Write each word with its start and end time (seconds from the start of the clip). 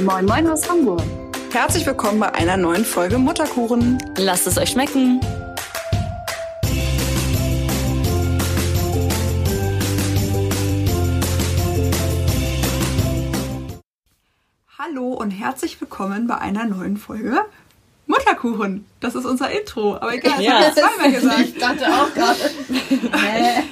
Moin 0.00 0.24
Moin 0.26 0.46
aus 0.48 0.68
Hamburg. 0.68 1.02
Herzlich 1.52 1.86
willkommen 1.86 2.18
bei 2.20 2.32
einer 2.34 2.56
neuen 2.56 2.84
Folge 2.84 3.18
Mutterkuchen. 3.18 3.98
Lasst 4.18 4.46
es 4.46 4.58
euch 4.58 4.70
schmecken. 4.70 5.20
Hallo 14.78 15.12
und 15.14 15.30
herzlich 15.30 15.80
willkommen 15.80 16.26
bei 16.26 16.38
einer 16.38 16.64
neuen 16.64 16.96
Folge 16.96 17.44
Mutterkuchen. 18.06 18.84
Das 19.00 19.14
ist 19.14 19.24
unser 19.24 19.50
Intro. 19.50 19.96
Aber 19.96 20.12
egal, 20.14 20.32
das 20.36 20.42
Ja. 20.44 20.52
haben 20.52 20.64
wir 20.64 20.74
zweimal 20.74 21.12
gesagt. 21.20 21.40
Ich 21.40 21.58
dachte 21.58 21.86
auch 21.94 22.12
gerade. 22.12 22.38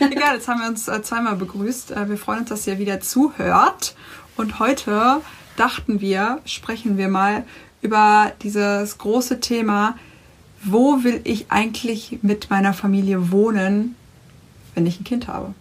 Egal, 0.13 0.35
jetzt 0.37 0.49
haben 0.49 0.61
wir 0.61 0.69
uns 0.69 0.89
äh, 0.89 1.03
zweimal 1.03 1.37
begrüßt. 1.37 1.91
Äh, 1.91 2.09
wir 2.09 2.17
freuen 2.17 2.41
uns, 2.41 2.49
dass 2.49 2.67
ihr 2.67 2.79
wieder 2.79 3.01
zuhört. 3.01 3.95
Und 4.37 4.59
heute 4.59 5.21
dachten 5.57 6.01
wir, 6.01 6.41
sprechen 6.45 6.97
wir 6.99 7.09
mal 7.09 7.45
über 7.81 8.33
dieses 8.43 8.99
große 8.99 9.41
Thema, 9.41 9.97
wo 10.65 11.03
will 11.03 11.21
ich 11.25 11.47
eigentlich 11.51 12.19
mit 12.23 12.49
meiner 12.51 12.73
Familie 12.73 13.33
wohnen, 13.33 13.97
wenn 14.75 14.87
ich 14.87 15.01
ein 15.01 15.05
Kind 15.05 15.27
habe? 15.29 15.55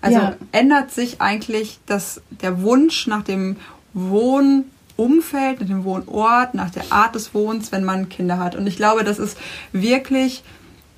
Also 0.00 0.18
Ja. 0.18 0.36
ändert 0.52 0.90
sich 0.90 1.20
eigentlich 1.20 1.78
das, 1.86 2.20
der 2.30 2.62
Wunsch 2.62 3.06
nach 3.06 3.22
dem 3.22 3.56
Wohnumfeld, 3.94 5.60
nach 5.60 5.66
dem 5.68 5.84
Wohnort, 5.84 6.54
nach 6.54 6.70
der 6.70 6.90
Art 6.90 7.14
des 7.14 7.34
Wohnens, 7.34 7.70
wenn 7.70 7.84
man 7.84 8.08
Kinder 8.08 8.38
hat. 8.38 8.56
Und 8.56 8.66
ich 8.66 8.76
glaube, 8.76 9.04
das 9.04 9.18
ist 9.18 9.36
wirklich 9.72 10.42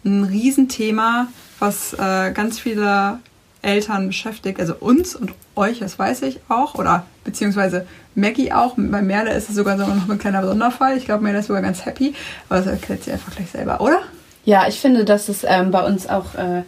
ein 0.05 0.24
Riesenthema, 0.24 1.28
was 1.59 1.92
äh, 1.95 2.33
ganz 2.33 2.59
viele 2.59 3.19
Eltern 3.62 4.08
beschäftigt, 4.08 4.58
also 4.60 4.74
uns 4.78 5.14
und 5.14 5.32
euch, 5.54 5.78
das 5.78 5.98
weiß 5.98 6.22
ich 6.22 6.40
auch, 6.48 6.74
oder 6.74 7.06
beziehungsweise 7.24 7.86
Maggie 8.14 8.52
auch. 8.52 8.74
Bei 8.77 9.00
Merle 9.02 9.32
ist 9.32 9.48
es 9.48 9.54
sogar 9.54 9.78
so 9.78 9.86
noch 9.86 10.08
ein 10.08 10.19
kleiner 10.19 10.44
Sonderfall. 10.44 10.96
Ich 10.96 11.04
glaube, 11.04 11.22
Merle 11.22 11.38
ist 11.38 11.46
sogar 11.46 11.62
ganz 11.62 11.86
happy, 11.86 12.14
aber 12.48 12.58
das 12.58 12.66
erklärt 12.66 13.04
sie 13.04 13.12
einfach 13.12 13.34
gleich 13.34 13.50
selber, 13.50 13.80
oder? 13.80 14.00
Ja, 14.44 14.66
ich 14.66 14.80
finde, 14.80 15.04
dass 15.04 15.28
es 15.28 15.44
ähm, 15.44 15.70
bei 15.70 15.86
uns 15.86 16.08
auch 16.08 16.34
äh, 16.34 16.62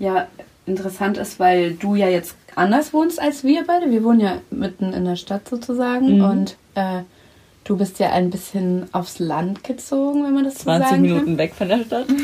ja, 0.00 0.26
interessant 0.66 1.16
ist, 1.18 1.38
weil 1.38 1.74
du 1.74 1.94
ja 1.94 2.08
jetzt 2.08 2.34
anders 2.56 2.92
wohnst 2.92 3.20
als 3.20 3.44
wir 3.44 3.64
beide. 3.66 3.90
Wir 3.90 4.02
wohnen 4.02 4.20
ja 4.20 4.38
mitten 4.50 4.92
in 4.92 5.04
der 5.04 5.16
Stadt 5.16 5.48
sozusagen 5.48 6.16
Mhm. 6.18 6.24
und 6.24 6.56
äh, 6.74 7.02
du 7.70 7.76
bist 7.76 8.00
ja 8.00 8.10
ein 8.10 8.30
bisschen 8.30 8.88
aufs 8.90 9.20
Land 9.20 9.62
gezogen, 9.62 10.24
wenn 10.24 10.34
man 10.34 10.42
das 10.42 10.54
so 10.56 10.64
20 10.64 10.88
sagen 10.88 11.02
Minuten 11.02 11.38
weg 11.38 11.54
von 11.56 11.68
der 11.68 11.84
Stadt. 11.84 12.06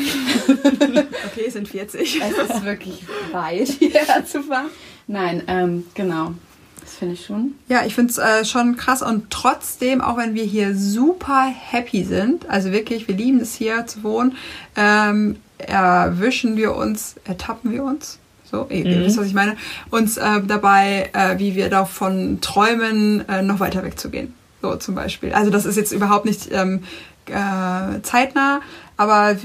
Okay, 1.25 1.45
es 1.47 1.53
sind 1.53 1.67
40. 1.69 2.19
kann. 2.19 2.31
Es 2.31 2.49
ist 2.55 2.65
wirklich 2.65 3.03
weit, 3.31 3.67
hierher 3.79 4.25
zu 4.25 4.43
fahren. 4.43 4.67
Nein, 5.07 5.43
ähm, 5.47 5.85
genau. 5.93 6.33
Das 6.81 6.95
finde 6.95 7.13
ich 7.13 7.25
schon. 7.25 7.53
Ja, 7.69 7.85
ich 7.85 7.95
finde 7.95 8.11
es 8.11 8.17
äh, 8.17 8.43
schon 8.43 8.75
krass 8.75 9.01
und 9.01 9.29
trotzdem, 9.29 10.01
auch 10.01 10.17
wenn 10.17 10.33
wir 10.33 10.43
hier 10.43 10.75
super 10.75 11.45
happy 11.45 12.03
sind, 12.03 12.49
also 12.49 12.71
wirklich, 12.73 13.07
wir 13.07 13.15
lieben 13.15 13.39
es 13.39 13.55
hier 13.55 13.87
zu 13.87 14.03
wohnen, 14.03 14.35
ähm, 14.75 15.37
erwischen 15.59 16.57
wir 16.57 16.75
uns, 16.75 17.15
ertappen 17.25 17.71
wir 17.71 17.83
uns, 17.85 18.19
so, 18.51 18.67
ihr, 18.69 18.85
ihr 18.85 18.99
Mhm. 18.99 19.05
wisst, 19.05 19.17
was 19.17 19.27
ich 19.27 19.33
meine, 19.33 19.55
uns 19.91 20.17
äh, 20.17 20.41
dabei, 20.45 21.09
äh, 21.13 21.39
wie 21.39 21.55
wir 21.55 21.69
davon 21.69 22.39
träumen, 22.41 23.27
äh, 23.29 23.41
noch 23.43 23.59
weiter 23.61 23.83
wegzugehen. 23.83 24.33
So 24.61 24.75
zum 24.75 24.95
Beispiel. 24.95 25.33
Also 25.33 25.51
das 25.51 25.65
ist 25.65 25.75
jetzt 25.75 25.91
überhaupt 25.91 26.25
nicht 26.25 26.49
ähm, 26.51 26.83
äh, 27.27 28.01
zeitnah, 28.01 28.61
aber 28.97 29.35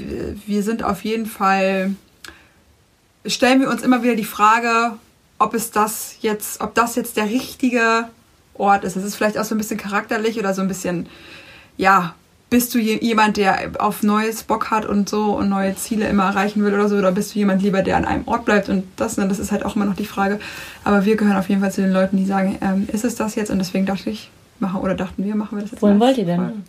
wir- 0.47 0.63
sind 0.63 0.83
auf 0.83 1.03
jeden 1.03 1.25
Fall 1.25 1.91
stellen 3.25 3.61
wir 3.61 3.69
uns 3.69 3.81
immer 3.83 4.03
wieder 4.03 4.15
die 4.15 4.23
Frage, 4.25 4.93
ob 5.39 5.53
es 5.53 5.71
das 5.71 6.15
jetzt, 6.21 6.61
ob 6.61 6.73
das 6.75 6.95
jetzt 6.95 7.15
der 7.17 7.25
richtige 7.25 8.07
Ort 8.55 8.83
ist. 8.83 8.95
Das 8.95 9.03
ist 9.03 9.15
vielleicht 9.15 9.37
auch 9.37 9.43
so 9.45 9.55
ein 9.55 9.57
bisschen 9.57 9.77
charakterlich 9.77 10.37
oder 10.39 10.53
so 10.53 10.61
ein 10.61 10.67
bisschen, 10.67 11.07
ja, 11.77 12.15
bist 12.49 12.73
du 12.75 12.79
je- 12.79 12.99
jemand, 13.01 13.37
der 13.37 13.71
auf 13.79 14.03
Neues 14.03 14.43
Bock 14.43 14.69
hat 14.71 14.85
und 14.85 15.09
so 15.09 15.35
und 15.37 15.49
neue 15.49 15.75
Ziele 15.75 16.07
immer 16.07 16.25
erreichen 16.25 16.63
will 16.63 16.73
oder 16.73 16.87
so, 16.87 16.95
oder 16.97 17.11
bist 17.11 17.33
du 17.33 17.39
jemand 17.39 17.61
lieber, 17.61 17.81
der 17.81 17.97
an 17.97 18.05
einem 18.05 18.27
Ort 18.27 18.45
bleibt 18.45 18.69
und 18.69 18.83
das, 18.95 19.17
ne, 19.17 19.27
das 19.27 19.39
ist 19.39 19.51
halt 19.51 19.65
auch 19.65 19.75
immer 19.75 19.85
noch 19.85 19.95
die 19.95 20.05
Frage. 20.05 20.39
Aber 20.83 21.03
wir 21.05 21.15
gehören 21.15 21.37
auf 21.37 21.49
jeden 21.49 21.61
Fall 21.61 21.71
zu 21.71 21.81
den 21.81 21.91
Leuten, 21.91 22.17
die 22.17 22.25
sagen, 22.25 22.57
ähm, 22.61 22.87
ist 22.91 23.05
es 23.05 23.15
das 23.15 23.35
jetzt? 23.35 23.49
Und 23.51 23.57
deswegen 23.57 23.85
dachte 23.85 24.09
ich, 24.09 24.29
machen 24.59 24.81
oder 24.81 24.95
dachten 24.95 25.23
wir, 25.23 25.35
machen 25.35 25.57
wir 25.57 25.61
das 25.63 25.71
jetzt. 25.71 25.81
Wohin 25.81 25.99
wollt 25.99 26.17
ihr 26.17 26.25
denn? 26.25 26.63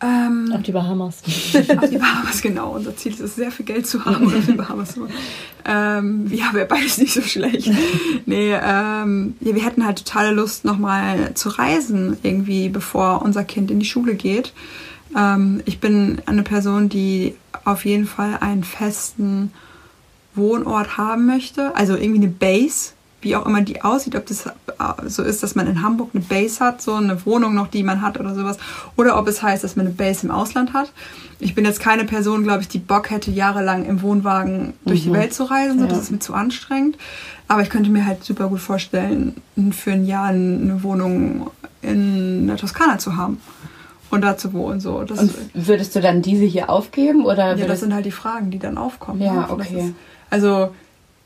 Ähm, 0.00 0.52
Auf 0.52 0.62
die 0.62 0.72
Bahamas. 0.72 1.22
auf 1.24 1.88
die 1.88 1.98
Bahamas, 1.98 2.42
genau. 2.42 2.72
Unser 2.72 2.94
Ziel 2.96 3.12
ist 3.12 3.20
es, 3.20 3.36
sehr 3.36 3.50
viel 3.50 3.64
Geld 3.64 3.86
zu 3.86 4.04
haben 4.04 4.26
und 4.26 4.36
auf 4.36 4.44
die 4.44 4.52
Bahamas 4.56 4.92
zu. 4.94 5.08
Ähm, 5.64 6.26
ja, 6.30 6.52
wäre 6.52 6.66
beides 6.66 6.98
nicht 6.98 7.14
so 7.14 7.22
schlecht. 7.22 7.70
Nee, 8.26 8.52
ähm, 8.52 9.34
ja, 9.40 9.54
wir 9.54 9.64
hätten 9.64 9.86
halt 9.86 10.04
totale 10.04 10.32
Lust, 10.32 10.64
nochmal 10.64 11.32
zu 11.34 11.48
reisen, 11.48 12.18
irgendwie, 12.22 12.68
bevor 12.68 13.22
unser 13.22 13.44
Kind 13.44 13.70
in 13.70 13.78
die 13.80 13.86
Schule 13.86 14.14
geht. 14.14 14.52
Ähm, 15.16 15.62
ich 15.64 15.80
bin 15.80 16.20
eine 16.26 16.42
Person, 16.42 16.88
die 16.90 17.34
auf 17.64 17.86
jeden 17.86 18.06
Fall 18.06 18.38
einen 18.40 18.64
festen 18.64 19.52
Wohnort 20.34 20.98
haben 20.98 21.24
möchte. 21.24 21.74
Also 21.76 21.96
irgendwie 21.96 22.26
eine 22.26 22.32
Base, 22.32 22.92
wie 23.24 23.34
auch 23.36 23.46
immer 23.46 23.62
die 23.62 23.82
aussieht, 23.82 24.14
ob 24.14 24.26
das 24.26 24.46
äh, 24.46 24.52
so 25.06 25.22
ist, 25.22 25.42
dass 25.42 25.54
man 25.54 25.66
in 25.66 25.82
Hamburg 25.82 26.10
eine 26.14 26.22
Base 26.22 26.60
hat, 26.64 26.80
so 26.82 26.94
eine 26.94 27.24
Wohnung 27.26 27.54
noch, 27.54 27.68
die 27.68 27.82
man 27.82 28.02
hat 28.02 28.20
oder 28.20 28.34
sowas, 28.34 28.58
oder 28.96 29.18
ob 29.18 29.26
es 29.26 29.42
heißt, 29.42 29.64
dass 29.64 29.74
man 29.76 29.86
eine 29.86 29.94
Base 29.94 30.24
im 30.26 30.30
Ausland 30.30 30.72
hat. 30.72 30.92
Ich 31.40 31.54
bin 31.54 31.64
jetzt 31.64 31.80
keine 31.80 32.04
Person, 32.04 32.44
glaube 32.44 32.60
ich, 32.62 32.68
die 32.68 32.78
Bock 32.78 33.10
hätte, 33.10 33.30
jahrelang 33.30 33.84
im 33.86 34.02
Wohnwagen 34.02 34.74
durch 34.86 35.02
die 35.02 35.12
Welt 35.12 35.34
zu 35.34 35.44
reisen. 35.44 35.80
So, 35.80 35.86
Das 35.86 35.96
Ja. 35.96 36.02
ist 36.02 36.10
mir 36.12 36.18
zu 36.20 36.34
anstrengend. 36.34 36.96
Aber 37.48 37.60
ich 37.62 37.68
könnte 37.70 37.90
mir 37.90 38.06
halt 38.06 38.24
super 38.24 38.48
gut 38.48 38.60
vorstellen, 38.60 39.34
für 39.72 39.92
ein 39.92 40.06
Jahr 40.06 40.28
eine 40.28 40.82
Wohnung 40.82 41.50
in 41.82 42.46
der 42.46 42.56
Toskana 42.56 42.98
zu 42.98 43.16
haben 43.16 43.38
und 44.10 44.22
da 44.22 44.36
zu 44.38 44.52
wohnen. 44.54 44.80
So. 44.80 45.02
Das, 45.02 45.18
Und 45.18 45.32
würdest 45.52 45.94
du 45.94 46.00
dann 46.00 46.22
diese 46.22 46.44
hier 46.44 46.70
aufgeben 46.70 47.24
oder 47.26 47.56
ja, 47.56 47.66
das 47.66 47.80
sind 47.80 47.92
halt 47.92 48.06
die 48.06 48.12
Fragen, 48.12 48.50
die 48.50 48.58
dann 48.58 48.78
aufkommen. 48.78 49.20
Ja, 49.20 49.32
ne? 49.34 49.46
Okay. 49.50 49.88
Ist, 49.88 49.94
also, 50.30 50.74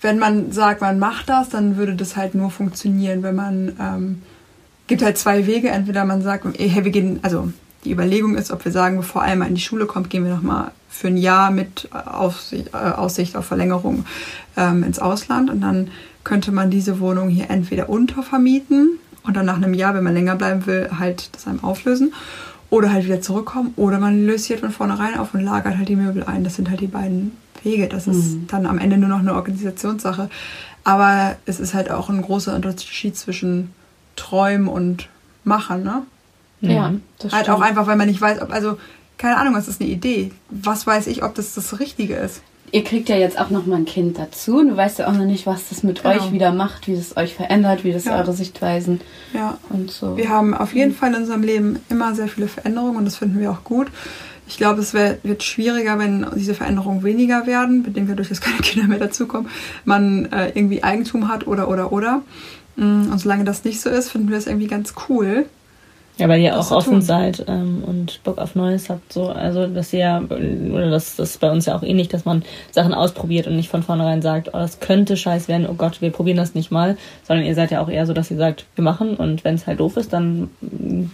wenn 0.01 0.19
man 0.19 0.53
sagt, 0.53 0.81
man 0.81 0.99
macht 0.99 1.29
das, 1.29 1.49
dann 1.49 1.77
würde 1.77 1.95
das 1.95 2.17
halt 2.17 2.35
nur 2.35 2.51
funktionieren, 2.51 3.23
wenn 3.23 3.35
man. 3.35 3.77
Ähm, 3.81 4.23
gibt 4.87 5.03
halt 5.03 5.19
zwei 5.19 5.47
Wege. 5.47 5.69
Entweder 5.69 6.05
man 6.05 6.23
sagt, 6.23 6.47
hey, 6.57 6.85
wir 6.85 6.91
gehen. 6.91 7.21
Also, 7.23 7.53
die 7.85 7.93
Überlegung 7.93 8.35
ist, 8.35 8.51
ob 8.51 8.65
wir 8.65 8.73
sagen, 8.73 8.97
bevor 8.97 9.23
einmal 9.23 9.49
in 9.49 9.55
die 9.55 9.61
Schule 9.61 9.87
kommt, 9.87 10.11
gehen 10.11 10.25
wir 10.25 10.35
nochmal 10.35 10.73
für 10.89 11.09
ein 11.09 11.17
Jahr 11.17 11.53
mit 11.53 11.89
Aussicht, 11.93 12.75
äh, 12.75 12.77
Aussicht 12.77 13.37
auf 13.37 13.47
Verlängerung 13.47 14.05
ähm, 14.57 14.83
ins 14.83 14.99
Ausland. 14.99 15.49
Und 15.49 15.61
dann 15.61 15.89
könnte 16.25 16.51
man 16.51 16.71
diese 16.71 16.99
Wohnung 16.99 17.29
hier 17.29 17.51
entweder 17.51 17.89
untervermieten 17.89 18.99
und 19.23 19.37
dann 19.37 19.47
nach 19.47 19.57
einem 19.57 19.75
Jahr, 19.75 19.95
wenn 19.95 20.03
man 20.03 20.15
länger 20.15 20.35
bleiben 20.35 20.67
will, 20.67 20.89
halt 20.99 21.35
das 21.35 21.47
einem 21.47 21.63
auflösen. 21.63 22.13
Oder 22.71 22.93
halt 22.93 23.05
wieder 23.05 23.21
zurückkommen. 23.21 23.73
Oder 23.77 23.99
man 23.99 24.27
löst 24.27 24.47
hier 24.47 24.59
von 24.59 24.71
vornherein 24.71 25.19
auf 25.19 25.33
und 25.33 25.41
lagert 25.43 25.79
halt 25.79 25.89
die 25.89 25.97
Möbel 25.97 26.25
ein. 26.25 26.45
Das 26.45 26.57
sind 26.57 26.69
halt 26.69 26.81
die 26.81 26.87
beiden 26.87 27.33
Wege. 27.65 27.89
Das 27.89 28.07
ist 28.07 28.35
Mhm. 28.35 28.47
dann 28.49 28.67
am 28.67 28.79
Ende 28.79 28.97
nur 28.99 29.09
noch 29.09 29.19
eine 29.21 29.35
Organisationssache. 29.35 30.29
Aber 30.85 31.37
es 31.47 31.61
ist 31.61 31.75
halt 31.75 31.91
auch 31.91 32.09
ein 32.09 32.23
großer 32.23 32.55
Unterschied 32.55 33.17
zwischen 33.17 33.73
Träumen 34.17 34.69
und 34.69 35.09
Machen, 35.45 35.83
ne? 35.83 36.03
Ja, 36.61 36.93
das 37.21 37.33
Halt 37.33 37.45
stimmt. 37.45 37.57
auch 37.59 37.63
einfach, 37.63 37.87
weil 37.87 37.97
man 37.97 38.09
nicht 38.09 38.21
weiß, 38.21 38.43
ob, 38.43 38.53
also, 38.53 38.77
keine 39.17 39.37
Ahnung, 39.37 39.55
was 39.55 39.69
ist 39.69 39.81
eine 39.81 39.89
Idee? 39.89 40.33
Was 40.51 40.87
weiß 40.87 41.07
ich, 41.07 41.23
ob 41.23 41.35
das 41.37 41.55
das 41.55 41.79
Richtige 41.79 42.15
ist? 42.17 42.43
Ihr 42.71 42.85
kriegt 42.85 43.09
ja 43.09 43.17
jetzt 43.17 43.39
auch 43.39 43.49
noch 43.49 43.65
mal 43.65 43.77
ein 43.77 43.85
Kind 43.87 44.19
dazu. 44.19 44.63
Du 44.63 44.77
weißt 44.77 44.99
ja 44.99 45.07
auch 45.09 45.13
noch 45.15 45.25
nicht, 45.25 45.47
was 45.47 45.71
das 45.71 45.83
mit 45.83 46.03
Genau. 46.03 46.15
euch 46.17 46.33
wieder 46.33 46.53
macht, 46.53 46.87
wie 46.87 46.97
das 46.97 47.17
euch 47.17 47.35
verändert, 47.35 47.83
wie 47.85 47.93
das 47.93 48.05
Ja. 48.05 48.17
eure 48.19 48.35
Sichtweisen 48.35 49.01
Ja. 49.33 49.57
und 49.71 49.91
so. 49.91 50.17
Wir 50.19 50.29
haben 50.29 50.53
auf 50.53 50.75
jeden 50.75 50.95
Fall 50.95 51.11
in 51.15 51.21
unserem 51.23 51.43
Leben 51.43 51.79
immer 51.89 52.15
sehr 52.15 52.29
viele 52.29 52.49
Veränderungen 52.49 52.97
und 52.97 53.05
das 53.07 53.17
finden 53.17 53.41
wir 53.41 53.51
auch 53.51 53.65
gut. 53.65 53.87
Ich 54.49 54.57
glaube, 54.57 54.81
es 54.81 54.95
wär, 54.95 55.19
wird 55.23 55.43
schwieriger, 55.43 55.99
wenn 55.99 56.27
diese 56.35 56.55
Veränderungen 56.55 57.03
weniger 57.03 57.47
werden, 57.47 57.83
bedingt 57.83 58.11
dadurch, 58.11 58.31
dass 58.31 58.41
keine 58.41 58.59
Kinder 58.59 58.89
mehr 58.89 58.99
dazukommen, 58.99 59.51
man 59.85 60.27
äh, 60.33 60.49
irgendwie 60.55 60.83
Eigentum 60.83 61.29
hat 61.29 61.47
oder 61.47 61.69
oder 61.69 61.93
oder. 61.93 62.23
Mm, 62.77 63.11
Und 63.13 63.19
solange 63.19 63.45
das 63.45 63.65
nicht 63.65 63.81
so 63.81 63.91
ist, 63.91 64.11
finden 64.11 64.31
wir 64.31 64.39
es 64.39 64.47
irgendwie 64.47 64.67
ganz 64.67 64.95
cool. 65.09 65.47
Ja, 66.19 66.29
weil 66.29 66.41
ihr 66.41 66.51
Das 66.51 66.73
auch 66.73 66.79
offen 66.79 67.01
seid 67.01 67.45
ähm, 67.47 67.83
und 67.87 68.21
Bock 68.25 68.39
auf 68.39 68.57
Neues 68.57 68.91
habt, 68.91 69.13
so, 69.13 69.29
also 69.29 69.67
dass 69.69 69.93
ihr 69.93 69.99
ja, 70.01 70.21
oder 70.21 70.91
das, 70.91 71.15
das 71.17 71.31
ist 71.31 71.41
bei 71.41 71.51
uns 71.51 71.67
ja 71.67 71.77
auch 71.77 71.83
ähnlich, 71.85 72.09
dass 72.09 72.25
man 72.25 72.43
Sachen 72.73 72.93
ausprobiert 72.93 73.47
und 73.47 73.55
nicht 73.55 73.69
von 73.69 73.85
vornherein 73.85 74.21
sagt, 74.21 74.49
oh, 74.49 74.59
das 74.59 74.81
könnte 74.81 75.17
scheiß 75.17 75.47
werden, 75.47 75.67
oh 75.71 75.75
Gott, 75.75 76.01
wir 76.01 76.11
probieren 76.11 76.37
das 76.37 76.55
nicht 76.55 76.73
mal, 76.73 76.97
sondern 77.27 77.47
ihr 77.47 77.55
seid 77.55 77.71
ja 77.71 77.81
auch 77.81 77.89
eher 77.89 78.05
so, 78.05 78.13
dass 78.13 78.31
ihr 78.33 78.37
sagt, 78.37 78.67
wir 78.75 78.83
machen 78.83 79.15
und 79.15 79.45
wenn 79.45 79.55
es 79.55 79.67
halt 79.69 79.79
doof 79.79 79.97
ist, 79.97 80.13
dann 80.13 80.51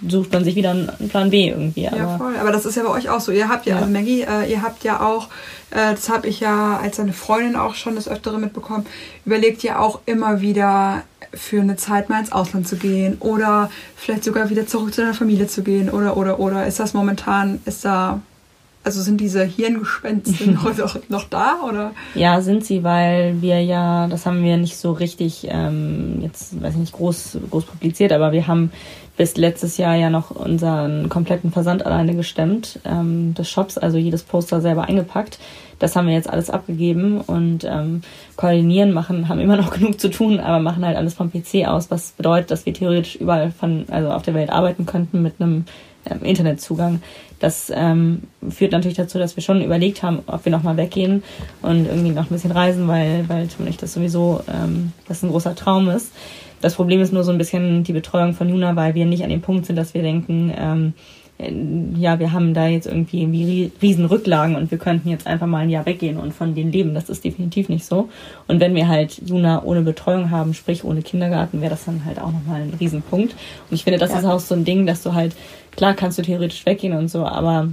sucht 0.09 0.33
man 0.33 0.43
sich 0.43 0.57
wieder 0.57 0.71
einen 0.71 1.09
Plan 1.11 1.29
B 1.31 1.49
irgendwie. 1.49 1.83
Ja, 1.83 1.93
Aber 1.93 2.19
voll. 2.19 2.37
Aber 2.41 2.51
das 2.53 2.65
ist 2.65 2.77
ja 2.77 2.83
bei 2.83 2.91
euch 2.91 3.11
auch 3.11 3.21
so. 3.21 3.31
Ihr 3.31 3.49
habt 3.49 3.67
ja, 3.67 3.75
Ja. 3.75 3.81
also 3.81 3.93
Maggie, 3.93 4.23
äh, 4.23 4.51
ihr 4.51 4.63
habt 4.63 4.85
ja 4.85 5.01
auch, 5.01 5.29
äh, 5.71 5.93
das 5.95 6.09
habe 6.09 6.29
ich 6.29 6.41
ja 6.41 6.79
als 6.83 6.97
seine 6.97 7.13
Freundin 7.13 7.57
auch 7.57 7.75
schon 7.75 7.95
des 7.97 8.09
Öfteren 8.09 8.41
mitbekommen, 8.41 8.87
überlegt 9.27 9.63
ja 9.63 9.79
auch 9.81 10.01
immer 10.07 10.41
wieder 10.41 11.03
für 11.37 11.61
eine 11.61 11.77
Zeit 11.77 12.09
mal 12.09 12.21
ins 12.21 12.33
Ausland 12.33 12.67
zu 12.69 12.77
gehen 12.77 13.17
oder 13.21 13.71
vielleicht 13.97 14.25
sogar 14.25 14.51
wieder 14.51 14.67
zurück 14.67 14.95
zu 14.95 15.01
deiner 15.03 15.15
Familie 15.15 15.47
zu 15.47 15.63
gehen 15.63 15.91
oder 15.91 16.17
oder 16.17 16.39
oder 16.41 16.67
ist 16.67 16.81
das 16.81 16.95
momentan, 16.95 17.61
ist 17.65 17.85
da 17.85 18.21
Also 18.85 19.01
sind 19.01 19.19
diese 19.19 19.45
Hirngespenste 19.45 20.51
noch, 20.79 20.99
noch 21.09 21.25
da 21.25 21.61
oder? 21.67 21.93
Ja, 22.15 22.41
sind 22.43 22.65
sie, 22.67 22.83
weil 22.85 23.41
wir 23.41 23.63
ja, 23.63 24.07
das 24.09 24.27
haben 24.27 24.43
wir 24.43 24.59
nicht 24.59 24.77
so 24.77 24.93
richtig 24.93 25.47
ähm, 25.49 26.19
jetzt, 26.21 26.61
weiß 26.61 26.75
ich 26.75 26.81
nicht, 26.81 26.93
groß, 26.93 27.39
groß 27.51 27.65
publiziert, 27.65 28.13
aber 28.13 28.33
wir 28.33 28.47
haben 28.47 28.71
bis 29.17 29.37
letztes 29.37 29.77
Jahr 29.77 29.95
ja 29.95 30.11
noch 30.11 30.31
unseren 30.31 31.09
kompletten 31.09 31.53
Versand 31.53 31.87
alleine 31.87 32.15
gestemmt 32.15 32.81
ähm, 32.85 33.35
des 33.35 33.49
Shops, 33.49 33.79
also 33.79 33.97
jedes 33.97 34.25
Poster 34.25 34.61
selber 34.61 34.85
eingepackt. 34.85 35.39
Das 35.79 35.95
haben 35.97 36.07
wir 36.07 36.15
jetzt 36.15 36.31
alles 36.31 36.51
abgegeben 36.51 37.21
und 37.21 37.65
ähm, 37.65 38.03
koordinieren 38.37 38.93
machen, 38.93 39.29
haben 39.29 39.41
immer 39.41 39.57
noch 39.57 39.71
genug 39.75 40.01
zu 40.01 40.11
tun, 40.11 40.41
aber 40.41 40.59
machen 40.59 40.85
halt 40.85 40.97
alles 40.97 41.15
vom 41.15 41.31
PC 41.31 41.67
aus, 41.67 41.91
was 41.91 42.13
bedeutet, 42.13 42.51
dass 42.51 42.67
wir 42.67 42.75
theoretisch 42.75 43.17
überall 43.17 43.51
von, 43.53 43.85
also 43.91 44.11
auf 44.11 44.23
der 44.23 44.35
Welt 44.35 44.51
arbeiten 44.51 44.87
könnten 44.87 45.23
mit 45.23 45.41
einem 45.41 45.65
ähm, 46.11 46.23
Internetzugang. 46.23 47.01
Das 47.39 47.71
ähm, 47.75 48.23
führt 48.49 48.73
natürlich 48.73 48.97
dazu, 48.97 49.19
dass 49.19 49.37
wir 49.37 49.43
schon 49.43 49.63
überlegt 49.63 50.03
haben, 50.03 50.21
ob 50.27 50.45
wir 50.45 50.53
nochmal 50.53 50.77
weggehen 50.77 51.23
und 51.63 51.87
irgendwie 51.87 52.11
noch 52.11 52.31
ein 52.31 52.35
bisschen 52.35 52.53
reisen, 52.53 52.89
weil, 52.89 53.29
weil 53.29 53.47
Tim 53.49 53.65
und 53.65 53.69
ich 53.69 53.77
das 53.77 53.93
sowieso, 53.93 54.41
ähm, 54.49 54.93
das 55.07 55.23
ein 55.23 55.31
großer 55.31 55.55
Traum 55.55 55.89
ist. 55.89 56.13
Das 56.61 56.75
Problem 56.75 57.01
ist 57.01 57.13
nur 57.13 57.25
so 57.25 57.33
ein 57.33 57.39
bisschen 57.39 57.85
die 57.85 57.93
Betreuung 57.93 58.35
von 58.35 58.49
Juna, 58.49 58.77
weil 58.77 58.95
wir 58.95 59.07
nicht 59.07 59.25
an 59.25 59.31
dem 59.31 59.43
Punkt 59.43 59.67
sind, 59.67 59.77
dass 59.77 59.95
wir 59.95 60.03
denken, 60.03 60.53
ähm, 60.57 60.95
ja, 61.97 62.21
wir 62.21 62.33
haben 62.33 62.55
da 62.55 62.69
jetzt 62.69 62.87
irgendwie, 62.87 63.23
irgendwie 63.23 63.73
riesen 63.83 64.05
Rücklagen 64.05 64.55
und 64.55 64.71
wir 64.71 64.79
könnten 64.79 65.09
jetzt 65.09 65.27
einfach 65.27 65.49
mal 65.49 65.59
ein 65.59 65.71
Jahr 65.71 65.85
weggehen 65.85 66.17
und 66.17 66.33
von 66.33 66.55
denen 66.55 66.71
leben. 66.71 66.95
Das 66.95 67.09
ist 67.09 67.25
definitiv 67.25 67.69
nicht 67.69 67.85
so. 67.85 68.09
Und 68.47 68.61
wenn 68.61 68.75
wir 68.75 68.87
halt 68.87 69.21
Juna 69.27 69.63
ohne 69.65 69.83
Betreuung 69.83 70.31
haben, 70.31 70.55
sprich 70.55 70.85
ohne 70.85 71.03
Kindergarten, 71.03 71.61
wäre 71.61 71.71
das 71.71 71.87
dann 71.87 72.05
halt 72.05 72.21
auch 72.21 72.31
nochmal 72.31 72.63
ein 72.63 72.75
Riesenpunkt. 72.79 73.33
Und 73.33 73.75
ich 73.75 73.83
finde, 73.83 73.99
das 73.99 74.13
ja. 74.13 74.21
ist 74.21 74.25
auch 74.25 74.39
so 74.39 74.55
ein 74.55 74.65
Ding, 74.65 74.87
dass 74.87 75.03
du 75.03 75.15
halt, 75.15 75.35
klar 75.73 75.95
kannst 75.95 76.19
du 76.19 76.23
theoretisch 76.23 76.65
weggehen 76.67 76.97
und 76.97 77.09
so, 77.09 77.27
aber 77.27 77.69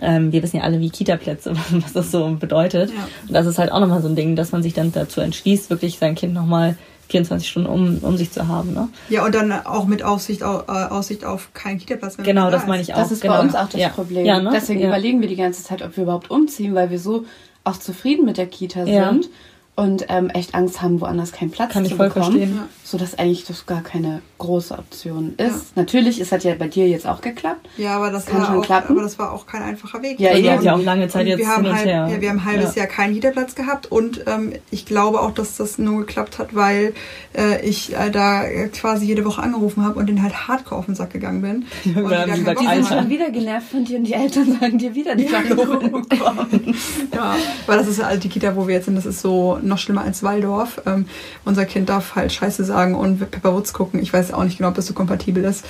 ähm, 0.00 0.32
wir 0.32 0.42
wissen 0.42 0.56
ja 0.56 0.64
alle, 0.64 0.80
wie 0.80 0.90
Kita-Plätze, 0.90 1.54
was 1.70 1.92
das 1.92 2.10
so 2.10 2.36
bedeutet. 2.38 2.90
Ja. 2.90 3.08
Und 3.28 3.34
das 3.34 3.46
ist 3.46 3.58
halt 3.58 3.70
auch 3.70 3.80
nochmal 3.80 4.02
so 4.02 4.08
ein 4.08 4.16
Ding, 4.16 4.34
dass 4.34 4.50
man 4.50 4.64
sich 4.64 4.74
dann 4.74 4.90
dazu 4.90 5.20
entschließt, 5.20 5.70
wirklich 5.70 5.98
sein 5.98 6.16
Kind 6.16 6.34
nochmal 6.34 6.76
24 7.10 7.48
Stunden 7.48 7.68
um, 7.68 7.98
um 7.98 8.16
sich 8.16 8.30
zu 8.30 8.48
haben. 8.48 8.72
Ne? 8.72 8.88
Ja, 9.08 9.24
und 9.24 9.34
dann 9.34 9.52
auch 9.52 9.86
mit 9.86 10.02
Aussicht 10.02 10.42
auf, 10.42 10.68
äh, 10.68 10.72
Aussicht 10.72 11.24
auf 11.24 11.52
keinen 11.54 11.78
Kita-Platz 11.78 12.16
mehr. 12.16 12.26
Genau, 12.26 12.50
das 12.50 12.66
meine 12.66 12.82
ich 12.82 12.94
auch. 12.94 12.98
Das 12.98 13.12
ist 13.12 13.22
genau. 13.22 13.34
bei 13.34 13.40
uns 13.40 13.54
auch 13.54 13.68
das 13.68 13.80
ja. 13.80 13.88
Problem. 13.88 14.24
Ja, 14.24 14.40
ne? 14.40 14.50
Deswegen 14.52 14.80
ja. 14.80 14.88
überlegen 14.88 15.20
wir 15.20 15.28
die 15.28 15.36
ganze 15.36 15.62
Zeit, 15.62 15.82
ob 15.82 15.96
wir 15.96 16.04
überhaupt 16.04 16.30
umziehen, 16.30 16.74
weil 16.74 16.90
wir 16.90 16.98
so 16.98 17.24
auch 17.64 17.76
zufrieden 17.76 18.24
mit 18.24 18.38
der 18.38 18.46
Kita 18.46 18.84
sind 18.84 19.28
und 19.76 20.06
ähm, 20.08 20.28
echt 20.30 20.54
Angst 20.54 20.82
haben, 20.82 21.00
woanders 21.00 21.32
keinen 21.32 21.50
Platz 21.50 21.72
Kann 21.72 21.84
zu 21.84 21.92
ich 21.92 21.96
voll 21.96 22.08
bekommen. 22.08 22.32
Verstehen. 22.32 22.56
Ja. 22.56 22.68
So 22.84 22.98
dass 22.98 23.18
eigentlich 23.18 23.44
das 23.44 23.66
gar 23.66 23.82
keine 23.82 24.20
große 24.38 24.76
Option 24.76 25.34
ist. 25.36 25.76
Ja. 25.76 25.82
Natürlich, 25.82 26.20
es 26.20 26.32
hat 26.32 26.44
ja 26.44 26.54
bei 26.54 26.68
dir 26.68 26.88
jetzt 26.88 27.06
auch 27.06 27.20
geklappt. 27.20 27.68
Ja, 27.76 27.96
aber 27.96 28.10
das, 28.10 28.26
kann 28.26 28.44
schon 28.44 28.58
auch, 28.58 28.62
klappen. 28.62 28.92
aber 28.92 29.02
das 29.02 29.18
war 29.18 29.32
auch 29.32 29.46
kein 29.46 29.62
einfacher 29.62 30.02
Weg. 30.02 30.18
Ja, 30.18 30.34
ihr 30.34 30.52
habt 30.52 30.64
ja 30.64 30.74
auch 30.74 30.82
lange 30.82 31.08
Zeit 31.08 31.26
jetzt 31.26 31.38
wir 31.38 31.48
haben 31.48 31.64
hin 31.64 31.72
und 31.72 31.78
her. 31.78 32.08
Ja, 32.10 32.20
wir 32.20 32.28
haben 32.30 32.38
ein 32.38 32.44
halbes 32.44 32.74
ja. 32.74 32.82
Jahr 32.82 32.88
keinen 32.88 33.14
Niederplatz 33.14 33.54
gehabt 33.54 33.86
und 33.90 34.24
ähm, 34.26 34.54
ich 34.70 34.86
glaube 34.86 35.20
auch, 35.20 35.30
dass 35.30 35.56
das 35.56 35.78
nur 35.78 36.00
geklappt 36.00 36.38
hat, 36.38 36.54
weil 36.54 36.94
äh, 37.36 37.64
ich 37.64 37.94
äh, 37.94 38.10
da 38.10 38.44
quasi 38.72 39.06
jede 39.06 39.24
Woche 39.24 39.42
angerufen 39.42 39.84
habe 39.84 39.98
und 39.98 40.08
den 40.08 40.22
halt 40.22 40.48
hardcore 40.48 40.80
auf 40.80 40.86
den 40.86 40.94
Sack 40.94 41.10
gegangen 41.10 41.42
bin. 41.42 41.64
Ja, 42.10 42.24
und 42.24 42.34
die, 42.34 42.38
gesagt, 42.40 42.60
die 42.60 42.66
sind 42.66 42.86
schon 42.86 43.08
wieder 43.08 43.30
genervt 43.30 43.70
von 43.70 43.84
dir 43.84 43.98
und 43.98 44.04
die 44.04 44.14
Eltern 44.14 44.58
sagen 44.60 44.78
dir 44.78 44.94
wieder 44.94 45.14
nicht 45.14 45.30
ja, 45.30 45.40
genau. 45.42 45.62
ja, 47.14 47.36
weil 47.66 47.78
das 47.78 47.88
ist 47.88 48.04
halt 48.04 48.22
die 48.24 48.28
Kita, 48.28 48.54
wo 48.56 48.66
wir 48.66 48.76
jetzt 48.76 48.86
sind, 48.86 48.96
das 48.96 49.06
ist 49.06 49.20
so 49.20 49.58
noch 49.70 49.78
schlimmer 49.78 50.02
als 50.02 50.22
Waldorf. 50.22 50.82
Ähm, 50.86 51.06
unser 51.44 51.64
Kind 51.64 51.88
darf 51.88 52.14
halt 52.14 52.32
Scheiße 52.32 52.64
sagen 52.64 52.94
und 52.94 53.18
Pepper 53.30 53.54
Woods 53.54 53.72
gucken. 53.72 54.00
Ich 54.02 54.12
weiß 54.12 54.32
auch 54.32 54.44
nicht 54.44 54.58
genau, 54.58 54.68
ob 54.68 54.74
das 54.74 54.86
so 54.86 54.94
kompatibel 54.94 55.44
ist. 55.44 55.64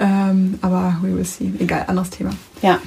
Ähm, 0.00 0.58
aber 0.62 0.98
we 1.02 1.16
will 1.16 1.24
see. 1.24 1.52
Egal, 1.58 1.84
anderes 1.86 2.10
Thema. 2.10 2.30
Ja. 2.62 2.78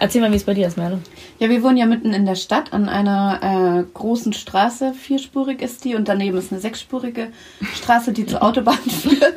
Erzähl 0.00 0.20
mal, 0.20 0.30
wie 0.30 0.36
es 0.36 0.44
bei 0.44 0.54
dir 0.54 0.68
ist, 0.68 0.76
Merle. 0.76 1.00
Ja, 1.40 1.48
wir 1.50 1.60
wohnen 1.64 1.76
ja 1.76 1.84
mitten 1.84 2.14
in 2.14 2.24
der 2.24 2.36
Stadt 2.36 2.72
an 2.72 2.88
einer 2.88 3.82
äh, 3.82 3.84
großen 3.94 4.32
Straße. 4.32 4.94
Vierspurig 4.94 5.60
ist 5.60 5.84
die 5.84 5.96
und 5.96 6.06
daneben 6.08 6.38
ist 6.38 6.52
eine 6.52 6.60
sechsspurige 6.60 7.28
Straße, 7.74 8.12
die 8.12 8.24
zur 8.24 8.44
Autobahn 8.44 8.78
führt. 8.88 9.34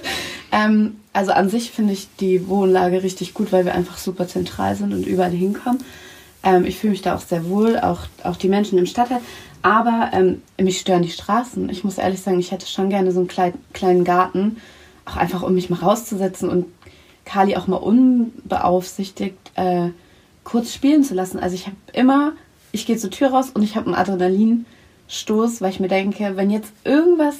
Ähm, 0.51 0.97
also 1.13 1.31
an 1.31 1.49
sich 1.49 1.71
finde 1.71 1.93
ich 1.93 2.09
die 2.19 2.47
Wohnlage 2.47 3.01
richtig 3.01 3.33
gut, 3.33 3.51
weil 3.51 3.65
wir 3.65 3.73
einfach 3.73 3.97
super 3.97 4.27
zentral 4.27 4.75
sind 4.75 4.93
und 4.93 5.07
überall 5.07 5.31
hinkommen. 5.31 5.83
Ähm, 6.43 6.65
ich 6.65 6.77
fühle 6.77 6.91
mich 6.91 7.01
da 7.01 7.15
auch 7.15 7.21
sehr 7.21 7.49
wohl, 7.49 7.79
auch, 7.79 8.01
auch 8.23 8.37
die 8.37 8.49
Menschen 8.49 8.77
im 8.77 8.85
Stadtteil. 8.85 9.21
Aber 9.61 10.09
ähm, 10.13 10.41
mich 10.59 10.79
stören 10.79 11.03
die 11.03 11.11
Straßen. 11.11 11.69
Ich 11.69 11.83
muss 11.83 11.97
ehrlich 11.97 12.21
sagen, 12.21 12.39
ich 12.39 12.51
hätte 12.51 12.65
schon 12.65 12.89
gerne 12.89 13.11
so 13.11 13.19
einen 13.19 13.27
klein, 13.27 13.53
kleinen 13.73 14.03
Garten, 14.03 14.57
auch 15.05 15.17
einfach 15.17 15.43
um 15.43 15.53
mich 15.53 15.69
mal 15.69 15.79
rauszusetzen 15.79 16.49
und 16.49 16.65
Kali 17.25 17.55
auch 17.55 17.67
mal 17.67 17.77
unbeaufsichtigt 17.77 19.37
äh, 19.55 19.89
kurz 20.43 20.73
spielen 20.73 21.03
zu 21.03 21.13
lassen. 21.13 21.39
Also 21.39 21.55
ich 21.55 21.67
habe 21.67 21.77
immer, 21.93 22.33
ich 22.71 22.85
gehe 22.85 22.97
zur 22.97 23.11
Tür 23.11 23.29
raus 23.29 23.51
und 23.53 23.61
ich 23.61 23.75
habe 23.75 23.87
einen 23.87 23.95
Adrenalinstoß, 23.95 25.61
weil 25.61 25.69
ich 25.69 25.79
mir 25.79 25.87
denke, 25.87 26.35
wenn 26.35 26.49
jetzt 26.49 26.73
irgendwas 26.83 27.37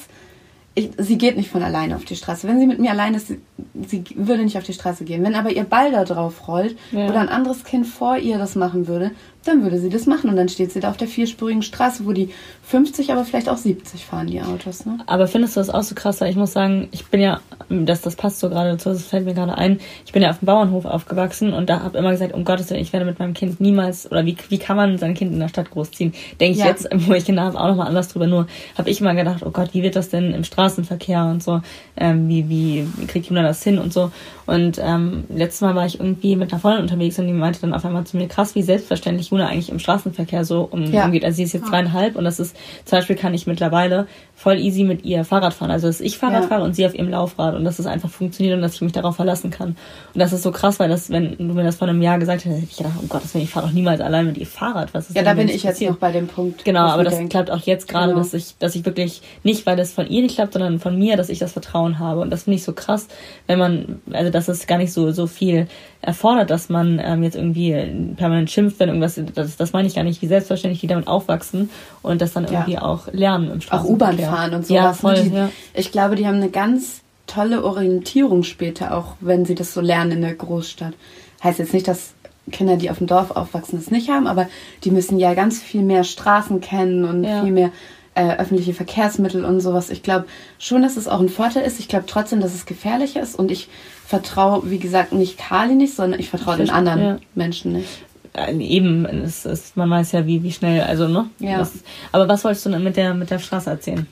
ich, 0.74 0.90
sie 0.96 1.18
geht 1.18 1.36
nicht 1.36 1.50
von 1.50 1.62
alleine 1.62 1.96
auf 1.96 2.04
die 2.04 2.16
Straße. 2.16 2.48
Wenn 2.48 2.58
sie 2.58 2.66
mit 2.66 2.78
mir 2.78 2.90
alleine 2.90 3.18
ist, 3.18 3.28
sie, 3.28 3.40
sie 3.86 4.04
würde 4.14 4.42
nicht 4.42 4.56
auf 4.56 4.64
die 4.64 4.72
Straße 4.72 5.04
gehen. 5.04 5.22
Wenn 5.22 5.34
aber 5.34 5.50
ihr 5.50 5.64
Ball 5.64 5.92
da 5.92 6.04
drauf 6.04 6.48
rollt 6.48 6.76
ja. 6.92 7.08
oder 7.08 7.20
ein 7.20 7.28
anderes 7.28 7.64
Kind 7.64 7.86
vor 7.86 8.16
ihr 8.16 8.38
das 8.38 8.54
machen 8.54 8.88
würde, 8.88 9.10
dann 9.44 9.62
würde 9.62 9.78
sie 9.78 9.90
das 9.90 10.06
machen 10.06 10.30
und 10.30 10.36
dann 10.36 10.48
steht 10.48 10.72
sie 10.72 10.80
da 10.80 10.90
auf 10.90 10.96
der 10.96 11.08
vierspurigen 11.08 11.62
Straße, 11.62 12.06
wo 12.06 12.12
die 12.12 12.30
50, 12.62 13.12
aber 13.12 13.24
vielleicht 13.24 13.48
auch 13.48 13.56
70 13.56 14.04
fahren, 14.04 14.28
die 14.28 14.40
Autos. 14.40 14.86
Ne? 14.86 14.98
Aber 15.06 15.26
findest 15.26 15.56
du 15.56 15.60
das 15.60 15.68
auch 15.68 15.82
so 15.82 15.94
krass? 15.94 16.20
Ich 16.22 16.36
muss 16.36 16.52
sagen, 16.52 16.88
ich 16.92 17.06
bin 17.06 17.20
ja, 17.20 17.40
das, 17.86 18.00
das 18.00 18.16
passt 18.16 18.40
so 18.40 18.48
gerade 18.48 18.70
dazu, 18.70 18.90
das 18.90 19.06
fällt 19.06 19.24
mir 19.24 19.34
gerade 19.34 19.56
ein, 19.56 19.80
ich 20.04 20.12
bin 20.12 20.22
ja 20.22 20.30
auf 20.30 20.38
dem 20.38 20.46
Bauernhof 20.46 20.84
aufgewachsen 20.84 21.52
und 21.52 21.68
da 21.68 21.80
habe 21.80 21.98
immer 21.98 22.10
gesagt, 22.10 22.34
um 22.34 22.44
Gottes 22.44 22.70
Willen, 22.70 22.80
ich 22.80 22.92
werde 22.92 23.06
mit 23.06 23.18
meinem 23.18 23.34
Kind 23.34 23.60
niemals, 23.60 24.10
oder 24.10 24.24
wie, 24.26 24.36
wie 24.48 24.58
kann 24.58 24.76
man 24.76 24.98
sein 24.98 25.14
Kind 25.14 25.32
in 25.32 25.40
der 25.40 25.48
Stadt 25.48 25.70
großziehen? 25.70 26.12
Denke 26.40 26.52
ich 26.52 26.64
ja. 26.64 26.66
jetzt, 26.66 26.88
wo 26.92 27.12
ich 27.14 27.24
Kinder 27.24 27.42
habe, 27.42 27.58
auch 27.58 27.68
nochmal 27.68 27.88
anders 27.88 28.08
drüber, 28.08 28.26
nur 28.26 28.46
habe 28.76 28.90
ich 28.90 29.00
immer 29.00 29.14
gedacht, 29.14 29.42
oh 29.44 29.50
Gott, 29.50 29.74
wie 29.74 29.82
wird 29.82 29.96
das 29.96 30.08
denn 30.08 30.32
im 30.32 30.44
Straßenverkehr 30.44 31.24
und 31.24 31.42
so, 31.42 31.60
ähm, 31.96 32.28
wie, 32.28 32.48
wie, 32.48 32.86
wie 32.96 33.06
kriegt 33.06 33.26
Juna 33.26 33.42
das 33.42 33.62
hin 33.62 33.78
und 33.78 33.92
so. 33.92 34.10
Und 34.46 34.78
ähm, 34.82 35.24
letztes 35.28 35.60
Mal 35.60 35.74
war 35.74 35.86
ich 35.86 36.00
irgendwie 36.00 36.36
mit 36.36 36.52
einer 36.52 36.60
Freundin 36.60 36.82
unterwegs 36.82 37.18
und 37.18 37.26
die 37.26 37.32
meinte 37.32 37.60
dann 37.60 37.74
auf 37.74 37.84
einmal 37.84 38.04
zu 38.04 38.16
mir, 38.16 38.28
krass, 38.28 38.54
wie 38.54 38.62
selbstverständlich 38.62 39.30
Juna 39.30 39.46
eigentlich 39.46 39.70
im 39.70 39.78
Straßenverkehr 39.78 40.44
so 40.44 40.68
um, 40.70 40.92
ja. 40.92 41.04
umgeht. 41.04 41.24
Also 41.24 41.36
sie 41.36 41.44
ist 41.44 41.52
jetzt 41.52 41.70
dreieinhalb 41.70 42.16
und 42.16 42.24
das 42.24 42.40
ist, 42.40 42.56
zum 42.84 42.98
Beispiel 42.98 43.16
kann 43.16 43.34
ich 43.34 43.46
mittlerweile 43.46 44.06
voll 44.42 44.58
easy 44.58 44.82
mit 44.82 45.04
ihr 45.04 45.24
Fahrrad 45.24 45.54
fahren. 45.54 45.70
Also 45.70 45.86
dass 45.86 46.00
ich 46.00 46.18
Fahrrad 46.18 46.42
ja. 46.42 46.48
fahre 46.48 46.64
und 46.64 46.74
sie 46.74 46.84
auf 46.84 46.94
ihrem 46.94 47.08
Laufrad 47.08 47.54
und 47.54 47.64
dass 47.64 47.78
es 47.78 47.86
einfach 47.86 48.10
funktioniert 48.10 48.56
und 48.56 48.62
dass 48.62 48.74
ich 48.74 48.80
mich 48.80 48.90
darauf 48.90 49.14
verlassen 49.14 49.52
kann. 49.52 49.68
Und 49.68 50.18
das 50.18 50.32
ist 50.32 50.42
so 50.42 50.50
krass, 50.50 50.80
weil 50.80 50.88
das, 50.88 51.10
wenn 51.10 51.36
du 51.36 51.54
mir 51.54 51.62
das 51.62 51.76
vor 51.76 51.86
einem 51.86 52.02
Jahr 52.02 52.18
gesagt 52.18 52.44
hättest, 52.44 52.60
hätte 52.60 52.70
ich 52.72 52.76
gedacht, 52.76 52.94
oh 53.00 53.06
Gott, 53.08 53.22
ich 53.32 53.50
fahre 53.50 53.68
doch 53.68 53.72
niemals 53.72 54.00
allein 54.00 54.26
mit 54.26 54.38
ihr 54.38 54.46
Fahrrad. 54.46 54.92
Was 54.94 55.10
ist 55.10 55.16
ja, 55.16 55.22
da 55.22 55.34
bin 55.34 55.48
ich 55.48 55.62
passiert? 55.62 55.80
jetzt 55.80 55.90
noch 55.90 55.98
bei 55.98 56.10
dem 56.10 56.26
Punkt. 56.26 56.64
Genau, 56.64 56.86
aber 56.86 57.04
das 57.04 57.14
denke. 57.14 57.28
klappt 57.28 57.52
auch 57.52 57.60
jetzt 57.60 57.86
gerade, 57.86 58.08
genau. 58.08 58.18
dass 58.18 58.34
ich, 58.34 58.58
dass 58.58 58.74
ich 58.74 58.84
wirklich 58.84 59.22
nicht, 59.44 59.64
weil 59.64 59.76
das 59.76 59.92
von 59.92 60.08
ihr 60.08 60.22
nicht 60.22 60.34
klappt, 60.34 60.54
sondern 60.54 60.80
von 60.80 60.98
mir, 60.98 61.16
dass 61.16 61.28
ich 61.28 61.38
das 61.38 61.52
Vertrauen 61.52 62.00
habe. 62.00 62.20
Und 62.20 62.30
das 62.30 62.42
finde 62.42 62.56
ich 62.56 62.64
so 62.64 62.72
krass, 62.72 63.06
wenn 63.46 63.60
man, 63.60 64.00
also 64.12 64.32
dass 64.32 64.48
es 64.48 64.66
gar 64.66 64.78
nicht 64.78 64.92
so, 64.92 65.12
so 65.12 65.28
viel 65.28 65.68
erfordert, 66.00 66.50
dass 66.50 66.68
man 66.68 67.00
ähm, 67.02 67.22
jetzt 67.22 67.36
irgendwie 67.36 67.72
permanent 68.16 68.50
schimpft, 68.50 68.80
wenn 68.80 68.88
irgendwas, 68.88 69.20
das, 69.34 69.56
das 69.56 69.72
meine 69.72 69.86
ich 69.86 69.94
gar 69.94 70.02
nicht, 70.02 70.20
wie 70.20 70.26
selbstverständlich 70.26 70.80
die 70.80 70.88
damit 70.88 71.06
aufwachsen 71.06 71.70
und 72.02 72.20
das 72.20 72.32
dann 72.32 72.44
irgendwie 72.44 72.72
ja. 72.72 72.82
auch 72.82 73.08
lernen 73.12 73.50
im 73.50 73.60
Auch 73.70 73.84
U-Bahn 73.84 74.18
fahren 74.18 74.54
und 74.54 74.66
sowas. 74.66 74.82
Ja, 74.82 74.92
voll, 74.92 75.22
die, 75.22 75.34
ja. 75.34 75.50
Ich 75.74 75.92
glaube, 75.92 76.16
die 76.16 76.26
haben 76.26 76.36
eine 76.36 76.50
ganz 76.50 77.00
tolle 77.26 77.64
Orientierung 77.64 78.42
später, 78.42 78.96
auch 78.96 79.14
wenn 79.20 79.44
sie 79.44 79.54
das 79.54 79.72
so 79.72 79.80
lernen 79.80 80.12
in 80.12 80.20
der 80.22 80.34
Großstadt. 80.34 80.94
Heißt 81.42 81.58
jetzt 81.58 81.72
nicht, 81.72 81.88
dass 81.88 82.14
Kinder, 82.50 82.76
die 82.76 82.90
auf 82.90 82.98
dem 82.98 83.06
Dorf 83.06 83.30
aufwachsen, 83.30 83.78
das 83.78 83.90
nicht 83.90 84.10
haben, 84.10 84.26
aber 84.26 84.48
die 84.84 84.90
müssen 84.90 85.18
ja 85.18 85.34
ganz 85.34 85.62
viel 85.62 85.82
mehr 85.82 86.04
Straßen 86.04 86.60
kennen 86.60 87.04
und 87.04 87.24
ja. 87.24 87.42
viel 87.42 87.52
mehr 87.52 87.70
äh, 88.14 88.36
öffentliche 88.36 88.74
Verkehrsmittel 88.74 89.44
und 89.44 89.60
sowas. 89.60 89.90
Ich 89.90 90.02
glaube 90.02 90.26
schon, 90.58 90.82
dass 90.82 90.96
es 90.96 91.08
auch 91.08 91.20
ein 91.20 91.28
Vorteil 91.28 91.64
ist. 91.64 91.78
Ich 91.78 91.88
glaube 91.88 92.04
trotzdem, 92.06 92.40
dass 92.40 92.54
es 92.54 92.66
gefährlicher 92.66 93.22
ist 93.22 93.38
und 93.38 93.50
ich 93.50 93.68
vertraue, 94.06 94.70
wie 94.70 94.78
gesagt, 94.78 95.12
nicht 95.12 95.38
Kali 95.38 95.74
nicht, 95.74 95.94
sondern 95.94 96.20
ich 96.20 96.28
vertraue 96.28 96.56
den 96.56 96.70
anderen 96.70 97.00
ja. 97.00 97.18
Menschen 97.34 97.72
nicht. 97.72 98.04
Äh, 98.34 98.56
eben, 98.56 99.04
es 99.04 99.44
ist, 99.44 99.76
man 99.76 99.90
weiß 99.90 100.12
ja, 100.12 100.26
wie, 100.26 100.42
wie 100.42 100.52
schnell, 100.52 100.82
also, 100.82 101.08
ne? 101.08 101.28
Ja. 101.38 101.58
Das, 101.58 101.72
aber 102.12 102.28
was 102.28 102.44
wolltest 102.44 102.66
du 102.66 102.70
denn 102.70 102.82
mit 102.82 102.96
der, 102.96 103.14
mit 103.14 103.30
der 103.30 103.38
Straße 103.38 103.70
erzählen? 103.70 104.06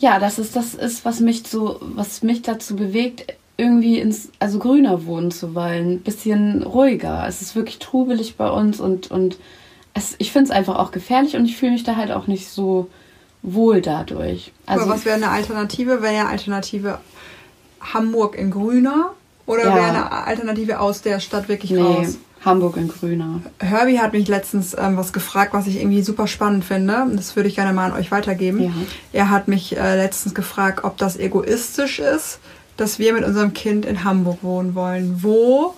Ja, 0.00 0.18
das 0.18 0.38
ist, 0.38 0.56
das 0.56 0.74
ist, 0.74 1.04
was 1.04 1.20
mich 1.20 1.46
so, 1.46 1.78
was 1.80 2.22
mich 2.22 2.42
dazu 2.42 2.74
bewegt, 2.74 3.34
irgendwie 3.56 3.98
ins, 4.00 4.30
also 4.38 4.58
grüner 4.58 5.04
wohnen 5.04 5.30
zu 5.30 5.54
wollen, 5.54 5.92
ein 5.92 6.00
bisschen 6.00 6.62
ruhiger. 6.62 7.26
Es 7.28 7.42
ist 7.42 7.54
wirklich 7.54 7.78
trubelig 7.78 8.36
bei 8.36 8.50
uns 8.50 8.80
und, 8.80 9.10
und 9.10 9.38
es, 9.92 10.14
ich 10.18 10.32
finde 10.32 10.50
es 10.50 10.50
einfach 10.50 10.78
auch 10.78 10.90
gefährlich 10.90 11.36
und 11.36 11.44
ich 11.44 11.56
fühle 11.56 11.72
mich 11.72 11.84
da 11.84 11.96
halt 11.96 12.10
auch 12.10 12.26
nicht 12.26 12.48
so 12.48 12.88
wohl 13.42 13.82
dadurch. 13.82 14.52
Also, 14.66 14.84
Aber 14.84 14.94
was 14.94 15.04
wäre 15.04 15.16
eine 15.16 15.28
Alternative? 15.28 16.02
Wäre 16.02 16.20
eine 16.20 16.28
Alternative 16.28 16.98
Hamburg 17.80 18.36
in 18.36 18.50
grüner 18.50 19.12
oder 19.46 19.64
ja. 19.64 19.74
wäre 19.74 19.86
eine 19.86 20.12
Alternative 20.12 20.80
aus 20.80 21.02
der 21.02 21.20
Stadt 21.20 21.48
wirklich 21.48 21.72
nee, 21.72 21.80
raus? 21.80 22.18
Hamburg 22.44 22.76
in 22.76 22.88
grüner. 22.88 23.40
Herbie 23.58 23.98
hat 23.98 24.12
mich 24.12 24.26
letztens 24.26 24.74
ähm, 24.74 24.96
was 24.96 25.12
gefragt, 25.12 25.52
was 25.52 25.66
ich 25.66 25.76
irgendwie 25.76 26.02
super 26.02 26.26
spannend 26.26 26.64
finde. 26.64 27.06
Das 27.14 27.36
würde 27.36 27.48
ich 27.48 27.54
gerne 27.54 27.72
mal 27.72 27.90
an 27.90 27.98
euch 27.98 28.10
weitergeben. 28.10 28.62
Ja. 28.62 28.72
Er 29.12 29.30
hat 29.30 29.46
mich 29.46 29.76
äh, 29.76 29.96
letztens 29.96 30.34
gefragt, 30.34 30.84
ob 30.84 30.96
das 30.96 31.18
egoistisch 31.18 31.98
ist, 31.98 32.38
dass 32.76 32.98
wir 32.98 33.12
mit 33.12 33.24
unserem 33.24 33.52
Kind 33.52 33.84
in 33.84 34.04
Hamburg 34.04 34.38
wohnen 34.42 34.74
wollen. 34.74 35.22
Wo 35.22 35.74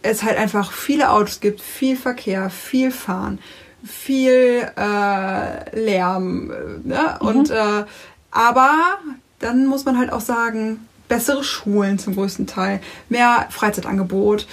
es 0.00 0.22
halt 0.22 0.38
einfach 0.38 0.72
viele 0.72 1.10
Autos 1.10 1.40
gibt, 1.40 1.60
viel 1.60 1.96
Verkehr, 1.96 2.48
viel 2.48 2.90
Fahren, 2.90 3.38
viel 3.84 4.66
äh, 4.76 5.78
Lärm. 5.78 6.52
Ne? 6.84 7.18
Und 7.20 7.50
äh, 7.50 7.84
aber 8.30 8.98
dann 9.40 9.66
muss 9.66 9.84
man 9.84 9.98
halt 9.98 10.10
auch 10.10 10.20
sagen, 10.20 10.88
bessere 11.08 11.44
Schulen 11.44 11.98
zum 11.98 12.14
größten 12.14 12.46
Teil, 12.46 12.80
mehr 13.10 13.46
Freizeitangebot, 13.50 14.46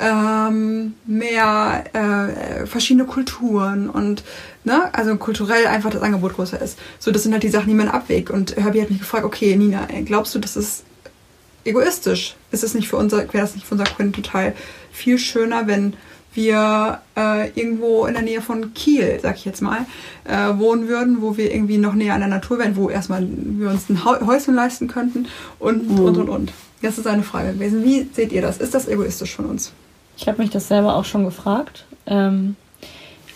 ähm, 0.00 0.94
mehr 1.06 1.84
äh, 1.92 2.66
verschiedene 2.66 3.06
Kulturen 3.06 3.88
und 3.88 4.24
ne, 4.64 4.92
also 4.92 5.16
kulturell 5.16 5.66
einfach 5.66 5.90
das 5.90 6.02
Angebot 6.02 6.34
größer 6.34 6.60
ist. 6.60 6.78
So, 6.98 7.10
das 7.10 7.22
sind 7.22 7.32
halt 7.32 7.42
die 7.42 7.50
Sachen, 7.50 7.68
die 7.68 7.74
man 7.74 7.88
abwägt. 7.88 8.30
Und 8.30 8.56
Herbie 8.56 8.82
hat 8.82 8.90
mich 8.90 8.98
gefragt, 8.98 9.24
okay, 9.24 9.56
Nina, 9.56 9.86
glaubst 10.04 10.34
du, 10.34 10.38
das 10.38 10.56
ist 10.56 10.84
egoistisch? 11.64 12.34
Ist 12.50 12.64
es 12.64 12.74
nicht 12.74 12.88
für 12.88 12.96
unser, 12.96 13.18
wäre 13.18 13.44
das 13.44 13.54
nicht 13.54 13.66
für 13.66 13.74
unser 13.74 13.84
Kind 13.84 14.16
total 14.16 14.54
viel 14.92 15.18
schöner, 15.18 15.66
wenn 15.66 15.94
wir 16.34 17.00
äh, 17.16 17.50
irgendwo 17.50 18.06
in 18.06 18.14
der 18.14 18.22
Nähe 18.22 18.42
von 18.42 18.74
Kiel, 18.74 19.20
sag 19.22 19.36
ich 19.36 19.44
jetzt 19.44 19.62
mal, 19.62 19.86
äh, 20.24 20.58
wohnen 20.58 20.88
würden, 20.88 21.22
wo 21.22 21.36
wir 21.36 21.54
irgendwie 21.54 21.78
noch 21.78 21.94
näher 21.94 22.14
an 22.14 22.20
der 22.20 22.28
Natur 22.28 22.58
wären, 22.58 22.74
wo 22.74 22.90
erstmal 22.90 23.26
wir 23.28 23.70
uns 23.70 23.88
ein 23.88 24.04
Häuschen 24.04 24.54
leisten 24.54 24.88
könnten 24.88 25.28
und, 25.60 25.88
und, 25.98 26.16
und, 26.16 26.28
und. 26.28 26.52
Das 26.84 26.98
ist 26.98 27.06
eine 27.06 27.22
Frage 27.22 27.54
gewesen. 27.54 27.82
Wie 27.82 28.06
seht 28.12 28.30
ihr 28.30 28.42
das? 28.42 28.58
Ist 28.58 28.74
das 28.74 28.86
egoistisch 28.86 29.34
von 29.34 29.46
uns? 29.46 29.72
Ich 30.18 30.28
habe 30.28 30.42
mich 30.42 30.50
das 30.50 30.68
selber 30.68 30.96
auch 30.96 31.06
schon 31.06 31.24
gefragt. 31.24 31.86
Ähm, 32.06 32.56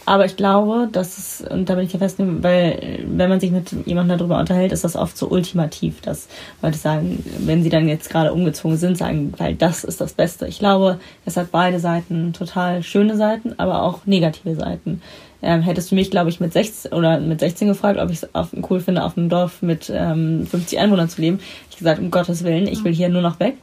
aber 0.05 0.27
ich 0.27 0.37
glaube, 0.37 0.89
dass 0.93 1.17
es, 1.17 1.41
und 1.51 1.69
da 1.69 1.75
bin 1.75 1.87
ich 1.87 1.93
ja 1.95 1.99
fest, 1.99 2.17
weil 2.19 3.05
wenn 3.07 3.29
man 3.31 3.41
sich 3.41 3.51
mit 3.51 3.73
jemandem 3.87 4.19
darüber 4.19 4.39
unterhält, 4.39 4.73
ist 4.73 4.85
das 4.85 4.97
oft 4.97 5.17
so 5.17 5.29
ultimativ, 5.29 6.03
dass 6.03 6.29
Leute 6.61 6.77
sagen, 6.77 7.25
wenn 7.39 7.63
sie 7.63 7.71
dann 7.71 7.89
jetzt 7.89 8.11
gerade 8.11 8.35
umgezogen 8.35 8.77
sind, 8.77 8.99
sagen, 8.99 9.33
weil 9.39 9.55
das 9.55 9.83
ist 9.83 10.01
das 10.01 10.13
Beste. 10.13 10.47
Ich 10.47 10.59
glaube, 10.59 10.99
es 11.25 11.39
hat 11.39 11.51
beide 11.51 11.81
Seiten 11.81 12.35
total 12.35 12.83
schöne 12.83 13.17
Seiten, 13.17 13.55
aber 13.59 13.83
auch 13.83 14.05
negative 14.05 14.55
Seiten. 14.57 15.01
Ähm, 15.41 15.63
hättest 15.63 15.91
du 15.91 15.95
mich, 15.95 16.11
glaube 16.11 16.31
ich, 16.31 16.41
mit 16.41 16.53
16 16.53 16.93
oder 16.93 17.21
mit 17.21 17.41
16 17.41 17.69
gefragt, 17.69 17.99
ob 18.01 18.11
ich 18.11 18.23
es 18.23 18.29
cool 18.69 18.81
finde, 18.81 19.05
auf 19.05 19.17
einem 19.17 19.29
Dorf 19.29 19.63
mit 19.63 19.91
ähm, 19.95 20.47
50 20.47 20.79
Einwohnern 20.79 21.09
zu 21.09 21.21
leben, 21.21 21.39
ich 21.71 21.77
gesagt, 21.77 22.01
um 22.01 22.11
Gottes 22.11 22.43
Willen, 22.43 22.67
ich 22.67 22.83
will 22.83 22.93
hier 22.93 23.09
nur 23.09 23.23
noch 23.23 23.39
weg. 23.39 23.55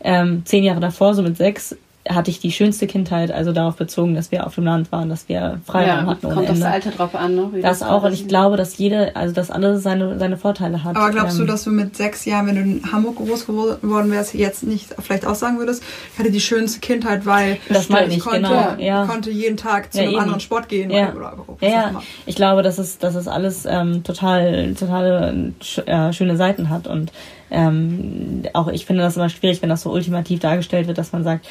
Ähm, 0.00 0.42
zehn 0.44 0.62
Jahre 0.62 0.80
davor, 0.80 1.14
so 1.14 1.22
mit 1.22 1.36
sechs, 1.36 1.76
hatte 2.08 2.30
ich 2.30 2.40
die 2.40 2.52
schönste 2.52 2.86
Kindheit, 2.86 3.30
also 3.32 3.52
darauf 3.52 3.76
bezogen, 3.76 4.14
dass 4.14 4.30
wir 4.30 4.46
auf 4.46 4.54
dem 4.54 4.64
Land 4.64 4.92
waren, 4.92 5.08
dass 5.08 5.28
wir 5.28 5.60
Freiraum 5.66 6.04
ja, 6.04 6.06
hatten 6.06 6.28
kommt 6.28 6.38
aufs 6.48 6.58
Ende. 6.60 6.68
Alter 6.68 6.90
drauf 6.90 7.14
an, 7.14 7.34
ne? 7.34 7.48
wie 7.52 7.60
Das 7.60 7.80
war. 7.80 7.92
auch, 7.92 8.02
und 8.04 8.12
ich 8.12 8.28
glaube, 8.28 8.56
dass 8.56 8.78
jede, 8.78 9.14
also 9.16 9.34
dass 9.34 9.50
alles 9.50 9.82
seine, 9.82 10.18
seine 10.18 10.36
Vorteile 10.36 10.84
hat. 10.84 10.96
Aber 10.96 11.10
glaubst 11.10 11.38
du, 11.38 11.42
Ähm, 11.42 11.48
dass 11.48 11.64
du 11.64 11.70
mit 11.70 11.96
sechs 11.96 12.24
Jahren, 12.24 12.46
wenn 12.46 12.54
du 12.56 12.60
in 12.62 12.92
Hamburg 12.92 13.16
groß 13.16 13.46
geworden 13.46 14.10
wärst, 14.10 14.34
jetzt 14.34 14.62
nicht 14.64 14.94
vielleicht 15.00 15.26
auch 15.26 15.34
sagen 15.34 15.58
würdest, 15.58 15.82
ich 16.12 16.18
hatte 16.18 16.30
die 16.30 16.40
schönste 16.40 16.80
Kindheit, 16.80 17.26
weil 17.26 17.58
Das 17.68 17.88
meine 17.88 18.12
ich, 18.14 18.20
konnte, 18.20 18.40
genau, 18.40 18.74
ja. 18.78 19.06
konnte 19.06 19.30
jeden 19.30 19.56
Tag 19.56 19.92
zu 19.92 19.98
Ja, 19.98 20.04
einem 20.04 20.12
eben. 20.12 20.20
anderen 20.22 20.40
Sport 20.40 20.68
gehen 20.68 20.90
Ja. 20.90 21.12
oder, 21.14 21.32
oder 21.34 21.44
was 21.60 21.68
Ja. 21.70 22.02
Ich 22.26 22.36
glaube, 22.36 22.62
dass 22.62 22.78
es, 22.78 22.98
dass 22.98 23.14
es 23.14 23.28
alles 23.28 23.66
ähm, 23.68 24.02
total, 24.04 24.74
total 24.74 25.52
äh, 25.86 26.12
schöne 26.12 26.36
Seiten 26.36 26.70
hat 26.70 26.86
und 26.86 27.12
ähm, 27.50 28.42
auch 28.52 28.68
ich 28.68 28.86
finde 28.86 29.02
das 29.02 29.16
immer 29.16 29.28
schwierig, 29.28 29.62
wenn 29.62 29.68
das 29.68 29.82
so 29.82 29.90
ultimativ 29.92 30.40
dargestellt 30.40 30.86
wird, 30.88 30.98
dass 30.98 31.12
man 31.12 31.22
sagt, 31.24 31.46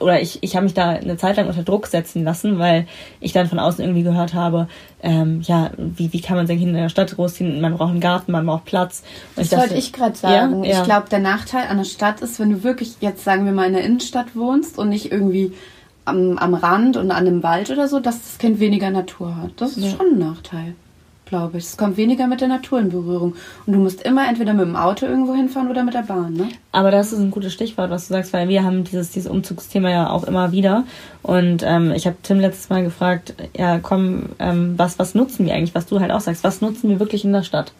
oder 0.00 0.20
ich, 0.20 0.38
ich 0.42 0.56
habe 0.56 0.64
mich 0.64 0.74
da 0.74 0.90
eine 0.90 1.16
Zeit 1.16 1.36
lang 1.36 1.46
unter 1.48 1.62
Druck 1.62 1.86
setzen 1.86 2.24
lassen, 2.24 2.58
weil 2.58 2.86
ich 3.20 3.32
dann 3.32 3.46
von 3.48 3.58
außen 3.58 3.84
irgendwie 3.84 4.02
gehört 4.02 4.34
habe, 4.34 4.68
ähm, 5.02 5.42
ja, 5.42 5.70
wie, 5.76 6.12
wie 6.12 6.20
kann 6.20 6.36
man 6.36 6.46
sein 6.46 6.58
Kind 6.58 6.70
in 6.70 6.76
der 6.76 6.88
Stadt 6.88 7.14
großziehen, 7.14 7.60
man 7.60 7.76
braucht 7.76 7.90
einen 7.90 8.00
Garten, 8.00 8.32
man 8.32 8.46
braucht 8.46 8.64
Platz. 8.64 9.02
Und 9.36 9.42
Das 9.42 9.50
dachte, 9.50 9.62
wollte 9.62 9.74
ich 9.78 9.92
gerade 9.92 10.16
sagen. 10.16 10.64
Ja, 10.64 10.70
ja. 10.70 10.78
Ich 10.78 10.84
glaube, 10.84 11.08
der 11.10 11.18
Nachteil 11.20 11.68
an 11.68 11.76
der 11.76 11.84
Stadt 11.84 12.20
ist, 12.22 12.40
wenn 12.40 12.50
du 12.50 12.62
wirklich 12.62 12.94
jetzt, 13.00 13.22
sagen 13.24 13.44
wir 13.44 13.52
mal, 13.52 13.66
in 13.66 13.74
der 13.74 13.84
Innenstadt 13.84 14.34
wohnst 14.34 14.78
und 14.78 14.88
nicht 14.88 15.12
irgendwie 15.12 15.52
am, 16.06 16.38
am 16.38 16.54
Rand 16.54 16.96
und 16.96 17.10
an 17.10 17.26
einem 17.26 17.42
Wald 17.42 17.70
oder 17.70 17.88
so, 17.88 18.00
dass 18.00 18.22
das 18.22 18.38
Kind 18.38 18.60
weniger 18.60 18.90
Natur 18.90 19.36
hat. 19.36 19.50
Das 19.56 19.76
ist 19.76 19.84
Ja. 19.84 19.90
schon 19.90 20.14
ein 20.14 20.18
Nachteil, 20.18 20.74
glaube 21.34 21.58
ich. 21.58 21.64
Es 21.64 21.76
kommt 21.76 21.96
weniger 21.96 22.28
mit 22.28 22.40
der 22.40 22.48
Natur 22.48 22.78
in 22.78 22.90
Berührung. 22.90 23.34
Und 23.66 23.72
du 23.72 23.80
musst 23.80 24.02
immer 24.02 24.28
entweder 24.28 24.54
mit 24.54 24.66
dem 24.66 24.76
Auto 24.76 25.04
irgendwo 25.04 25.34
hinfahren 25.34 25.68
oder 25.68 25.82
mit 25.82 25.94
der 25.94 26.02
Bahn, 26.02 26.34
ne? 26.34 26.48
Aber 26.70 26.92
das 26.92 27.12
ist 27.12 27.18
ein 27.18 27.32
gutes 27.32 27.52
Stichwort, 27.52 27.90
was 27.90 28.06
du 28.06 28.14
sagst, 28.14 28.32
weil 28.32 28.48
wir 28.48 28.62
haben 28.62 28.84
dieses, 28.84 29.10
dieses 29.10 29.28
Umzugsthema 29.28 29.90
ja 29.90 30.10
auch 30.10 30.24
immer 30.24 30.52
wieder. 30.52 30.84
Und 31.22 31.64
ähm, 31.64 31.92
ich 31.92 32.06
habe 32.06 32.16
Tim 32.22 32.38
letztes 32.38 32.70
Mal 32.70 32.84
gefragt, 32.84 33.34
ja 33.56 33.80
komm, 33.80 34.30
ähm, 34.38 34.74
was, 34.76 34.98
was 35.00 35.16
nutzen 35.16 35.44
wir 35.44 35.54
eigentlich, 35.54 35.74
was 35.74 35.86
du 35.86 35.98
halt 35.98 36.12
auch 36.12 36.20
sagst, 36.20 36.44
was 36.44 36.60
nutzen 36.60 36.88
wir 36.88 37.00
wirklich 37.00 37.24
in 37.24 37.32
der 37.32 37.42
Stadt? 37.42 37.72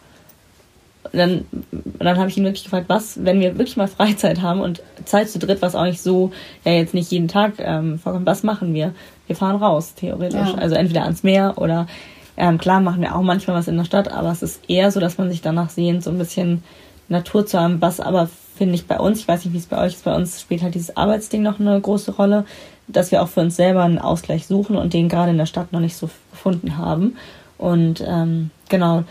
Und 1.05 1.17
dann, 1.17 1.45
dann 1.71 2.17
habe 2.17 2.29
ich 2.29 2.37
ihn 2.37 2.43
wirklich 2.43 2.65
gefragt, 2.65 2.89
was, 2.89 3.23
wenn 3.23 3.39
wir 3.39 3.57
wirklich 3.57 3.77
mal 3.77 3.87
Freizeit 3.87 4.41
haben 4.41 4.59
und 4.59 4.81
Zeit 5.05 5.29
zu 5.29 5.39
dritt, 5.39 5.61
was 5.61 5.75
auch 5.75 5.85
nicht 5.85 6.01
so, 6.01 6.31
ja 6.65 6.73
jetzt 6.73 6.93
nicht 6.93 7.11
jeden 7.11 7.29
Tag 7.29 7.53
ähm, 7.59 7.99
vorkommt, 7.99 8.25
was 8.25 8.43
machen 8.43 8.73
wir? 8.73 8.93
Wir 9.27 9.35
fahren 9.37 9.55
raus, 9.55 9.93
theoretisch. 9.95 10.49
Ja. 10.49 10.55
Also 10.55 10.75
entweder 10.75 11.03
ans 11.03 11.23
Meer 11.23 11.53
oder 11.55 11.87
ähm, 12.37 12.57
klar 12.57 12.81
machen 12.81 13.01
wir 13.01 13.15
auch 13.15 13.21
manchmal 13.21 13.57
was 13.57 13.67
in 13.67 13.77
der 13.77 13.85
Stadt, 13.85 14.11
aber 14.11 14.31
es 14.31 14.41
ist 14.41 14.61
eher 14.67 14.91
so, 14.91 14.99
dass 14.99 15.17
man 15.17 15.29
sich 15.29 15.41
danach 15.41 15.69
sehnt, 15.69 16.03
so 16.03 16.09
ein 16.09 16.17
bisschen 16.17 16.63
Natur 17.07 17.45
zu 17.45 17.59
haben, 17.59 17.81
was 17.81 17.99
aber 17.99 18.29
finde 18.55 18.75
ich 18.75 18.87
bei 18.87 18.99
uns, 18.99 19.19
ich 19.19 19.27
weiß 19.27 19.45
nicht, 19.45 19.53
wie 19.53 19.57
es 19.57 19.65
bei 19.65 19.81
euch 19.81 19.93
ist, 19.93 20.05
bei 20.05 20.15
uns 20.15 20.41
spielt 20.41 20.63
halt 20.63 20.75
dieses 20.75 20.95
Arbeitsding 20.95 21.43
noch 21.43 21.59
eine 21.59 21.79
große 21.79 22.15
Rolle, 22.15 22.45
dass 22.87 23.11
wir 23.11 23.21
auch 23.21 23.27
für 23.27 23.41
uns 23.41 23.55
selber 23.55 23.83
einen 23.83 23.99
Ausgleich 23.99 24.47
suchen 24.47 24.75
und 24.75 24.93
den 24.93 25.09
gerade 25.09 25.31
in 25.31 25.37
der 25.37 25.45
Stadt 25.45 25.73
noch 25.73 25.79
nicht 25.79 25.97
so 25.97 26.09
gefunden 26.31 26.77
haben. 26.77 27.17
Und 27.57 28.03
ähm, 28.05 28.51
genau, 28.69 29.03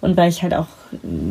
und 0.00 0.16
weil 0.16 0.28
ich 0.28 0.42
halt 0.42 0.54
auch 0.54 0.66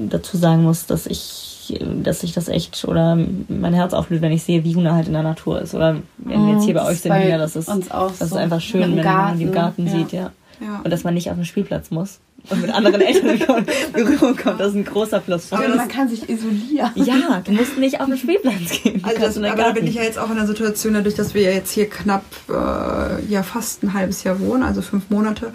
dazu 0.09 0.37
sagen 0.37 0.63
muss, 0.63 0.85
dass 0.85 1.05
ich, 1.05 1.79
dass 2.01 2.23
ich 2.23 2.33
das 2.33 2.47
echt 2.47 2.85
oder 2.85 3.17
mein 3.47 3.73
Herz 3.73 3.93
aufblüht, 3.93 4.21
wenn 4.21 4.31
ich 4.31 4.43
sehe, 4.43 4.63
wie 4.63 4.75
Huna 4.75 4.95
halt 4.95 5.07
in 5.07 5.13
der 5.13 5.23
Natur 5.23 5.61
ist. 5.61 5.75
Oder 5.75 5.97
wenn 6.17 6.47
wir 6.47 6.53
jetzt 6.53 6.65
hier 6.65 6.73
bei 6.73 6.85
euch 6.85 7.01
sind, 7.01 7.13
ja, 7.13 7.37
das 7.37 7.55
ist, 7.55 7.67
das 7.67 8.21
ist 8.21 8.29
so. 8.29 8.35
einfach 8.37 8.61
schön, 8.61 8.95
wenn 8.97 9.03
man 9.05 9.37
die 9.37 9.43
im 9.43 9.51
Garten, 9.51 9.85
Garten 9.85 9.87
ja. 9.87 9.91
sieht, 9.91 10.11
ja. 10.13 10.31
Ja. 10.61 10.81
Und 10.83 10.91
dass 10.91 11.03
man 11.03 11.13
nicht 11.15 11.29
auf 11.29 11.35
den 11.35 11.45
Spielplatz 11.45 11.89
muss 11.91 12.19
und 12.49 12.61
mit 12.61 12.71
anderen 12.71 13.01
Eltern 13.01 13.29
in 13.37 13.65
Berührung 13.93 14.35
kommt, 14.43 14.59
das 14.59 14.69
ist 14.69 14.75
ein 14.75 14.85
großer 14.85 15.19
Plus. 15.19 15.51
Aber 15.51 15.67
das- 15.67 15.75
man 15.75 15.87
kann 15.87 16.07
sich 16.09 16.27
isolieren. 16.29 16.91
Ja, 16.95 17.41
du 17.43 17.51
musst 17.51 17.77
nicht 17.77 17.99
auf 17.99 18.07
den 18.07 18.17
Spielplatz 18.17 18.81
gehen. 18.83 19.01
Also 19.03 19.19
das, 19.21 19.37
aber 19.37 19.55
da 19.55 19.71
bin 19.71 19.85
ich 19.87 19.95
ja 19.95 20.03
jetzt 20.03 20.17
auch 20.19 20.29
in 20.29 20.35
der 20.37 20.47
Situation, 20.47 20.93
dadurch, 20.93 21.15
dass 21.15 21.33
wir 21.33 21.41
ja 21.43 21.51
jetzt 21.51 21.71
hier 21.71 21.87
knapp, 21.89 22.23
äh, 22.49 23.23
ja 23.27 23.43
fast 23.43 23.83
ein 23.83 23.93
halbes 23.93 24.23
Jahr 24.23 24.39
wohnen, 24.39 24.63
also 24.63 24.81
fünf 24.81 25.09
Monate, 25.09 25.51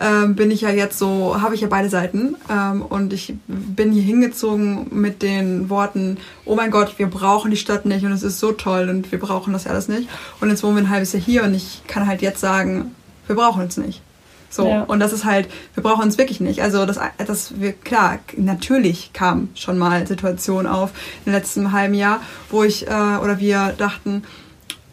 ähm, 0.00 0.34
bin 0.36 0.50
ich 0.50 0.60
ja 0.60 0.70
jetzt 0.70 0.98
so, 0.98 1.40
habe 1.40 1.54
ich 1.56 1.60
ja 1.60 1.68
beide 1.68 1.88
Seiten 1.88 2.36
ähm, 2.50 2.82
und 2.82 3.12
ich 3.12 3.34
bin 3.46 3.90
hier 3.92 4.02
hingezogen 4.02 4.86
mit 4.90 5.22
den 5.22 5.70
Worten, 5.70 6.18
oh 6.44 6.54
mein 6.54 6.70
Gott, 6.70 6.98
wir 6.98 7.06
brauchen 7.08 7.50
die 7.50 7.56
Stadt 7.56 7.84
nicht 7.86 8.04
und 8.04 8.12
es 8.12 8.22
ist 8.22 8.38
so 8.38 8.52
toll 8.52 8.88
und 8.90 9.10
wir 9.12 9.18
brauchen 9.18 9.52
das 9.52 9.66
alles 9.66 9.88
nicht. 9.88 10.08
Und 10.40 10.50
jetzt 10.50 10.62
wohnen 10.62 10.76
wir 10.76 10.82
ein 10.84 10.90
halbes 10.90 11.12
Jahr 11.12 11.22
hier 11.22 11.42
und 11.44 11.54
ich 11.54 11.82
kann 11.88 12.06
halt 12.06 12.22
jetzt 12.22 12.40
sagen, 12.40 12.92
wir 13.26 13.34
brauchen 13.36 13.62
es 13.66 13.76
nicht. 13.76 14.02
So, 14.50 14.68
Ja. 14.68 14.82
und 14.84 15.00
das 15.00 15.12
ist 15.12 15.24
halt, 15.24 15.48
wir 15.74 15.82
brauchen 15.82 16.08
es 16.08 16.16
wirklich 16.18 16.40
nicht. 16.40 16.62
Also, 16.62 16.86
das, 16.86 16.98
das 17.18 17.60
wir, 17.60 17.72
klar, 17.72 18.18
natürlich 18.36 19.12
kamen 19.12 19.50
schon 19.54 19.78
mal 19.78 20.06
Situationen 20.06 20.66
auf 20.66 20.90
im 21.26 21.32
letzten 21.32 21.72
halben 21.72 21.94
Jahr, 21.94 22.20
wo 22.50 22.64
ich 22.64 22.86
äh, 22.86 22.90
oder 22.90 23.38
wir 23.38 23.74
dachten, 23.76 24.22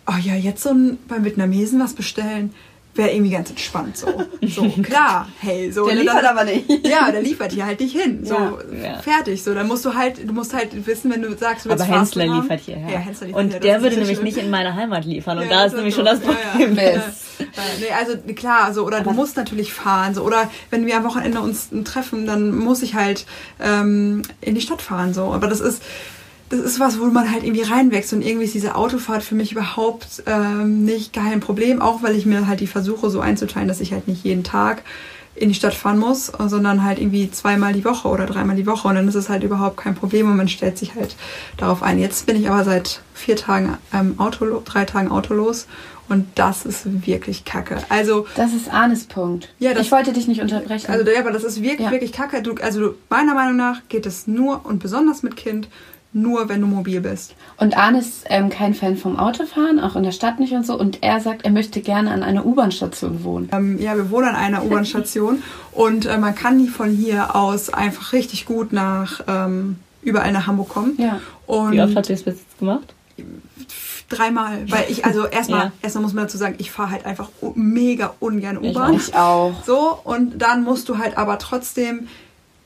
oh 0.08 0.18
ja, 0.22 0.36
jetzt 0.36 0.64
so 0.64 0.70
ein, 0.72 0.98
beim 1.08 1.24
Vietnamesen 1.24 1.80
was 1.80 1.94
bestellen, 1.94 2.54
wäre 2.96 3.12
irgendwie 3.12 3.32
ganz 3.32 3.50
entspannt 3.50 3.98
so. 3.98 4.08
So, 4.42 4.70
klar, 4.84 5.28
hey, 5.42 5.70
so. 5.72 5.86
Der 5.86 5.96
ne, 5.96 6.02
liefert 6.02 6.24
dann- 6.24 6.38
aber 6.38 6.46
nicht. 6.46 6.70
Ja, 6.88 7.12
der 7.12 7.22
liefert 7.22 7.52
hier 7.52 7.66
halt 7.66 7.80
nicht 7.82 7.96
hin. 8.00 8.26
So, 8.26 8.36
Ja. 8.36 8.58
Ja. 8.84 8.98
fertig. 9.02 9.44
So, 9.44 9.54
dann 9.54 9.68
musst 9.68 9.84
du 9.86 9.94
halt, 9.94 10.28
du 10.28 10.34
musst 10.34 10.54
halt 10.54 10.88
wissen, 10.88 11.12
wenn 11.12 11.22
du 11.22 11.36
sagst, 11.38 11.66
du 11.66 11.70
willst 11.70 11.84
Aber 11.84 11.94
Hensler 12.00 12.28
haben. 12.30 12.42
liefert 12.42 12.62
hierher. 12.62 12.90
Ja, 12.90 13.00
Hensler 13.00 13.28
liefert 13.28 13.44
und 13.44 13.54
das 13.54 13.60
der 13.60 13.82
würde 13.82 13.96
nämlich 13.98 14.14
schlimm. 14.18 14.24
nicht 14.26 14.38
in 14.38 14.50
meine 14.50 14.74
Heimat 14.76 15.04
liefern. 15.06 15.38
Und 15.40 15.44
Ja, 15.46 15.50
da 15.50 15.66
ist 15.66 15.76
nämlich 15.76 15.94
so. 15.94 16.06
schon 16.06 16.06
das 16.06 16.24
Ja, 16.24 16.32
ja. 16.32 16.66
Problem. 16.66 16.76
Mist. 16.96 17.26
Äh, 17.40 17.44
nee, 17.82 17.86
also 17.98 18.18
klar, 18.34 18.74
so, 18.74 18.86
oder 18.86 19.02
du 19.02 19.12
musst 19.12 19.36
natürlich 19.36 19.74
fahren. 19.74 20.14
So, 20.14 20.24
oder 20.24 20.50
wenn 20.70 20.86
wir 20.86 20.96
am 20.96 21.04
Wochenende 21.04 21.42
uns 21.42 21.68
treffen, 21.84 22.26
dann 22.26 22.56
muss 22.56 22.82
ich 22.82 22.96
halt 22.96 23.26
ähm, 23.62 24.22
in 24.40 24.56
die 24.56 24.62
Stadt 24.62 24.82
fahren. 24.82 25.14
So. 25.14 25.34
Aber 25.34 25.48
das 25.48 25.60
ist, 25.60 25.82
das 26.56 26.66
ist 26.66 26.80
was, 26.80 27.00
wo 27.00 27.06
man 27.06 27.32
halt 27.32 27.44
irgendwie 27.44 27.64
reinwächst. 27.64 28.14
Und 28.14 28.22
irgendwie 28.22 28.46
ist 28.46 28.54
diese 28.54 28.76
Autofahrt 28.76 29.24
für 29.24 29.36
mich 29.36 29.52
überhaupt 29.52 30.24
ähm, 30.26 30.84
nicht 30.86 31.14
gar 31.14 31.26
kein 31.26 31.40
Problem. 31.40 31.82
Auch 31.82 32.04
weil 32.04 32.16
ich 32.16 32.26
mir 32.26 32.48
halt 32.48 32.60
die 32.60 32.68
versuche 32.68 33.10
so 33.10 33.20
einzuteilen, 33.20 33.68
dass 33.68 33.80
ich 33.82 33.94
halt 33.94 34.08
nicht 34.08 34.24
jeden 34.24 34.44
Tag 34.44 34.84
in 35.38 35.50
die 35.50 35.56
Stadt 35.56 35.74
fahren 35.74 36.00
muss, 36.00 36.28
sondern 36.48 36.84
halt 36.86 36.98
irgendwie 36.98 37.30
zweimal 37.30 37.74
die 37.74 37.84
Woche 37.84 38.08
oder 38.08 38.26
dreimal 38.26 38.56
die 38.56 38.66
Woche. 38.66 38.88
Und 38.88 38.96
dann 38.96 39.08
ist 39.08 39.16
es 39.16 39.28
halt 39.28 39.44
überhaupt 39.44 39.76
kein 39.76 39.94
Problem 39.94 40.30
und 40.32 40.38
man 40.38 40.48
stellt 40.48 40.78
sich 40.78 40.96
halt 40.96 41.16
darauf 41.58 41.84
ein. 41.84 42.00
Jetzt 42.00 42.26
bin 42.26 42.38
ich 42.38 42.50
aber 42.50 42.64
seit 42.64 43.02
vier 43.14 43.36
Tagen 43.36 43.78
ähm, 43.94 44.16
Auto, 44.18 44.62
drei 44.64 44.86
Tagen 44.86 45.12
autolos 45.12 45.68
und 46.08 46.26
das 46.36 46.66
ist 46.66 47.06
wirklich 47.06 47.44
kacke. 47.44 47.80
Also, 47.90 48.28
Das 48.38 48.54
ist 48.54 48.72
Arnes 48.72 49.08
Punkt. 49.08 49.50
Ja, 49.60 49.74
das- 49.74 49.88
ich 49.88 49.92
wollte 49.92 50.14
dich 50.14 50.28
nicht 50.30 50.40
unterbrechen. 50.40 50.90
also 50.90 51.04
ja, 51.12 51.20
aber 51.20 51.32
das 51.32 51.44
ist 51.44 51.62
wirklich, 51.62 51.82
Ja. 51.88 51.92
wirklich 51.92 52.14
kacke. 52.14 52.42
Du, 52.42 52.56
also 52.62 52.96
meiner 53.10 53.34
Meinung 53.34 53.58
nach 53.58 53.82
geht 53.90 54.06
es 54.06 54.28
nur 54.28 54.66
und 54.66 54.80
besonders 54.80 55.22
mit 55.22 55.36
Kind 55.36 55.68
nur, 56.16 56.48
wenn 56.50 56.62
du 56.62 56.68
mobil 56.68 57.02
bist. 57.02 57.36
Und 57.58 57.78
Arne 57.78 58.00
ist 58.00 58.24
ähm, 58.30 58.50
kein 58.50 58.74
Fan 58.74 58.96
vom 58.96 59.20
Autofahren, 59.20 59.80
auch 59.80 59.96
in 59.96 60.04
der 60.04 60.12
Stadt 60.14 60.40
nicht 60.40 60.54
und 60.54 60.66
so. 60.66 60.80
Und 60.80 61.04
er 61.04 61.20
sagt, 61.20 61.44
er 61.44 61.52
möchte 61.52 61.82
gerne 61.82 62.12
an 62.12 62.24
einer 62.24 62.46
U-Bahn-Station 62.46 63.24
wohnen. 63.24 63.50
Ähm, 63.52 63.80
ja, 63.80 63.96
wir 63.98 64.10
wohnen 64.10 64.30
an 64.30 64.36
einer 64.36 64.64
U-Bahn-Station 64.64 65.44
und 65.74 66.06
äh, 66.06 66.18
man 66.18 66.34
kann 66.34 66.58
die 66.58 66.70
von 66.70 66.90
hier 66.90 67.36
aus 67.36 67.70
einfach 67.70 68.14
richtig 68.14 68.46
gut 68.46 68.72
nach 68.72 69.22
ähm, 69.28 69.76
überall 70.02 70.32
nach 70.32 70.48
Hamburg 70.48 70.70
kommen. 70.70 70.94
Ja. 70.98 71.20
Und 71.48 71.74
Wie 71.74 71.82
oft 71.82 71.96
habt 71.96 72.10
ihr 72.10 72.16
es 72.16 72.24
bis 72.24 72.36
jetzt 72.36 72.60
gemacht? 72.60 72.94
dreimal, 74.10 74.70
weil 74.70 74.86
ich 74.90 75.06
also 75.06 75.26
erstmal 75.32 75.66
Ja. 75.66 75.72
erstmal 75.82 76.04
muss 76.04 76.14
man 76.14 76.26
dazu 76.26 76.38
sagen, 76.38 76.56
ich 76.60 76.72
fahre 76.72 76.92
halt 76.92 77.06
einfach 77.06 77.30
mega 77.56 78.14
ungern 78.20 78.58
U-Bahn. 78.58 78.94
Ich 78.94 79.16
auch. 79.16 79.54
So, 79.66 80.00
und 80.04 80.40
dann 80.42 80.64
musst 80.64 80.90
du 80.90 80.98
halt 80.98 81.18
aber 81.18 81.40
trotzdem 81.40 82.08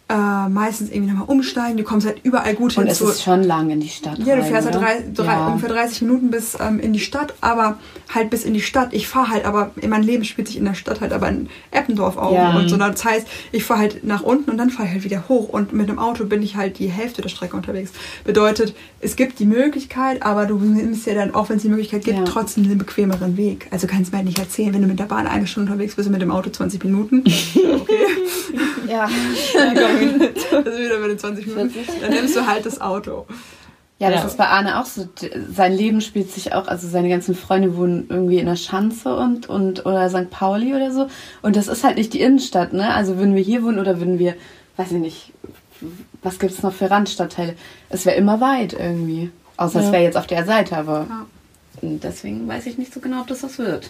äh, 0.10 0.50
meistens 0.50 0.90
irgendwie 0.90 1.12
nochmal 1.12 1.28
umsteigen. 1.30 1.78
Du 1.78 1.84
kommst 1.84 2.08
halt 2.08 2.20
überall 2.24 2.56
gut 2.56 2.76
Und 2.78 2.84
hin. 2.84 2.92
es 2.92 2.98
zu- 2.98 3.08
ist 3.10 3.22
schon 3.24 3.44
lang 3.44 3.70
in 3.70 3.80
die 3.80 3.90
Stadt. 3.90 4.18
ja, 4.20 4.36
du 4.36 4.42
rein, 4.42 4.50
fährst 4.52 4.66
halt 4.68 4.76
oder? 4.76 4.86
drei, 4.86 5.04
drei, 5.14 5.26
ja. 5.34 5.48
ungefähr 5.48 5.70
30 5.70 6.02
Minuten 6.02 6.32
bis 6.32 6.58
ähm, 6.60 6.80
in 6.80 6.94
die 6.94 7.00
Stadt, 7.00 7.34
aber 7.42 7.78
halt 8.14 8.30
bis 8.32 8.44
in 8.44 8.54
die 8.56 8.62
Stadt. 8.62 8.90
Ich 8.94 9.08
fahre 9.08 9.30
halt, 9.30 9.46
aber 9.46 9.72
mein 9.88 10.02
Leben 10.02 10.24
spielt 10.26 10.48
sich 10.48 10.58
in 10.58 10.66
der 10.66 10.74
Stadt 10.74 11.00
halt 11.02 11.14
aber 11.14 11.30
in 11.30 11.48
Eppendorf 11.72 12.18
auf 12.18 12.34
Ja. 12.34 12.56
und 12.58 12.70
so. 12.70 12.78
Das 12.78 13.06
heißt, 13.06 13.28
ich 13.52 13.64
fahre 13.64 13.82
halt 13.82 14.04
nach 14.04 14.24
unten 14.24 14.50
und 14.50 14.58
dann 14.58 14.72
fahre 14.72 14.88
ich 14.88 14.94
halt 14.96 15.04
wieder 15.04 15.30
hoch 15.30 15.48
und 15.50 15.74
mit 15.74 15.90
dem 15.90 16.00
Auto 16.00 16.26
bin 16.26 16.42
ich 16.42 16.56
halt 16.56 16.80
die 16.80 16.88
Hälfte 16.88 17.22
der 17.22 17.30
Strecke 17.30 17.56
unterwegs. 17.56 17.92
Bedeutet, 18.24 18.74
es 19.02 19.16
gibt 19.16 19.38
die 19.40 19.46
Möglichkeit, 19.46 20.24
aber 20.24 20.48
du 20.48 20.58
nimmst 20.58 21.06
ja 21.06 21.14
dann, 21.14 21.36
auch 21.36 21.50
wenn 21.50 21.58
es 21.58 21.62
die 21.62 21.70
Möglichkeit 21.70 22.04
gibt, 22.04 22.18
Ja. 22.18 22.24
trotzdem 22.26 22.68
den 22.68 22.80
bequemeren 22.80 23.38
Weg. 23.38 23.68
Also 23.70 23.86
kannst 23.86 24.08
du 24.08 24.12
mir 24.14 24.18
halt 24.18 24.26
nicht 24.28 24.40
erzählen, 24.40 24.74
wenn 24.74 24.82
du 24.82 24.88
mit 24.88 24.98
der 25.00 25.06
Bahn 25.06 25.28
eine 25.28 25.46
Stunde 25.46 25.72
unterwegs 25.72 25.96
bist 25.96 26.08
und 26.08 26.14
mit 26.14 26.22
dem 26.24 26.32
Auto 26.32 26.50
20 26.50 26.84
Minuten. 26.84 27.24
Okay. 27.70 28.06
Ja. 28.90 29.08
Also 29.60 29.82
wieder 30.02 31.00
mit 31.00 31.12
den 31.12 31.20
20 31.20 31.48
Minuten. 31.48 31.74
Dann 32.02 32.12
nimmst 32.12 32.36
du 32.36 32.46
halt 32.46 32.66
das 32.66 32.82
Auto. 32.82 33.26
Ja, 34.00 34.10
das 34.10 34.22
Ja. 34.22 34.28
ist 34.28 34.38
bei 34.38 34.48
Arne 34.48 34.80
auch 34.80 34.86
so. 34.86 35.10
Sein 35.54 35.74
Leben 35.74 36.00
spielt 36.00 36.32
sich 36.32 36.54
auch, 36.54 36.68
also 36.68 36.88
seine 36.88 37.10
ganzen 37.10 37.36
Freunde 37.36 37.76
wohnen 37.76 38.06
irgendwie 38.10 38.38
in 38.40 38.46
der 38.46 38.56
Schanze 38.56 39.16
und, 39.16 39.50
und 39.50 39.86
oder 39.86 40.10
St. 40.10 40.30
Pauli 40.30 40.74
oder 40.74 40.92
so. 40.92 41.08
Und 41.42 41.56
das 41.58 41.68
ist 41.68 41.84
halt 41.84 41.98
nicht 41.98 42.14
die 42.14 42.22
Innenstadt, 42.22 42.72
ne? 42.72 42.94
Also 42.94 43.18
würden 43.18 43.36
wir 43.36 43.44
hier 43.44 43.62
wohnen 43.64 43.78
oder 43.80 44.00
würden 44.00 44.18
wir, 44.18 44.36
weiß 44.78 44.92
ich 44.94 45.00
nicht, 45.00 45.34
was 46.24 46.40
gibt 46.40 46.54
es 46.54 46.64
noch 46.64 46.74
für 46.74 46.90
Randstadtteile? 46.90 47.56
Es 47.90 48.06
wäre 48.06 48.16
immer 48.16 48.40
weit 48.40 48.72
irgendwie. 48.74 49.32
Außer 49.58 49.80
es 49.82 49.88
Ja. 49.88 49.92
wäre 49.92 50.04
jetzt 50.04 50.18
auf 50.18 50.28
der 50.28 50.46
Seite, 50.46 50.78
aber 50.78 51.06
Ja. 51.10 51.26
Deswegen 51.82 52.48
weiß 52.48 52.66
ich 52.66 52.78
nicht 52.78 52.94
so 52.94 53.00
genau, 53.00 53.22
ob 53.22 53.28
das 53.28 53.44
was 53.44 53.58
wird. 53.58 53.90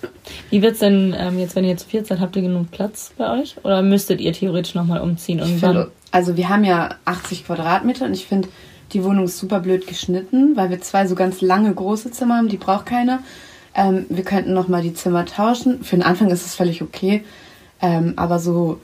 Wie 0.49 0.61
wird's 0.61 0.79
denn 0.79 1.15
ähm, 1.17 1.39
jetzt, 1.39 1.55
wenn 1.55 1.65
ihr 1.65 1.77
zu 1.77 1.87
viert 1.87 2.07
seid, 2.07 2.19
habt 2.19 2.35
ihr 2.35 2.41
genug 2.41 2.71
Platz 2.71 3.11
bei 3.17 3.39
euch? 3.39 3.55
Oder 3.63 3.81
müsstet 3.81 4.21
ihr 4.21 4.33
theoretisch 4.33 4.75
nochmal 4.75 5.01
umziehen 5.01 5.39
irgendwann? 5.39 5.73
finde, 5.75 5.91
also 6.11 6.37
wir 6.37 6.49
haben 6.49 6.63
ja 6.63 6.95
80 7.05 7.45
Quadratmeter 7.45 8.05
und 8.05 8.13
ich 8.13 8.25
finde, 8.25 8.49
die 8.93 9.03
Wohnung 9.03 9.25
ist 9.25 9.37
super 9.37 9.59
blöd 9.59 9.87
geschnitten, 9.87 10.55
weil 10.55 10.69
wir 10.69 10.81
zwei 10.81 11.05
so 11.05 11.15
ganz 11.15 11.41
lange 11.41 11.73
große 11.73 12.11
Zimmer 12.11 12.37
haben, 12.37 12.49
die 12.49 12.57
braucht 12.57 12.85
keiner. 12.85 13.19
Ähm, 13.75 14.05
wir 14.09 14.23
könnten 14.23 14.53
nochmal 14.53 14.81
die 14.81 14.93
Zimmer 14.93 15.25
tauschen. 15.25 15.83
Für 15.83 15.95
den 15.95 16.03
Anfang 16.03 16.31
ist 16.31 16.45
es 16.45 16.55
völlig 16.55 16.81
okay. 16.81 17.23
Ähm, 17.81 18.13
aber 18.15 18.39
so, 18.39 18.79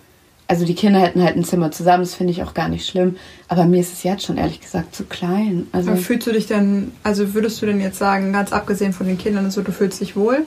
also 0.48 0.66
die 0.66 0.76
Kinder 0.76 1.00
hätten 1.00 1.24
halt 1.24 1.36
ein 1.36 1.44
Zimmer 1.44 1.72
zusammen, 1.72 2.04
das 2.04 2.14
finde 2.14 2.32
ich 2.32 2.44
auch 2.44 2.54
gar 2.54 2.70
nicht 2.70 2.88
schlimm. 2.88 3.16
Aber 3.48 3.66
mir 3.66 3.80
ist 3.82 3.94
es 3.94 4.04
jetzt 4.04 4.24
schon 4.24 4.38
ehrlich 4.38 4.62
gesagt 4.62 4.96
zu 4.96 5.06
klein. 5.06 5.68
Also 5.72 5.92
Aber 5.92 6.00
fühlst 6.00 6.28
du 6.28 6.32
dich 6.32 6.48
denn, 6.48 6.92
also 7.04 7.34
würdest 7.34 7.62
du 7.62 7.66
denn 7.66 7.82
jetzt 7.82 7.98
sagen, 7.98 8.32
ganz 8.32 8.54
abgesehen 8.54 8.94
von 8.94 9.08
den 9.08 9.18
Kindern 9.18 9.46
und 9.46 9.52
so, 9.52 9.62
du 9.62 9.72
fühlst 9.72 10.02
dich 10.02 10.16
wohl 10.16 10.46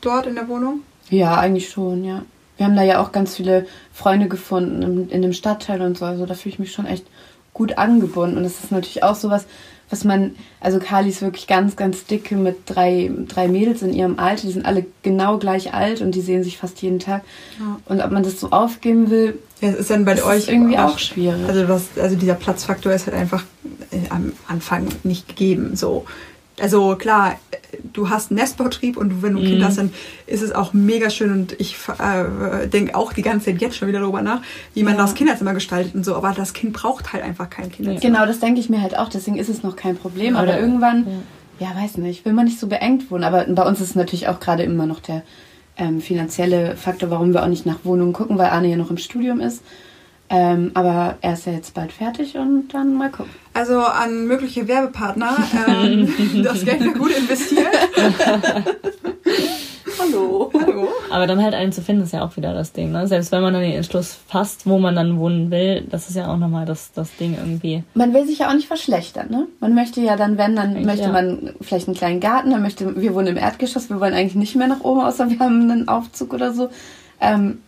dort 0.00 0.26
in 0.26 0.36
der 0.36 0.48
Wohnung? 0.48 0.80
ja, 1.10 1.36
eigentlich 1.36 1.68
schon, 1.68 2.04
ja. 2.04 2.22
Wir 2.56 2.66
haben 2.66 2.76
da 2.76 2.82
ja 2.82 3.02
auch 3.02 3.12
ganz 3.12 3.36
viele 3.36 3.66
Freunde 3.92 4.28
gefunden 4.28 4.82
in, 4.82 5.08
in 5.10 5.22
dem 5.22 5.32
Stadtteil 5.32 5.80
und 5.82 5.98
so. 5.98 6.04
Also 6.04 6.26
da 6.26 6.34
fühle 6.34 6.52
ich 6.52 6.58
mich 6.58 6.72
schon 6.72 6.86
echt 6.86 7.06
gut 7.54 7.78
angebunden. 7.78 8.36
Und 8.36 8.44
das 8.44 8.62
ist 8.62 8.70
natürlich 8.70 9.02
auch 9.02 9.14
sowas, 9.14 9.46
was 9.90 10.04
man, 10.04 10.36
also 10.60 10.78
Kali 10.78 11.08
ist 11.08 11.20
wirklich 11.20 11.48
ganz, 11.48 11.74
ganz 11.74 12.06
dicke 12.06 12.36
mit 12.36 12.58
drei, 12.66 13.10
drei 13.26 13.48
Mädels 13.48 13.82
in 13.82 13.92
ihrem 13.92 14.18
Alter. 14.18 14.46
Die 14.46 14.52
sind 14.52 14.64
alle 14.64 14.86
genau 15.02 15.38
gleich 15.38 15.74
alt 15.74 16.00
und 16.00 16.14
die 16.14 16.20
sehen 16.20 16.44
sich 16.44 16.58
fast 16.58 16.80
jeden 16.80 17.00
Tag. 17.00 17.22
Ja. 17.58 17.80
Und 17.86 18.00
ob 18.00 18.12
man 18.12 18.22
das 18.22 18.38
so 18.38 18.50
aufgeben 18.50 19.10
will, 19.10 19.38
Ja, 19.60 19.70
es 19.70 19.76
ist 19.76 19.90
dann 19.90 20.04
bei 20.04 20.14
das 20.14 20.24
euch 20.24 20.48
irgendwie 20.48 20.78
auch 20.78 20.98
schwierig. 20.98 21.46
Also, 21.46 21.68
was, 21.68 21.88
also 22.00 22.16
dieser 22.16 22.34
Platzfaktor 22.34 22.92
ist 22.92 23.06
halt 23.06 23.16
einfach 23.16 23.44
äh, 23.90 24.08
am 24.10 24.32
Anfang 24.46 24.86
nicht 25.02 25.28
gegeben. 25.28 25.74
So. 25.74 26.06
Also 26.60 26.96
klar, 26.96 27.36
du 27.92 28.10
hast 28.10 28.30
einen 28.30 28.38
Nestbetrieb 28.40 28.96
und 28.96 29.08
du, 29.10 29.22
wenn 29.22 29.34
du 29.34 29.40
Kinder 29.40 29.66
hast, 29.66 29.78
dann 29.78 29.92
ist 30.26 30.42
es 30.42 30.52
auch 30.52 30.72
mega 30.72 31.08
schön 31.10 31.32
und 31.32 31.52
ich 31.58 31.76
äh, 31.98 32.66
denke 32.68 32.94
auch 32.94 33.12
die 33.12 33.22
ganze 33.22 33.46
Zeit 33.46 33.60
jetzt 33.60 33.76
schon 33.76 33.88
wieder 33.88 34.00
darüber 34.00 34.22
nach, 34.22 34.42
wie 34.74 34.82
man 34.82 34.94
Ja. 34.96 35.00
das 35.02 35.14
Kinderzimmer 35.14 35.54
gestaltet 35.54 35.94
und 35.94 36.04
so. 36.04 36.14
Aber 36.14 36.32
das 36.32 36.52
Kind 36.52 36.72
braucht 36.72 37.12
halt 37.12 37.22
einfach 37.24 37.48
kein 37.48 37.70
Kinderzimmer. 37.70 38.12
Genau, 38.14 38.26
das 38.26 38.40
denke 38.40 38.60
ich 38.60 38.68
mir 38.68 38.82
halt 38.82 38.96
auch. 38.98 39.08
Deswegen 39.08 39.36
ist 39.38 39.48
es 39.48 39.62
noch 39.62 39.76
kein 39.76 39.96
Problem. 39.96 40.36
Aber 40.36 40.44
Oder- 40.48 40.60
irgendwann, 40.60 41.06
ja. 41.58 41.68
weiß 41.74 41.96
nicht, 41.98 42.24
will 42.24 42.32
man 42.32 42.44
nicht 42.44 42.58
so 42.60 42.66
beengt 42.66 43.10
wohnen. 43.10 43.24
Aber 43.24 43.44
bei 43.44 43.62
uns 43.66 43.80
ist 43.80 43.96
natürlich 43.96 44.28
auch 44.28 44.40
gerade 44.40 44.62
immer 44.62 44.86
noch 44.86 45.00
der 45.00 45.22
ähm, 45.76 46.00
finanzielle 46.00 46.76
Faktor, 46.76 47.10
warum 47.10 47.32
wir 47.32 47.42
auch 47.42 47.48
nicht 47.48 47.64
nach 47.64 47.78
Wohnungen 47.84 48.12
gucken, 48.12 48.36
weil 48.36 48.50
Arne 48.50 48.68
ja 48.68 48.76
noch 48.76 48.90
im 48.90 48.98
Studium 48.98 49.40
ist. 49.40 49.62
Ähm, 50.32 50.70
aber 50.74 51.16
er 51.22 51.32
ist 51.32 51.46
ja 51.46 51.52
jetzt 51.52 51.74
bald 51.74 51.90
fertig 51.90 52.36
und 52.36 52.68
dann 52.72 52.94
mal 52.94 53.10
gucken. 53.10 53.32
Also 53.52 53.80
an 53.80 54.26
mögliche 54.28 54.68
Werbepartner, 54.68 55.36
ähm, 55.66 56.14
das 56.44 56.64
Geld 56.64 56.84
wird 56.84 56.98
gut 56.98 57.10
investiert. 57.10 57.66
Hallo. 59.98 60.50
Hallo. 60.54 60.88
Aber 61.10 61.26
dann 61.26 61.42
halt 61.42 61.54
einen 61.54 61.72
zu 61.72 61.82
finden, 61.82 62.04
ist 62.04 62.12
ja 62.12 62.24
auch 62.24 62.36
wieder 62.36 62.54
das 62.54 62.72
Ding. 62.72 62.92
Ne? 62.92 63.08
Selbst 63.08 63.32
wenn 63.32 63.42
man 63.42 63.52
dann 63.52 63.62
den 63.62 63.72
Entschluss 63.72 64.16
fasst, 64.28 64.66
wo 64.66 64.78
man 64.78 64.94
dann 64.94 65.18
wohnen 65.18 65.50
will, 65.50 65.84
das 65.90 66.08
ist 66.08 66.14
ja 66.14 66.32
auch 66.32 66.36
nochmal 66.36 66.64
das, 66.64 66.92
das 66.92 67.14
Ding 67.16 67.36
irgendwie. 67.36 67.82
Man 67.94 68.14
will 68.14 68.24
sich 68.24 68.38
ja 68.38 68.48
auch 68.48 68.54
nicht 68.54 68.68
verschlechtern, 68.68 69.30
ne? 69.30 69.48
Man 69.58 69.74
möchte 69.74 70.00
ja 70.00 70.16
dann, 70.16 70.38
wenn, 70.38 70.54
dann 70.54 70.70
Eigentlich 70.70 70.86
möchte 70.86 71.06
ja. 71.06 71.12
man 71.12 71.54
vielleicht 71.60 71.88
einen 71.88 71.96
kleinen 71.96 72.20
Garten, 72.20 72.50
dann 72.50 72.62
möchte, 72.62 73.00
wir 73.00 73.14
wohnen 73.14 73.26
im 73.28 73.36
Erdgeschoss, 73.36 73.90
wir 73.90 74.00
wollen 74.00 74.14
eigentlich 74.14 74.36
nicht 74.36 74.54
mehr 74.54 74.68
nach 74.68 74.82
oben, 74.82 75.00
außer 75.00 75.28
wir 75.28 75.40
haben 75.40 75.68
einen 75.70 75.88
Aufzug 75.88 76.32
oder 76.32 76.52
so. 76.52 76.70
Ähm, 77.20 77.58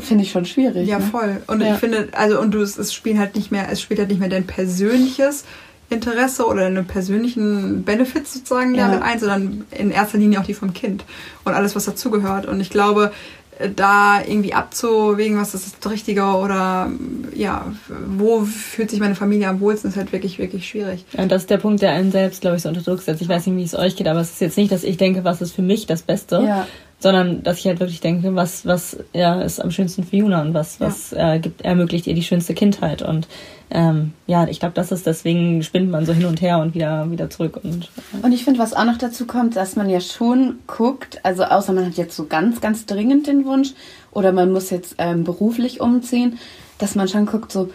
Finde 0.00 0.24
ich 0.24 0.30
schon 0.30 0.44
schwierig. 0.44 0.88
Ja, 0.88 0.98
ne? 0.98 1.04
voll. 1.04 1.36
Und 1.46 1.60
Ja. 1.60 1.74
ich 1.74 1.80
finde, 1.80 2.08
also 2.12 2.40
und 2.40 2.52
du 2.52 2.60
es, 2.60 2.76
es 2.78 2.92
spielt 2.94 3.18
halt 3.18 3.34
nicht 3.36 3.50
mehr, 3.50 3.66
es 3.70 3.80
spielt 3.80 3.98
halt 4.00 4.08
nicht 4.10 4.20
mehr 4.20 4.28
dein 4.28 4.46
persönliches 4.46 5.44
Interesse 5.88 6.44
oder 6.46 6.62
deine 6.62 6.82
persönlichen 6.82 7.84
Benefits 7.84 8.34
sozusagen 8.34 8.74
Ja. 8.74 8.88
damit 8.88 9.02
ein, 9.02 9.18
sondern 9.20 9.64
in 9.70 9.90
erster 9.90 10.18
Linie 10.18 10.40
auch 10.40 10.44
die 10.44 10.54
vom 10.54 10.72
Kind 10.74 11.04
und 11.44 11.54
alles, 11.54 11.76
was 11.76 11.84
dazugehört. 11.84 12.46
Und 12.46 12.60
ich 12.60 12.70
glaube, 12.70 13.12
äh, 13.60 13.70
da 13.74 14.20
irgendwie 14.20 14.52
abzuwägen, 14.52 15.38
was 15.38 15.54
ist 15.54 15.76
das 15.80 15.90
Richtige 15.92 16.24
oder 16.24 16.90
ja, 17.34 17.66
wo 18.08 18.40
fühlt 18.44 18.90
sich 18.90 18.98
meine 18.98 19.14
Familie 19.14 19.48
am 19.48 19.60
wohlsten, 19.60 19.88
ist 19.90 19.96
halt 19.96 20.12
wirklich, 20.12 20.38
wirklich 20.40 20.68
schwierig. 20.68 21.04
Ja, 21.12 21.22
Und 21.22 21.30
das 21.30 21.42
ist 21.42 21.50
der 21.50 21.58
Punkt, 21.58 21.80
der 21.82 21.92
einen 21.92 22.10
selbst, 22.10 22.40
glaube 22.40 22.56
ich, 22.56 22.62
so 22.62 22.68
unter 22.68 22.82
Druck 22.82 23.00
setzt. 23.00 23.22
Ich 23.22 23.28
weiß 23.28 23.46
nicht, 23.46 23.56
wie 23.56 23.62
es 23.62 23.74
euch 23.76 23.94
geht, 23.94 24.08
aber 24.08 24.20
es 24.20 24.30
ist 24.32 24.40
jetzt 24.40 24.56
nicht, 24.58 24.72
dass 24.72 24.82
ich 24.82 24.96
denke, 24.96 25.22
was 25.24 25.40
ist 25.40 25.52
für 25.54 25.62
mich 25.62 25.86
das 25.86 26.02
Beste, 26.02 26.42
Ja. 26.44 26.66
Sondern 26.98 27.42
dass 27.42 27.58
ich 27.58 27.66
halt 27.66 27.80
wirklich 27.80 28.00
denke, 28.00 28.34
was, 28.34 28.64
was 28.64 28.96
ja, 29.12 29.40
ist 29.42 29.60
am 29.60 29.70
schönsten 29.70 30.04
für 30.04 30.16
Juna 30.16 30.40
und 30.40 30.54
was, 30.54 30.80
was 30.80 31.12
äh, 31.12 31.38
gibt, 31.40 31.62
ermöglicht 31.62 32.06
ihr 32.06 32.14
die 32.14 32.22
schönste 32.22 32.54
Kindheit. 32.54 33.02
Und 33.02 33.28
ähm, 33.70 34.12
ja, 34.26 34.46
ich 34.48 34.60
glaube, 34.60 34.74
das 34.74 34.92
ist 34.92 35.06
deswegen 35.06 35.62
spinnt 35.62 35.90
man 35.90 36.06
so 36.06 36.14
hin 36.14 36.24
und 36.24 36.40
her 36.40 36.58
und 36.58 36.74
wieder, 36.74 37.10
wieder 37.10 37.28
zurück. 37.28 37.60
Und 37.62 37.90
Und 38.22 38.32
ich 38.32 38.44
finde, 38.44 38.60
was 38.60 38.72
auch 38.72 38.84
noch 38.84 38.96
dazu 38.96 39.26
kommt, 39.26 39.56
dass 39.56 39.76
man 39.76 39.90
ja 39.90 40.00
schon 40.00 40.60
guckt, 40.66 41.20
also 41.22 41.44
außer 41.44 41.72
man 41.74 41.86
hat 41.86 41.94
jetzt 41.94 42.16
so 42.16 42.26
ganz, 42.26 42.60
ganz 42.60 42.86
dringend 42.86 43.26
den 43.26 43.44
Wunsch 43.44 43.74
oder 44.12 44.32
man 44.32 44.50
muss 44.50 44.70
jetzt 44.70 44.94
ähm, 44.98 45.24
beruflich 45.24 45.80
umziehen, 45.80 46.38
dass 46.78 46.94
man 46.94 47.08
schon 47.08 47.26
guckt, 47.26 47.52
so 47.52 47.70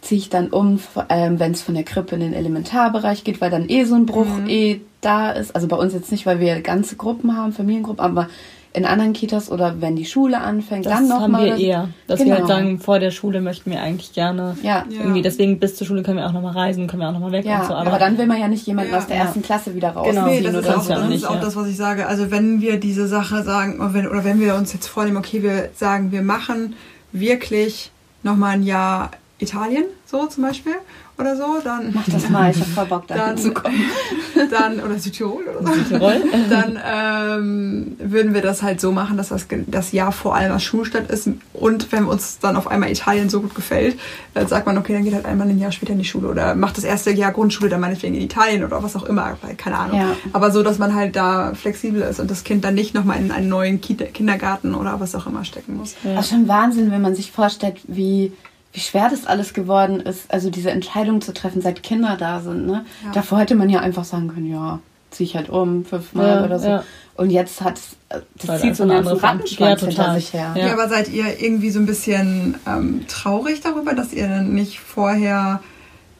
ziehe 0.00 0.20
ich 0.20 0.28
dann 0.28 0.48
um, 0.48 0.80
ähm, 1.08 1.38
wenn 1.38 1.52
es 1.52 1.62
von 1.62 1.74
der 1.74 1.84
Krippe 1.84 2.14
in 2.14 2.20
den 2.20 2.32
Elementarbereich 2.32 3.24
geht, 3.24 3.40
weil 3.40 3.50
dann 3.50 3.68
eh 3.68 3.84
so 3.84 3.94
ein 3.94 4.06
Bruch 4.06 4.26
eh 4.46 4.80
da 5.00 5.30
ist. 5.30 5.54
Also 5.54 5.68
bei 5.68 5.76
uns 5.76 5.92
jetzt 5.94 6.12
nicht, 6.12 6.26
weil 6.26 6.40
wir 6.40 6.60
ganze 6.60 6.96
Gruppen 6.96 7.36
haben, 7.36 7.52
Familiengruppen, 7.52 8.04
aber 8.04 8.28
in 8.76 8.84
anderen 8.84 9.14
Kitas 9.14 9.50
oder 9.50 9.80
wenn 9.80 9.96
die 9.96 10.04
Schule 10.04 10.38
anfängt, 10.38 10.84
das 10.84 10.92
dann 10.92 11.10
haben 11.10 11.32
nochmal. 11.32 11.46
wir 11.46 11.56
eher. 11.56 11.88
Dass 12.06 12.22
wir 12.24 12.34
halt 12.34 12.46
sagen, 12.46 12.78
vor 12.78 12.98
der 12.98 13.10
Schule 13.10 13.40
möchten 13.40 13.70
wir 13.70 13.80
eigentlich 13.80 14.12
gerne 14.12 14.56
Ja. 14.62 14.84
Irgendwie, 14.90 15.22
deswegen 15.22 15.58
bis 15.58 15.76
zur 15.76 15.86
Schule 15.86 16.02
können 16.02 16.18
wir 16.18 16.26
auch 16.26 16.32
nochmal 16.32 16.52
reisen, 16.52 16.86
können 16.86 17.00
wir 17.00 17.08
auch 17.08 17.12
nochmal 17.14 17.32
weg 17.32 17.46
Ja, 17.46 17.60
und 17.62 17.68
so. 17.68 17.74
aber, 17.74 17.98
dann 17.98 18.18
will 18.18 18.26
man 18.26 18.38
ja 18.38 18.48
nicht 18.48 18.66
jemanden 18.66 18.92
Ja. 18.92 18.98
aus 18.98 19.06
der 19.06 19.16
ersten 19.16 19.40
Klasse 19.42 19.74
wieder 19.74 19.88
Genau. 19.88 20.00
rausziehen 20.02 20.24
Nee, 20.26 20.40
das 20.42 20.54
ist 20.54 20.68
auch, 20.68 20.86
das, 20.86 21.08
nicht, 21.08 21.16
ist 21.16 21.24
auch 21.24 21.34
ja. 21.36 21.40
das, 21.40 21.56
was 21.56 21.66
ich 21.68 21.76
sage. 21.76 22.06
Also 22.06 22.30
wenn 22.30 22.60
wir 22.60 22.78
diese 22.78 23.08
Sache 23.08 23.42
sagen, 23.42 23.80
oder 23.80 23.94
wenn, 23.94 24.06
oder 24.08 24.24
wenn 24.24 24.40
wir 24.40 24.54
uns 24.54 24.72
jetzt 24.74 24.86
vornehmen, 24.88 25.16
okay, 25.16 25.42
wir 25.42 25.70
sagen, 25.74 26.12
wir 26.12 26.22
machen 26.22 26.74
wirklich 27.12 27.90
nochmal 28.22 28.52
ein 28.54 28.62
Jahr 28.62 29.10
Italien, 29.38 29.84
so 30.04 30.26
zum 30.26 30.44
Beispiel, 30.44 30.74
oder 31.18 31.36
so, 31.36 31.58
dann, 31.64 31.92
Mach 31.94 32.04
das 32.08 32.28
mal, 32.28 32.50
ich 32.50 32.60
hab 32.60 32.66
voll 32.68 32.86
Bock 32.86 33.06
da 33.06 33.14
Dann- 33.16 33.36
hinzukommen. 33.36 33.80
dann 34.50 34.80
oder 34.80 34.98
Südtirol 34.98 35.44
oder 35.44 35.66
so, 35.66 35.82
Tirol. 35.88 36.22
dann 36.50 36.78
ähm, 36.84 37.96
würden 37.98 38.34
wir 38.34 38.42
das 38.42 38.62
halt 38.62 38.80
so 38.80 38.92
machen, 38.92 39.16
dass 39.16 39.28
das, 39.28 39.46
das 39.66 39.92
Jahr 39.92 40.12
vor 40.12 40.34
allem 40.34 40.52
als 40.52 40.62
Schulstadt 40.64 41.10
ist. 41.10 41.28
Und 41.54 41.90
wenn 41.92 42.04
uns 42.04 42.38
dann 42.38 42.56
auf 42.56 42.68
einmal 42.68 42.90
Italien 42.90 43.28
so 43.30 43.40
gut 43.40 43.54
gefällt, 43.54 43.98
dann 44.34 44.46
sagt 44.46 44.66
man, 44.66 44.76
okay, 44.78 44.92
dann 44.92 45.04
geht 45.04 45.14
halt 45.14 45.24
einmal 45.24 45.48
ein 45.48 45.58
Jahr 45.58 45.72
später 45.72 45.92
in 45.92 45.98
die 45.98 46.04
Schule 46.04 46.28
oder 46.28 46.54
macht 46.54 46.76
das 46.76 46.84
erste 46.84 47.10
Jahr 47.12 47.32
Grundschule 47.32 47.70
dann 47.70 47.80
meinetwegen 47.80 48.14
in 48.14 48.20
Italien 48.22 48.62
oder 48.64 48.82
was 48.82 48.94
auch 48.96 49.04
immer, 49.04 49.36
keine 49.56 49.78
Ahnung. 49.78 49.98
Ja. 49.98 50.08
Aber 50.32 50.50
so, 50.50 50.62
dass 50.62 50.78
man 50.78 50.94
halt 50.94 51.16
da 51.16 51.54
flexibel 51.54 52.02
ist 52.02 52.20
und 52.20 52.30
das 52.30 52.44
Kind 52.44 52.64
dann 52.64 52.74
nicht 52.74 52.94
nochmal 52.94 53.18
in 53.18 53.30
einen 53.32 53.48
neuen 53.48 53.80
Kita- 53.80 54.04
Kindergarten 54.12 54.74
oder 54.74 55.00
was 55.00 55.14
auch 55.14 55.26
immer 55.26 55.44
stecken 55.44 55.76
muss. 55.76 55.94
Ja. 56.04 56.14
Das 56.14 56.26
ist 56.26 56.32
schon 56.32 56.46
Wahnsinn, 56.48 56.90
wenn 56.90 57.00
man 57.02 57.14
sich 57.14 57.32
vorstellt, 57.32 57.78
wie, 57.88 58.32
wie 58.76 58.80
schwer 58.80 59.08
das 59.08 59.26
alles 59.26 59.54
geworden 59.54 60.00
ist, 60.00 60.30
also 60.30 60.50
diese 60.50 60.70
Entscheidung 60.70 61.22
zu 61.22 61.32
treffen, 61.32 61.62
seit 61.62 61.82
Kinder 61.82 62.16
da 62.18 62.40
sind. 62.40 62.66
Ne? 62.66 62.84
Ja. 63.06 63.12
Davor 63.12 63.38
hätte 63.38 63.54
man 63.54 63.70
ja 63.70 63.80
einfach 63.80 64.04
sagen 64.04 64.28
können, 64.28 64.50
ja, 64.50 64.80
zieh 65.10 65.24
ich 65.24 65.34
halt 65.34 65.48
um, 65.48 65.86
fünfmal 65.86 66.26
Ja, 66.40 66.44
oder 66.44 66.58
so. 66.58 66.68
ja. 66.68 66.84
Und 67.14 67.30
jetzt 67.30 67.62
hat 67.62 67.80
das 68.10 68.48
Weil 68.48 68.60
zieht 68.60 68.76
so 68.76 68.82
einen 68.82 68.92
eine 68.92 69.04
ganzen 69.04 69.24
Rattenschwanz 69.24 69.80
Ja, 69.80 69.86
hinter 69.86 70.02
total. 70.02 70.14
sich 70.20 70.32
her. 70.34 70.52
Ja. 70.54 70.66
Ja. 70.66 70.72
aber 70.74 70.90
seid 70.90 71.08
ihr 71.08 71.40
irgendwie 71.40 71.70
so 71.70 71.78
ein 71.78 71.86
bisschen 71.86 72.56
ähm, 72.66 73.06
traurig 73.08 73.62
darüber, 73.62 73.94
dass 73.94 74.12
ihr 74.12 74.28
dann 74.28 74.52
nicht 74.52 74.78
vorher 74.78 75.60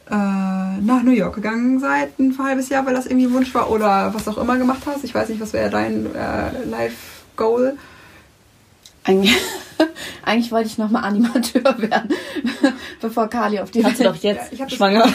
äh, 0.09 0.13
nach 0.15 1.03
New 1.03 1.11
York 1.11 1.35
gegangen 1.35 1.79
seid, 1.79 2.17
ein 2.17 2.35
halbes 2.39 2.69
Jahr, 2.69 2.87
weil 2.87 2.95
das 2.95 3.05
irgendwie 3.05 3.27
ein 3.27 3.33
Wunsch 3.33 3.53
war 3.53 3.69
oder 3.69 4.15
was 4.15 4.27
auch 4.27 4.39
immer 4.39 4.57
gemacht 4.57 4.81
hast. 4.87 5.03
Ich 5.03 5.13
weiß 5.13 5.29
nicht, 5.29 5.39
was 5.39 5.53
wäre 5.53 5.69
dein 5.69 6.07
äh, 6.15 6.65
Life-Goal? 6.67 7.77
Eigentlich, 9.03 9.35
eigentlich 10.23 10.51
wollte 10.51 10.67
ich 10.67 10.77
nochmal 10.77 11.03
Animateur 11.03 11.63
werden, 11.77 12.09
bevor 13.01 13.27
Kali 13.29 13.59
auf 13.59 13.71
die 13.71 13.83
Hast 13.83 13.99
du 13.99 14.03
doch 14.05 14.15
jetzt 14.17 14.51
ich 14.53 14.61
hab 14.61 14.67
das- 14.69 14.77
schwanger. 14.77 15.05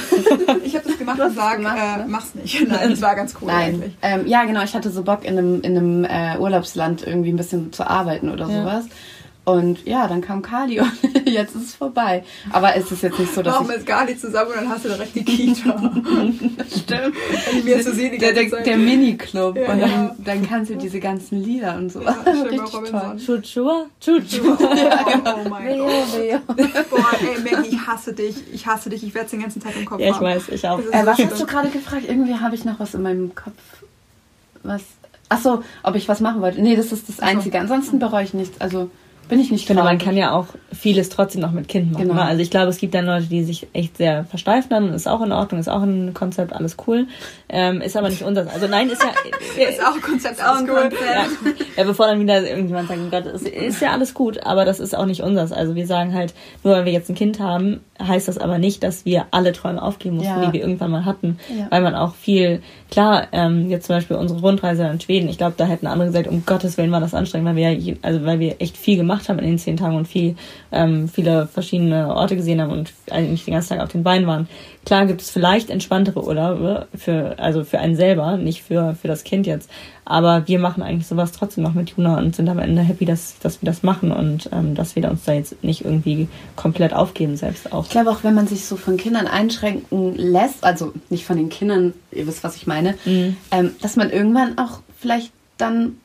Ich 0.65 0.75
habe 0.75 0.87
das 0.89 0.99
gemacht 0.99 1.21
und 1.21 1.35
sag, 1.35 1.57
gemacht, 1.59 1.77
äh, 1.79 1.99
ne? 1.99 2.05
mach's 2.09 2.35
nicht. 2.35 2.61
Nein, 2.69 2.91
das 2.91 3.03
war 3.03 3.15
ganz 3.15 3.35
cool 3.41 3.49
Nein. 3.49 3.75
eigentlich. 3.75 3.93
Ähm, 4.03 4.27
ja, 4.27 4.45
genau. 4.45 4.63
Ich 4.63 4.75
hatte 4.75 4.91
so 4.91 5.03
Bock, 5.03 5.25
in 5.25 5.39
einem, 5.39 5.61
in 5.63 5.77
einem 5.77 6.05
äh, 6.05 6.39
Urlaubsland 6.39 7.07
irgendwie 7.07 7.31
ein 7.33 7.37
bisschen 7.37 7.73
zu 7.73 7.89
arbeiten 7.89 8.31
oder 8.31 8.49
Ja. 8.49 8.61
sowas. 8.63 8.85
Und 9.45 9.85
ja, 9.87 10.07
dann 10.07 10.21
kam 10.21 10.41
Kali 10.41 10.79
und 10.79 10.93
jetzt 11.27 11.57
ist 11.57 11.65
es 11.65 11.75
vorbei. 11.75 12.23
Aber 12.53 12.77
es 12.77 12.93
ist 12.93 13.03
jetzt 13.03 13.19
nicht 13.19 13.35
so, 13.35 13.43
dass 13.43 13.55
Machen 13.55 13.65
ich... 13.65 13.69
wir 13.71 13.77
jetzt 13.79 13.87
gar 13.87 14.05
nicht 14.05 14.21
zusammen 14.21 14.51
und 14.51 14.57
dann 14.57 14.69
hast 14.69 14.85
du 14.85 14.89
direkt 14.91 15.15
die 15.17 15.25
Kita. 15.25 15.71
Stimmt. 16.71 17.65
Mir 17.65 17.77
jetzt 17.77 17.87
so 17.87 17.93
sehe, 17.93 18.11
die 18.13 18.19
Der, 18.19 18.35
ganze 18.35 18.51
der, 18.51 18.59
Zeit. 18.59 18.67
der 18.67 18.77
Mini-Club. 18.77 19.57
Ja, 19.57 19.73
und 19.73 19.81
dann, 19.81 19.91
ja. 19.91 20.17
dann 20.25 20.49
kannst 20.49 20.71
du 20.71 20.77
diese 20.77 21.01
ganzen 21.01 21.43
Lieder 21.43 21.75
und 21.75 21.91
so. 21.91 22.03
Ja, 22.03 22.13
Richtig 22.25 22.61
toll. 22.71 22.87
Robinson. 22.87 23.19
Chutschua? 23.19 23.87
Chutschua. 24.01 24.57
Oh, 24.61 25.35
oh 25.45 25.49
mein 25.49 25.79
Gott. 25.79 26.17
wehe. 26.17 26.41
Boah, 26.47 27.11
ey, 27.21 27.41
Maggie, 27.53 27.71
ich 27.71 27.87
hasse 27.87 28.13
dich. 28.13 28.37
Ich 28.53 28.65
hasse 28.69 28.91
dich. 28.91 29.03
Ich 29.03 29.13
werde 29.13 29.29
den 29.31 29.41
ganzen 29.43 29.61
Tag 29.61 29.75
im 29.77 29.85
Kopf 29.87 30.01
Ja, 30.01 30.07
ich 30.11 30.15
haben. 30.15 30.25
weiß, 30.25 30.51
ich 30.51 30.69
auch. 30.69 30.79
Ist 30.79 30.95
Äh, 30.95 31.05
was 31.05 31.19
hast 31.19 31.41
du 31.41 31.47
gerade 31.47 31.69
gefragt? 31.71 32.05
Irgendwie 32.07 32.35
habe 32.37 32.55
ich 32.55 32.65
noch 32.65 32.79
was 32.79 32.95
in 32.95 33.03
meinem 33.03 33.35
Kopf. 33.35 33.55
Was? 34.63 34.83
Ach 35.31 35.41
so, 35.41 35.65
ob 35.83 35.97
ich 35.97 36.09
was 36.09 36.21
machen 36.21 36.41
wollte. 36.43 36.63
Nee, 36.63 36.77
das 36.77 36.93
ist 36.93 37.09
das. 37.09 37.19
Einzige. 37.19 37.59
Ansonsten 37.59 37.99
bereue 37.99 38.23
ich 38.23 38.35
nichts. 38.35 38.61
Also 38.61 38.89
bin 39.29 39.41
ich 39.41 39.51
nicht 39.51 39.63
Ich 39.63 39.67
finde, 39.67 39.83
man 39.83 39.99
kann 39.99 40.17
ja 40.17 40.33
auch 40.33 40.47
vieles 40.73 41.09
trotzdem 41.09 41.41
noch 41.41 41.53
mit 41.53 41.69
Kind 41.69 41.93
machen. 41.93 42.03
Genau. 42.03 42.15
ne? 42.15 42.23
Also 42.25 42.43
ich 42.43 42.51
glaube, 42.51 42.69
es 42.69 42.79
gibt 42.79 42.95
dann 42.95 43.07
Leute, 43.07 43.27
die 43.27 43.45
sich 43.45 43.67
echt 43.73 43.97
sehr 43.97 44.25
versteifen 44.25 44.69
dann, 44.71 44.93
ist 44.93 45.07
auch 45.07 45.23
in 45.23 45.33
Ordnung, 45.33 45.61
ist 45.61 45.69
auch 45.69 45.83
ein 45.83 46.15
Konzept, 46.15 46.53
alles 46.53 46.77
cool. 46.87 47.07
Ähm, 47.49 47.81
ist 47.81 47.97
aber 47.97 48.09
nicht 48.09 48.23
unser. 48.23 48.51
Also 48.53 48.67
nein, 48.67 48.89
ist 48.91 49.03
ja. 49.03 49.11
Ist 49.69 49.83
auch 49.85 49.95
ein 49.95 50.03
Konzept, 50.03 50.35
Ist 50.35 50.43
auch 50.43 50.49
alles 50.49 50.63
ein 50.63 50.71
cool. 50.71 50.81
Konzept. 50.83 51.03
ja, 51.03 51.53
ja, 51.77 51.85
bevor 51.85 52.07
dann 52.07 52.21
wieder 52.21 52.43
irgendjemand 52.47 52.89
sagt, 52.89 53.01
oh 53.05 53.11
Gott, 53.11 53.27
es 53.27 53.43
ist 53.43 53.81
ja 53.81 53.93
alles 53.93 54.15
gut, 54.15 54.45
aber 54.45 54.65
das 54.65 54.81
ist 54.81 54.97
auch 54.97 55.07
nicht 55.07 55.23
unseres. 55.23 55.53
Also 55.53 55.75
wir 55.75 55.87
sagen 55.87 56.15
halt, 56.15 56.35
nur 56.63 56.75
weil 56.75 56.85
wir 56.85 56.93
jetzt 56.93 57.09
ein 57.09 57.15
Kind 57.15 57.41
haben, 57.41 57.81
heißt 58.07 58.29
das 58.29 58.39
aber 58.39 58.59
nicht, 58.59 58.83
dass 58.83 59.05
wir 59.05 59.27
alle 59.31 59.53
Träume 59.53 59.83
aufgeben 59.83 60.17
mussten, 60.17 60.31
Ja. 60.41 60.47
die 60.47 60.53
wir 60.53 60.61
irgendwann 60.61 60.91
mal 60.91 61.05
hatten. 61.05 61.39
Ja. 61.57 61.67
Weil 61.71 61.83
man 61.83 61.95
auch 61.95 62.15
viel, 62.15 62.63
klar, 62.91 63.29
ähm, 63.33 63.71
jetzt 63.71 63.87
zum 63.87 63.97
Beispiel 63.97 64.17
unsere 64.17 64.41
Rundreise 64.41 64.85
in 64.85 65.01
Schweden, 65.01 65.29
ich 65.29 65.39
glaube, 65.39 65.55
da 65.57 65.65
hätten 65.67 65.87
andere 65.87 66.09
gesagt, 66.09 66.27
um 66.29 66.45
Gottes 66.45 66.77
Willen 66.79 66.91
war 66.93 67.01
das 67.01 67.15
anstrengend, 67.15 67.49
weil 67.49 67.57
wir 67.57 67.97
also 68.03 68.25
weil 68.25 68.41
wir 68.41 68.57
echt 68.61 68.77
viel 68.77 68.97
gemacht 68.97 69.29
haben 69.29 69.39
in 69.39 69.47
den 69.47 69.59
zehn 69.59 69.77
Tagen 69.77 69.97
und 69.97 70.09
viel, 70.09 70.37
ähm, 70.73 71.09
viele 71.09 71.47
verschiedene 71.47 72.15
Orte 72.15 72.37
gesehen 72.37 72.61
haben 72.61 72.73
und 72.73 72.93
eigentlich 73.11 73.45
den 73.45 73.55
ganzen 73.55 73.71
Tag 73.71 73.81
auf 73.85 73.93
den 73.93 74.03
Beinen 74.03 74.27
waren. 74.27 74.49
Klar 74.85 75.07
gibt 75.07 75.21
es 75.21 75.31
vielleicht 75.31 75.71
entspanntere 75.71 76.25
Urlaube 76.25 76.89
für, 76.97 77.39
also 77.39 77.63
für 77.63 77.79
einen 77.79 77.95
selber, 77.95 78.37
nicht 78.37 78.63
für, 78.63 78.97
für 79.01 79.07
das 79.07 79.23
Kind 79.23 79.47
jetzt. 79.47 79.71
Aber 80.05 80.49
wir 80.49 80.59
machen 80.59 80.83
eigentlich 80.83 81.07
sowas 81.07 81.31
trotzdem 81.31 81.63
noch 81.63 81.75
mit 81.75 81.91
Juna 81.91 82.19
und 82.19 82.35
sind 82.35 82.49
am 82.49 82.59
Ende 82.59 82.83
happy, 82.83 83.05
dass, 83.05 83.39
dass 83.39 83.63
wir 83.63 83.67
das 83.67 83.85
machen 83.85 84.11
und 84.11 84.51
ähm, 84.53 84.75
dass 84.75 84.97
wir 84.97 85.09
uns 85.09 85.25
da 85.25 85.33
jetzt 85.33 85.63
nicht 85.63 85.85
irgendwie 85.85 86.27
komplett 86.57 86.93
aufgeben 86.93 87.37
selbst 87.37 87.73
auch. 87.73 87.85
Ich 87.85 87.91
glaube 87.91 88.11
auch, 88.11 88.25
wenn 88.25 88.35
man 88.35 88.49
sich 88.49 88.65
so 88.65 88.77
von 88.77 88.97
Kindern 88.97 89.29
einschränken 89.29 90.17
lässt, 90.17 90.65
also 90.65 90.93
nicht 91.11 91.25
von 91.25 91.37
den 91.37 91.49
Kindern, 91.49 91.95
ihr 92.11 92.27
wisst, 92.27 92.43
was 92.43 92.57
ich 92.57 92.67
meine, 92.67 92.95
Mhm. 93.05 93.37
ähm, 93.53 93.71
dass 93.81 93.97
man 93.97 94.11
irgendwann 94.11 94.59
auch 94.59 94.81
vielleicht 94.99 95.33
dann 95.59 95.97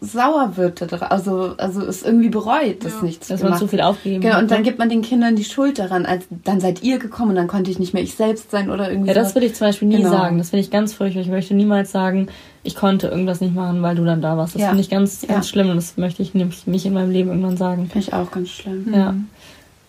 sauer 0.00 0.56
wird. 0.56 0.92
Also, 1.10 1.54
also 1.56 1.80
es 1.82 2.02
irgendwie 2.02 2.28
bereut, 2.28 2.84
das 2.84 2.94
Ja. 2.96 3.02
nichts 3.02 3.28
Dass 3.28 3.40
man 3.40 3.46
gemacht 3.48 3.60
zu 3.60 3.68
viel 3.68 3.80
aufgegeben 3.80 4.20
Genau, 4.20 4.34
hat, 4.34 4.42
und 4.42 4.50
dann 4.50 4.58
ne? 4.58 4.64
gibt 4.64 4.78
man 4.78 4.90
den 4.90 5.00
Kindern 5.00 5.36
die 5.36 5.44
Schuld 5.44 5.78
daran. 5.78 6.04
Als, 6.04 6.24
dann 6.44 6.60
seid 6.60 6.82
ihr 6.82 6.98
gekommen 6.98 7.30
und 7.30 7.36
dann 7.36 7.46
konnte 7.48 7.70
ich 7.70 7.78
nicht 7.78 7.94
mehr 7.94 8.02
ich 8.02 8.14
selbst 8.14 8.50
sein 8.50 8.70
oder 8.70 8.90
irgendwie 8.90 9.08
Ja, 9.08 9.14
das 9.14 9.34
würde 9.34 9.46
ich 9.46 9.54
zum 9.54 9.66
Beispiel 9.68 9.88
nie 9.88 9.96
Genau. 9.98 10.10
sagen. 10.10 10.36
Das 10.36 10.50
finde 10.50 10.60
ich 10.64 10.70
ganz 10.70 10.92
furchtbar. 10.92 11.22
Ich 11.22 11.28
möchte 11.28 11.54
niemals 11.54 11.92
sagen, 11.92 12.28
ich 12.62 12.74
konnte 12.76 13.06
irgendwas 13.08 13.40
nicht 13.40 13.54
machen, 13.54 13.80
weil 13.80 13.94
du 13.96 14.04
dann 14.04 14.20
da 14.20 14.36
warst. 14.36 14.54
Das 14.54 14.62
Ja. 14.62 14.68
finde 14.68 14.82
ich 14.82 14.90
ganz, 14.90 15.22
ganz 15.26 15.46
Ja. 15.46 15.50
schlimm 15.50 15.70
und 15.70 15.76
das 15.76 15.96
möchte 15.96 16.22
ich 16.22 16.34
nämlich 16.34 16.66
nicht 16.66 16.84
in 16.84 16.92
meinem 16.92 17.10
Leben 17.10 17.30
irgendwann 17.30 17.56
sagen. 17.56 17.88
Finde 17.90 18.06
ich 18.08 18.12
auch 18.12 18.30
ganz 18.30 18.50
schlimm. 18.50 18.92
Ja. 18.94 19.14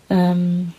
Ähm, 0.10 0.72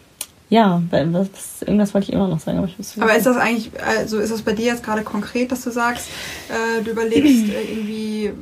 ja, 0.48 0.82
was, 0.90 1.28
irgendwas 1.60 1.92
wollte 1.92 2.06
ich 2.08 2.14
immer 2.14 2.28
noch 2.28 2.40
sagen, 2.40 2.56
aber 2.56 2.66
ich 2.66 2.78
muss 2.78 2.96
Aber 2.98 3.14
ist 3.14 3.26
das 3.26 3.36
eigentlich, 3.36 3.70
also 3.86 4.18
ist 4.18 4.32
das 4.32 4.40
bei 4.40 4.52
dir 4.54 4.64
jetzt 4.66 4.82
gerade 4.82 5.02
konkret, 5.02 5.52
dass 5.52 5.62
du 5.64 5.70
sagst, 5.70 6.08
äh, 6.48 6.82
du 6.82 6.92
überlegst 6.92 7.50
äh, 7.50 7.60
irgendwie 7.70 8.32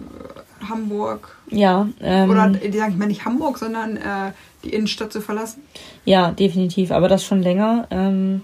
Hamburg 0.68 1.36
Ja, 1.50 1.88
ähm, 2.00 2.30
oder 2.30 2.48
die 2.48 2.76
sagen 2.78 2.92
ich 2.92 2.98
mal 2.98 3.06
nicht 3.06 3.24
Hamburg, 3.24 3.58
sondern 3.58 3.96
äh, 3.96 4.32
die 4.64 4.70
Innenstadt 4.70 5.12
zu 5.12 5.20
verlassen? 5.20 5.62
ja, 6.04 6.30
definitiv, 6.32 6.90
aber 6.90 7.08
das 7.08 7.24
schon 7.24 7.42
länger. 7.42 7.86
Ähm, 7.90 8.42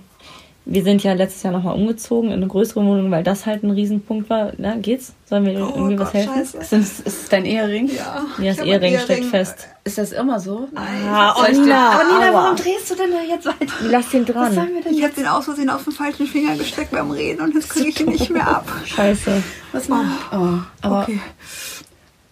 wir 0.64 0.84
sind 0.84 1.02
ja 1.02 1.12
letztes 1.14 1.42
Jahr 1.42 1.52
nochmal 1.52 1.74
umgezogen 1.74 2.28
in 2.30 2.36
eine 2.36 2.46
größere 2.46 2.84
Wohnung, 2.86 3.10
weil 3.10 3.24
das 3.24 3.46
halt 3.46 3.64
ein 3.64 3.72
Riesenpunkt 3.72 4.30
war. 4.30 4.52
Na, 4.58 4.76
geht's? 4.76 5.12
Sollen 5.28 5.44
wir 5.44 5.54
Oh 5.54 5.72
irgendwie 5.74 5.98
was 5.98 6.12
Gott, 6.12 6.14
helfen? 6.14 6.34
scheiße. 6.36 6.58
Ist, 6.58 6.72
das, 6.72 7.00
ist 7.00 7.06
es 7.24 7.28
dein 7.30 7.44
Ehering? 7.46 7.88
Ja, 7.88 8.24
Ja, 8.38 8.50
das 8.52 8.60
hab 8.60 8.66
Ehering 8.66 8.98
steckt 9.00 9.24
fest. 9.24 9.66
Ist 9.82 9.98
das 9.98 10.12
immer 10.12 10.38
so? 10.38 10.68
Ah, 10.76 11.34
Soll 11.36 11.46
ich 11.48 11.52
den- 11.56 11.62
Nina, 11.64 11.98
oh 12.00 12.12
Nina, 12.14 12.28
aua. 12.30 12.34
warum 12.44 12.56
drehst 12.56 12.88
du 12.88 12.94
denn 12.94 13.10
da 13.10 13.22
jetzt 13.28 13.44
weiter? 13.46 13.72
Lass 13.90 14.10
den 14.10 14.20
Was 14.28 14.34
dran. 14.34 14.54
sagen 14.54 14.74
wir 14.74 14.82
denn 14.82 14.92
Ich 14.92 14.98
jetzt? 15.00 15.10
habe 15.16 15.20
den 15.22 15.26
aus 15.26 15.44
Versehen 15.46 15.68
auf 15.68 15.82
den 15.82 15.92
falschen 15.94 16.26
Finger 16.28 16.54
gesteckt 16.56 16.92
beim 16.92 17.10
Reden 17.10 17.40
und 17.42 17.54
jetzt 17.54 17.68
kriege 17.68 17.88
ich 17.88 17.98
ihn 18.00 18.10
nicht 18.10 18.30
mehr 18.30 18.46
ab. 18.46 18.64
Scheiße. 18.86 19.42
Was 19.72 19.88
machen 19.88 20.12
Oh, 20.30 20.58
aber. 20.86 21.02
Okay. 21.02 21.18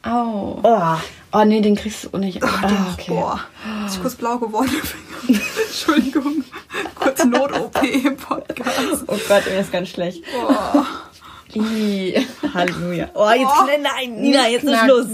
Au. 0.02 0.60
Oh. 0.62 0.96
Oh 1.32 1.44
nee, 1.44 1.60
den 1.60 1.76
kriegst 1.76 2.08
du 2.12 2.18
nicht. 2.18 2.42
Oh, 2.42 2.46
doch, 2.62 2.92
okay. 2.94 3.12
Boah, 3.12 3.40
ist 3.86 4.00
kurz 4.00 4.14
blau 4.16 4.38
geworden. 4.38 4.70
Entschuldigung. 5.28 6.44
Kurz 6.94 7.24
Not-OP 7.24 7.82
im 7.84 8.16
Podcast. 8.16 9.04
Oh 9.06 9.16
Gott, 9.28 9.46
mir 9.46 9.60
ist 9.60 9.70
ganz 9.72 9.90
schlecht. 9.90 10.24
Boah. 10.32 10.86
Halleluja. 12.54 13.10
Oh, 13.14 13.30
jetzt, 13.30 13.44
Oh. 13.46 13.66
nein, 13.80 14.14
Nina, 14.20 14.48
jetzt 14.48 14.64
ist. 14.64 14.78
Schluss. 14.80 15.06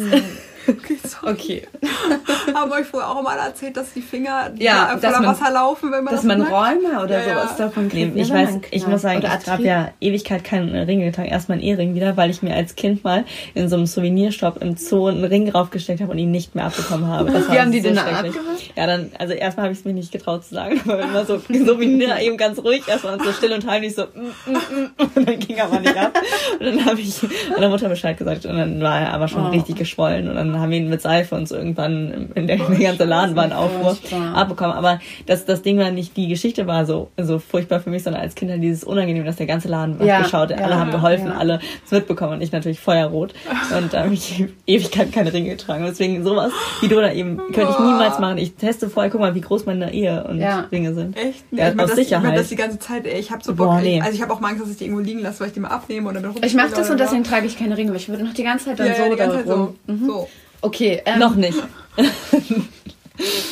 Okay, 0.69 0.99
sorry. 1.05 1.33
Okay. 1.33 1.63
Haben 2.55 2.73
euch 2.73 2.87
vorher 2.87 3.11
auch 3.11 3.23
mal 3.23 3.37
erzählt, 3.39 3.77
dass 3.77 3.93
die 3.93 4.01
Finger 4.03 4.51
Ja, 4.59 4.87
da 4.87 4.95
dass 4.97 5.01
voller 5.15 5.21
man- 5.27 5.41
Wasser 5.41 5.53
laufen, 5.53 5.93
wenn 5.93 6.05
man 6.05 6.15
Dass 6.15 6.23
das 6.23 6.37
man? 6.37 6.43
Räume 6.43 7.03
oder 7.05 7.21
Ja, 7.21 7.27
ja. 7.27 7.35
sowas 7.43 7.57
davon 7.57 7.85
Nee, 7.89 7.91
kriegt. 8.05 8.17
ne, 8.17 8.23
ich 8.23 8.31
weiß, 8.33 8.49
ich 8.71 8.87
muss 8.87 9.03
sagen, 9.03 9.19
Oder 9.19 9.39
ich 9.43 9.51
habe 9.51 9.63
ja 9.63 9.89
Ewigkeit 10.01 10.45
keinen 10.45 10.75
Ring 10.75 11.01
getragen. 11.01 11.29
Erst 11.29 11.49
mein 11.49 11.61
Ehering 11.61 11.95
wieder, 11.95 12.17
weil 12.17 12.31
ich 12.31 12.43
mir 12.43 12.55
als 12.55 12.75
Kind 12.77 13.05
mal 13.05 13.25
in 13.55 13.69
so 13.69 13.77
einem 13.77 13.87
Souvenirshop 13.87 14.63
im 14.63 14.77
Zoo 14.77 15.07
einen 15.09 15.25
Ring 15.25 15.51
draufgesteckt 15.51 16.01
habe 16.01 16.13
und 16.13 16.19
ihn 16.19 16.31
nicht 16.31 16.55
mehr 16.55 16.65
abbekommen 16.67 17.07
habe. 17.09 17.31
Das 17.31 17.47
Wie 17.47 17.51
war 17.53 17.59
haben 17.61 17.73
die 17.73 17.81
so 17.81 17.89
den 17.89 17.97
da 17.97 18.03
schrecklich. 18.03 18.35
abgemacht? 18.37 18.73
Ja, 18.77 18.87
dann, 18.87 19.11
also 19.19 19.35
erstmal 19.35 19.65
habe 19.65 19.73
ich 19.73 19.81
es 19.81 19.85
mir 19.85 19.93
nicht 19.95 20.13
getraut 20.13 20.45
zu 20.45 20.55
sagen, 20.55 20.81
aber 20.85 21.01
immer 21.03 21.25
so, 21.25 21.39
so 21.39 21.81
wie 21.81 21.87
Nina 21.87 22.21
eben 22.21 22.37
ganz 22.37 22.59
ruhig, 22.59 22.87
erstmal 22.89 23.19
so 23.23 23.33
still 23.33 23.53
und 23.53 23.67
heimlich 23.67 23.95
so, 23.95 24.03
mm, 24.05 24.51
mm, 24.51 24.53
mm, 24.53 24.91
und 25.17 25.29
dann 25.29 25.39
ging 25.39 25.61
aber 25.61 25.81
nicht 25.81 25.97
ab. 25.97 26.19
Und 26.59 26.67
dann 26.67 26.85
habe 26.87 27.01
ich 27.01 27.21
meiner 27.53 27.69
Mutter 27.69 27.89
Bescheid 27.89 28.17
gesagt 28.17 28.47
und 28.47 28.57
dann 28.57 28.81
war 28.81 29.01
er 29.01 29.13
aber 29.15 29.29
schon 29.29 29.47
Oh. 29.47 29.51
richtig 29.51 29.77
geschwollen 29.77 30.29
und 30.29 30.35
dann 30.37 30.56
haben 30.61 30.71
wir 30.71 30.79
ihn 30.79 30.89
mit 30.89 31.01
Seife 31.03 31.35
und 31.35 31.49
so 31.49 31.57
irgendwann 31.57 32.31
in 32.35 32.47
der, 32.47 32.57
der 32.59 32.79
ganze 32.79 33.05
Laden 33.05 33.37
war 33.37 33.45
ein 33.45 33.53
Aufruhr 33.53 33.95
Furchtbar. 33.95 34.35
abbekommen. 34.35 34.75
Aber 34.77 35.01
das, 35.27 35.45
das 35.45 35.63
Ding 35.63 35.79
war 35.79 35.91
nicht, 35.91 36.17
die 36.17 36.29
Geschichte 36.29 36.67
war 36.67 36.87
so, 36.87 37.11
so 37.17 37.39
furchtbar 37.39 37.81
für 37.81 37.91
mich, 37.91 38.03
sondern 38.03 38.23
als 38.23 38.35
Kind 38.35 38.51
halt 38.51 38.63
dieses 38.63 38.85
Unangenehm, 38.85 39.25
dass 39.25 39.37
der 39.37 39.47
ganze 39.47 39.69
Laden 39.69 39.99
Ja, 40.01 40.07
ja, 40.07 40.23
geschaut, 40.23 40.53
alle 40.53 40.61
ja, 40.61 40.79
haben 40.79 40.91
geholfen, 40.91 41.29
ja. 41.29 41.37
alle 41.37 41.61
es 41.85 41.91
mitbekommen 41.91 42.35
und 42.35 42.43
ich 42.43 42.53
natürlich 42.53 42.81
feuerrot. 42.81 43.35
Und 43.77 43.93
da 43.93 44.05
habe 44.05 44.15
ich 44.15 44.45
Ewigkeit 44.67 45.13
keine 45.13 45.33
Ringe 45.33 45.51
getragen. 45.51 45.85
Und 45.85 45.91
deswegen 45.91 46.23
sowas 46.25 46.53
wie 46.81 46.89
du 46.89 46.97
da 46.97 47.13
eben, 47.13 47.37
könnte 47.53 47.71
ich 47.73 47.79
niemals 47.79 48.19
machen. 48.19 48.39
Ich 48.39 48.55
teste 48.55 48.89
vorher, 48.89 49.11
guck 49.11 49.21
mal, 49.21 49.35
wie 49.35 49.41
groß 49.41 49.67
meine 49.67 49.93
Ehe 49.93 50.25
und 50.25 50.39
Ja. 50.41 50.67
Ringe 50.73 50.95
sind. 50.95 51.17
Echt? 51.17 51.45
Ja, 51.51 51.69
ich 51.69 51.79
aus 51.79 51.91
das, 51.91 51.99
ich 51.99 52.05
Sicherheit. 52.09 52.39
das 52.39 52.49
die 52.49 52.57
ganze 52.57 52.79
Zeit, 52.79 53.07
ey, 53.07 53.19
ich 53.19 53.31
habe 53.31 53.43
so 53.43 53.55
Bock. 53.55 53.67
Boah, 53.69 53.81
nee. 53.81 54.01
Also 54.01 54.15
ich 54.15 54.23
habe 54.23 54.33
auch 54.33 54.41
mal 54.41 54.49
Angst, 54.49 54.63
dass 54.63 54.71
ich 54.71 54.77
die 54.77 54.85
irgendwo 54.85 55.03
liegen 55.03 55.21
lasse, 55.21 55.41
weil 55.41 55.49
ich 55.49 55.53
die 55.55 55.61
mal 55.61 55.69
abnehme 55.69 56.09
oder 56.09 56.21
damit 56.21 56.45
Ich 56.45 56.55
mache 56.55 56.71
das 56.75 56.91
und 56.91 56.99
deswegen 56.99 57.25
trage 57.25 57.47
ich 57.47 57.59
keine 57.59 57.77
Ringe, 57.77 57.91
weil 57.91 57.97
ich 57.97 58.09
würde 58.09 58.25
noch 58.25 58.35
die 58.35 58.43
ganze 58.45 58.67
Zeit 58.67 58.79
dann 58.81 58.87
ja, 58.87 58.95
so 58.95 59.03
ja, 59.03 59.09
die 59.11 59.17
ganze 59.17 59.37
Zeit 59.37 59.47
so. 59.47 59.75
Mhm. 59.87 60.07
so. 60.07 60.29
Okay, 60.61 61.03
ähm, 61.05 61.19
Noch 61.19 61.35
nicht. 61.35 61.59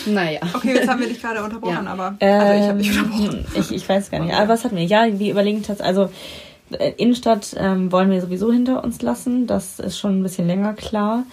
Naja. 0.06 0.40
Okay, 0.52 0.74
jetzt 0.74 0.88
haben 0.88 1.00
wir 1.00 1.08
dich 1.08 1.22
gerade 1.22 1.42
unterbrochen, 1.42 1.84
Ja. 1.86 1.90
aber 1.90 2.14
also 2.20 2.62
ich 2.62 2.68
habe 2.68 2.78
dich 2.78 2.90
unterbrochen. 2.90 3.46
Ähm, 3.54 3.60
ich, 3.62 3.72
ich 3.72 3.88
weiß 3.88 4.10
gar 4.10 4.20
nicht. 4.20 4.34
Aber 4.34 4.48
was 4.48 4.64
hatten 4.64 4.76
wir? 4.76 4.84
Ja, 4.84 5.06
wir 5.18 5.30
überlegen 5.30 5.62
tatsächlich, 5.62 5.86
also 5.86 6.10
äh, 6.78 6.92
Innenstadt 6.98 7.54
ähm, 7.58 7.90
wollen 7.90 8.10
wir 8.10 8.20
sowieso 8.20 8.52
hinter 8.52 8.84
uns 8.84 9.00
lassen. 9.00 9.46
Das 9.46 9.78
ist 9.80 9.98
schon 9.98 10.20
ein 10.20 10.22
bisschen 10.22 10.46
länger 10.46 10.74
klar. 10.74 11.24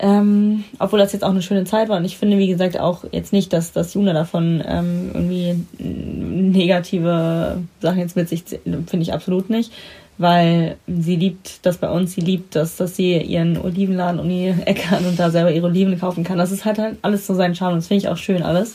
Ähm, 0.00 0.64
obwohl 0.78 0.98
das 0.98 1.12
jetzt 1.12 1.22
auch 1.22 1.30
eine 1.30 1.42
schöne 1.42 1.64
Zeit 1.64 1.88
war. 1.90 1.98
Und 1.98 2.06
ich 2.06 2.16
finde, 2.16 2.38
wie 2.38 2.48
gesagt, 2.48 2.80
auch 2.80 3.04
jetzt 3.12 3.32
nicht, 3.32 3.52
dass, 3.52 3.72
dass 3.72 3.92
Juna 3.94 4.14
davon 4.14 4.64
ähm, 4.66 5.10
irgendwie 5.12 5.64
negative 5.78 7.58
Sachen 7.80 7.98
jetzt 7.98 8.16
mit 8.16 8.28
sich 8.28 8.46
zieht. 8.46 8.60
finde 8.64 9.02
ich 9.02 9.12
absolut 9.12 9.50
nicht. 9.50 9.72
Weil 10.20 10.76
sie 10.86 11.16
liebt 11.16 11.64
das 11.64 11.78
bei 11.78 11.88
uns, 11.88 12.12
sie 12.12 12.20
liebt 12.20 12.54
das, 12.54 12.76
dass 12.76 12.94
sie 12.94 13.16
ihren 13.16 13.56
Olivenladen 13.56 14.20
um 14.20 14.28
die 14.28 14.54
Ecke 14.66 14.90
hat 14.90 15.00
und 15.00 15.18
da 15.18 15.30
selber 15.30 15.50
ihre 15.50 15.66
Oliven 15.66 15.98
kaufen 15.98 16.24
kann. 16.24 16.36
Das 16.36 16.52
ist 16.52 16.66
halt, 16.66 16.78
halt 16.78 16.98
alles 17.00 17.26
so 17.26 17.32
seinen 17.32 17.54
Charme 17.54 17.72
und 17.72 17.78
das 17.78 17.88
finde 17.88 18.04
ich 18.04 18.08
auch 18.10 18.18
schön 18.18 18.42
alles. 18.42 18.74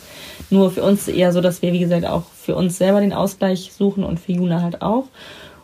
Nur 0.49 0.71
für 0.71 0.81
uns 0.81 1.07
eher 1.07 1.31
so, 1.31 1.41
dass 1.41 1.61
wir, 1.61 1.71
wie 1.71 1.79
gesagt, 1.79 2.07
auch 2.07 2.23
für 2.33 2.55
uns 2.55 2.79
selber 2.79 2.99
den 2.99 3.13
Ausgleich 3.13 3.71
suchen 3.77 4.03
und 4.03 4.19
für 4.19 4.31
Juna 4.31 4.63
halt 4.63 4.81
auch. 4.81 5.03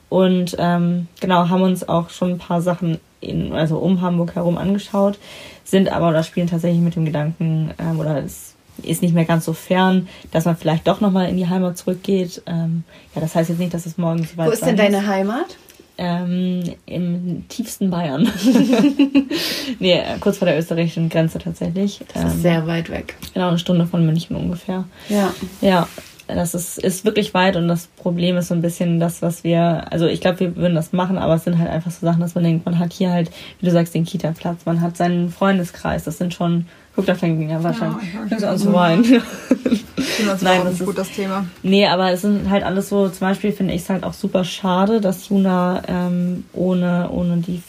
Und 0.08 0.56
ähm, 0.60 1.08
genau, 1.20 1.50
haben 1.50 1.64
uns 1.64 1.90
auch 1.90 2.12
schon 2.12 2.34
ein 2.34 2.38
paar 2.38 2.62
Sachen 2.62 3.00
in, 3.20 3.52
also 3.54 3.78
um 3.78 4.02
Hamburg 4.02 4.36
herum 4.36 4.60
angeschaut, 4.60 5.18
sind 5.64 5.92
aber 5.92 6.10
oder 6.10 6.22
spielen 6.22 6.46
tatsächlich 6.46 6.82
mit 6.82 6.96
dem 6.96 7.06
Gedanken, 7.06 7.72
ähm, 7.80 8.00
oder 8.00 8.24
es 8.24 8.54
ist 8.84 9.02
nicht 9.02 9.16
mehr 9.16 9.26
ganz 9.26 9.46
so 9.46 9.54
fern, 9.54 10.08
dass 10.32 10.46
man 10.46 10.58
vielleicht 10.58 10.88
doch 10.88 11.02
nochmal 11.02 11.28
in 11.30 11.38
die 11.38 11.48
Heimat 11.48 11.78
zurückgeht. 11.78 12.44
Ähm, 12.46 12.84
ja, 13.16 13.22
das 13.22 13.34
heißt 13.34 13.50
jetzt 13.50 13.60
nicht, 13.60 13.74
dass 13.74 13.88
es 13.88 13.98
morgen 13.98 14.24
so 14.24 14.38
weit 14.38 14.48
Wo 14.48 14.52
ist 14.52 14.62
denn 14.62 14.78
sein 14.78 14.92
deine. 14.92 15.08
Heimat? 15.08 15.58
Ähm, 16.04 16.64
Im 16.88 17.48
tiefsten 17.48 17.92
Bayern. 17.92 18.28
nee, 19.80 19.94
äh, 20.00 20.18
kurz 20.20 20.40
vor 20.40 20.48
der 20.48 20.58
österreichischen 20.58 21.10
Grenze 21.10 21.38
tatsächlich. 21.38 22.00
Das 22.14 22.24
ist 22.24 22.34
Ähm, 22.36 22.42
sehr 22.42 22.66
weit 22.68 22.90
weg. 22.90 23.16
genau, 23.36 23.50
eine 23.50 23.60
Stunde 23.60 23.86
von 23.86 24.04
München 24.04 24.36
ungefähr. 24.36 24.86
Ja. 25.10 25.32
Ja, 25.62 25.88
das 26.28 26.56
ist, 26.56 26.80
ist 26.80 27.06
wirklich 27.06 27.34
weit 27.36 27.56
und 27.56 27.68
das 27.68 27.86
Problem 27.88 28.36
ist 28.38 28.48
so 28.48 28.56
ein 28.56 28.62
bisschen 28.64 29.00
das, 29.00 29.22
was 29.22 29.44
wir, 29.44 29.92
also 29.92 30.08
ich 30.08 30.22
glaube, 30.22 30.40
wir 30.40 30.56
würden 30.56 30.74
das 30.76 30.92
machen, 30.92 31.20
aber 31.20 31.36
es 31.36 31.44
sind 31.44 31.60
halt 31.60 31.70
einfach 31.70 31.92
so 31.92 32.06
Sachen, 32.06 32.22
dass 32.22 32.34
man 32.36 32.46
denkt, 32.46 32.66
man 32.66 32.80
hat 32.80 32.94
hier 32.94 33.12
halt, 33.12 33.30
wie 33.60 33.66
du 33.68 33.72
sagst, 33.72 33.94
den 33.94 34.06
Kita-Platz, 34.06 34.62
man 34.66 34.82
hat 34.82 34.98
seinen 34.98 35.30
Freundeskreis, 35.30 36.06
das 36.06 36.18
sind 36.18 36.34
schon, 36.34 36.66
guck, 36.96 37.06
da 37.06 37.16
fängt 37.16 37.50
ja 37.50 37.64
wahrscheinlich, 37.64 38.04
ich 38.04 38.10
fängt 38.12 38.32
weiß. 38.32 38.44
an 38.44 38.58
zu 38.58 38.74
weinen. 38.74 39.04
Ich 39.04 39.84
finde 40.16 40.32
das 40.32 40.42
Nein, 40.42 40.62
das 40.66 40.74
ist- 40.80 40.86
gut, 40.86 40.98
das 40.98 41.10
Thema. 41.12 41.46
Nee, 41.64 41.88
aber 41.88 42.12
es 42.12 42.22
sind 42.22 42.50
halt 42.50 42.64
alles 42.64 42.90
so, 42.90 43.08
zum 43.10 43.20
Beispiel 43.22 43.52
finde 43.52 43.74
ich 43.74 43.82
es 43.82 43.90
halt 43.90 44.04
auch 44.04 44.14
super 44.14 44.44
schade, 44.44 45.00
dass 45.02 45.30
Juna 45.30 45.82
ähm, 45.88 46.44
ohne, 46.54 47.10
ohne 47.12 47.38
die 47.38 47.62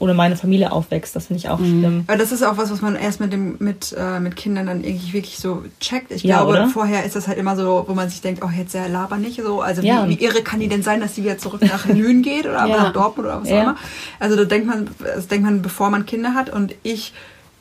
ohne 0.00 0.12
meine 0.12 0.36
Familie 0.36 0.70
aufwächst. 0.70 1.16
Das 1.16 1.28
finde 1.28 1.38
ich 1.38 1.48
auch 1.48 1.58
schlimm. 1.58 2.04
Weil 2.06 2.18
das 2.18 2.30
ist 2.30 2.42
auch 2.42 2.58
was, 2.58 2.70
was 2.70 2.82
man 2.82 2.94
erst 2.94 3.20
mit 3.20 3.32
dem 3.32 3.56
mit 3.58 3.94
äh, 3.98 4.20
mit 4.20 4.36
Kindern 4.36 4.66
dann 4.66 4.84
irgendwie 4.84 5.14
wirklich 5.14 5.38
so 5.38 5.64
checkt. 5.80 6.10
Ich 6.12 6.22
Ja, 6.24 6.38
glaube, 6.42 6.50
oder? 6.52 6.66
vorher 6.68 7.04
ist 7.06 7.16
das 7.16 7.26
halt 7.26 7.38
immer 7.38 7.56
so, 7.56 7.84
wo 7.88 7.94
man 7.94 8.10
sich 8.10 8.20
denkt, 8.20 8.42
oh, 8.44 8.50
jetzt 8.54 8.74
der 8.74 8.90
laber 8.90 9.16
nicht 9.16 9.40
so. 9.42 9.62
Also 9.62 9.80
Ja. 9.80 10.06
wie, 10.06 10.18
wie 10.20 10.24
irre 10.24 10.42
kann 10.42 10.60
die 10.60 10.68
denn 10.68 10.82
sein, 10.82 11.00
dass 11.00 11.14
die 11.14 11.24
wieder 11.24 11.38
zurück 11.38 11.62
nach 11.62 11.86
Lünen 11.88 12.20
geht 12.22 12.44
oder 12.44 12.66
Ja. 12.66 12.76
nach 12.76 12.92
Dortmund 12.92 13.28
oder 13.28 13.40
was 13.40 13.48
Ja. 13.48 13.56
auch 13.56 13.62
immer. 13.62 13.76
Also 14.18 14.36
da 14.36 14.44
denkt 14.44 14.66
man, 14.66 14.88
das 14.98 15.26
denkt 15.28 15.46
man, 15.46 15.62
bevor 15.62 15.88
man 15.88 16.04
Kinder 16.04 16.34
hat. 16.34 16.50
Und 16.50 16.74
ich 16.82 17.14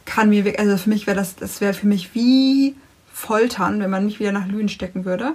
kann 0.09 0.29
mir 0.29 0.43
wirklich, 0.43 0.59
also 0.59 0.77
für 0.77 0.89
mich 0.89 1.07
wäre 1.07 1.15
das, 1.15 1.35
das 1.35 1.61
wäre 1.61 1.73
für 1.73 1.87
mich 1.87 2.15
wie 2.15 2.75
Foltern, 3.11 3.81
wenn 3.81 3.89
man 3.89 4.05
mich 4.05 4.19
wieder 4.19 4.31
nach 4.31 4.47
Lünen 4.47 4.69
stecken 4.69 5.03
würde. 5.03 5.33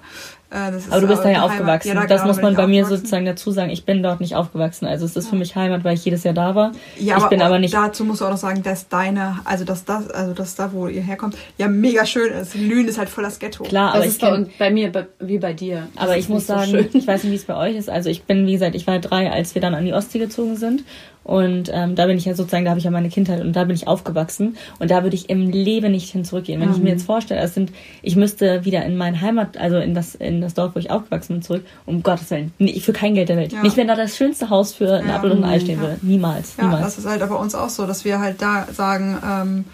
Äh, 0.50 0.72
das 0.72 0.86
ist 0.86 0.92
Aber 0.92 1.02
du 1.02 1.06
bist 1.06 1.22
da 1.22 1.30
ja 1.30 1.42
aufgewachsen. 1.42 1.88
Ja, 1.88 1.94
da 1.94 2.06
das 2.06 2.22
genau, 2.22 2.32
muss 2.32 2.42
man 2.42 2.54
bei 2.54 2.66
mir 2.66 2.86
sozusagen 2.86 3.26
dazu 3.26 3.50
sagen. 3.50 3.70
Ich 3.70 3.84
bin 3.84 4.02
dort 4.02 4.20
nicht 4.20 4.34
aufgewachsen. 4.34 4.86
Also 4.86 5.04
es 5.04 5.14
ist 5.16 5.28
für 5.28 5.36
mich 5.36 5.54
Heimat, 5.54 5.84
weil 5.84 5.94
ich 5.94 6.04
jedes 6.04 6.24
Jahr 6.24 6.32
da 6.32 6.54
war. 6.54 6.72
Ja, 6.98 7.16
ich 7.16 7.22
aber, 7.22 7.28
bin 7.28 7.42
aber 7.42 7.58
nicht. 7.58 7.74
dazu 7.74 8.04
musst 8.04 8.22
du 8.22 8.24
auch 8.24 8.30
noch 8.30 8.38
sagen, 8.38 8.62
dass 8.62 8.88
deine, 8.88 9.40
also 9.44 9.64
dass 9.64 9.84
das, 9.84 10.10
also 10.10 10.32
dass 10.32 10.54
da, 10.54 10.72
wo 10.72 10.88
ihr 10.88 11.02
herkommt, 11.02 11.36
ja 11.58 11.68
mega 11.68 12.06
schön 12.06 12.32
ist. 12.32 12.54
Lünen 12.54 12.88
ist 12.88 12.98
halt 12.98 13.10
voll 13.10 13.24
das 13.24 13.38
Ghetto. 13.38 13.64
Klar, 13.64 13.88
Das 13.88 13.96
aber 13.96 14.06
ist 14.06 14.14
ich 14.14 14.28
kenn, 14.28 14.50
bei 14.58 14.70
mir 14.70 14.90
bei, 14.90 15.06
wie 15.20 15.38
bei 15.38 15.52
dir. 15.52 15.88
Das 15.94 16.04
aber 16.04 16.16
ich 16.16 16.30
muss 16.30 16.46
so 16.46 16.54
sagen, 16.54 16.70
schön. 16.70 16.88
ich 16.92 17.06
weiß 17.06 17.22
nicht, 17.24 17.32
wie 17.32 17.36
es 17.36 17.44
bei 17.44 17.56
euch 17.56 17.76
ist. 17.76 17.90
Also 17.90 18.08
ich 18.08 18.22
bin, 18.24 18.46
wie 18.46 18.52
gesagt, 18.52 18.74
ich 18.74 18.86
war 18.86 18.98
drei, 18.98 19.30
als 19.30 19.54
wir 19.54 19.60
dann 19.60 19.74
an 19.74 19.84
die 19.84 19.92
Ostsee 19.92 20.20
gezogen 20.20 20.56
sind. 20.56 20.84
Und 21.24 21.70
ähm, 21.72 21.94
da 21.94 22.06
bin 22.06 22.18
ich 22.18 22.26
ja 22.26 22.34
sozusagen, 22.34 22.64
da 22.64 22.70
habe 22.70 22.78
ich 22.78 22.84
ja 22.84 22.90
meine 22.90 23.08
Kindheit 23.08 23.40
und 23.40 23.54
da 23.54 23.64
bin 23.64 23.74
ich 23.74 23.88
aufgewachsen. 23.88 24.56
Und 24.78 24.90
da 24.90 25.02
würde 25.02 25.16
ich 25.16 25.30
im 25.30 25.50
Leben 25.50 25.90
nicht 25.92 26.10
hin 26.12 26.24
zurückgehen. 26.24 26.60
Wenn 26.60 26.70
ich 26.70 26.76
Mhm. 26.76 26.84
mir 26.84 26.90
jetzt 26.90 27.06
vorstelle, 27.06 27.40
es 27.40 27.54
sind, 27.54 27.72
ich 28.02 28.14
müsste 28.14 28.64
wieder 28.66 28.84
in 28.84 28.96
meine 28.96 29.20
Heimat, 29.20 29.56
also 29.56 29.78
in 29.78 29.94
das, 29.94 30.14
in 30.14 30.40
das 30.42 30.52
Dorf, 30.54 30.74
wo 30.74 30.78
ich 30.78 30.90
aufgewachsen 30.90 31.34
bin, 31.36 31.42
zurück, 31.42 31.64
um 31.86 32.02
Gottes 32.02 32.30
Willen. 32.30 32.52
Nee, 32.58 32.78
für 32.80 32.92
kein 32.92 33.14
Geld 33.14 33.30
der 33.30 33.38
Welt. 33.38 33.52
Ja. 33.54 33.62
Nicht, 33.62 33.76
wenn 33.78 33.88
da 33.88 33.96
das 33.96 34.16
schönste 34.16 34.50
Haus 34.50 34.74
für 34.74 34.96
ein 34.98 35.08
Ja. 35.08 35.16
Apfel 35.16 35.32
und 35.32 35.42
ein 35.44 35.50
Ei 35.50 35.60
stehen 35.60 35.76
Ja. 35.76 35.88
würde. 35.88 35.98
Niemals. 36.02 36.56
Ja, 36.58 36.64
niemals. 36.64 36.84
das 36.84 36.98
ist 36.98 37.06
halt 37.06 37.20
bei 37.20 37.34
uns 37.34 37.54
auch 37.54 37.70
so, 37.70 37.86
dass 37.86 38.04
wir 38.04 38.20
halt 38.20 38.42
da 38.42 38.66
sagen, 38.70 39.16
ähm, 39.26 39.64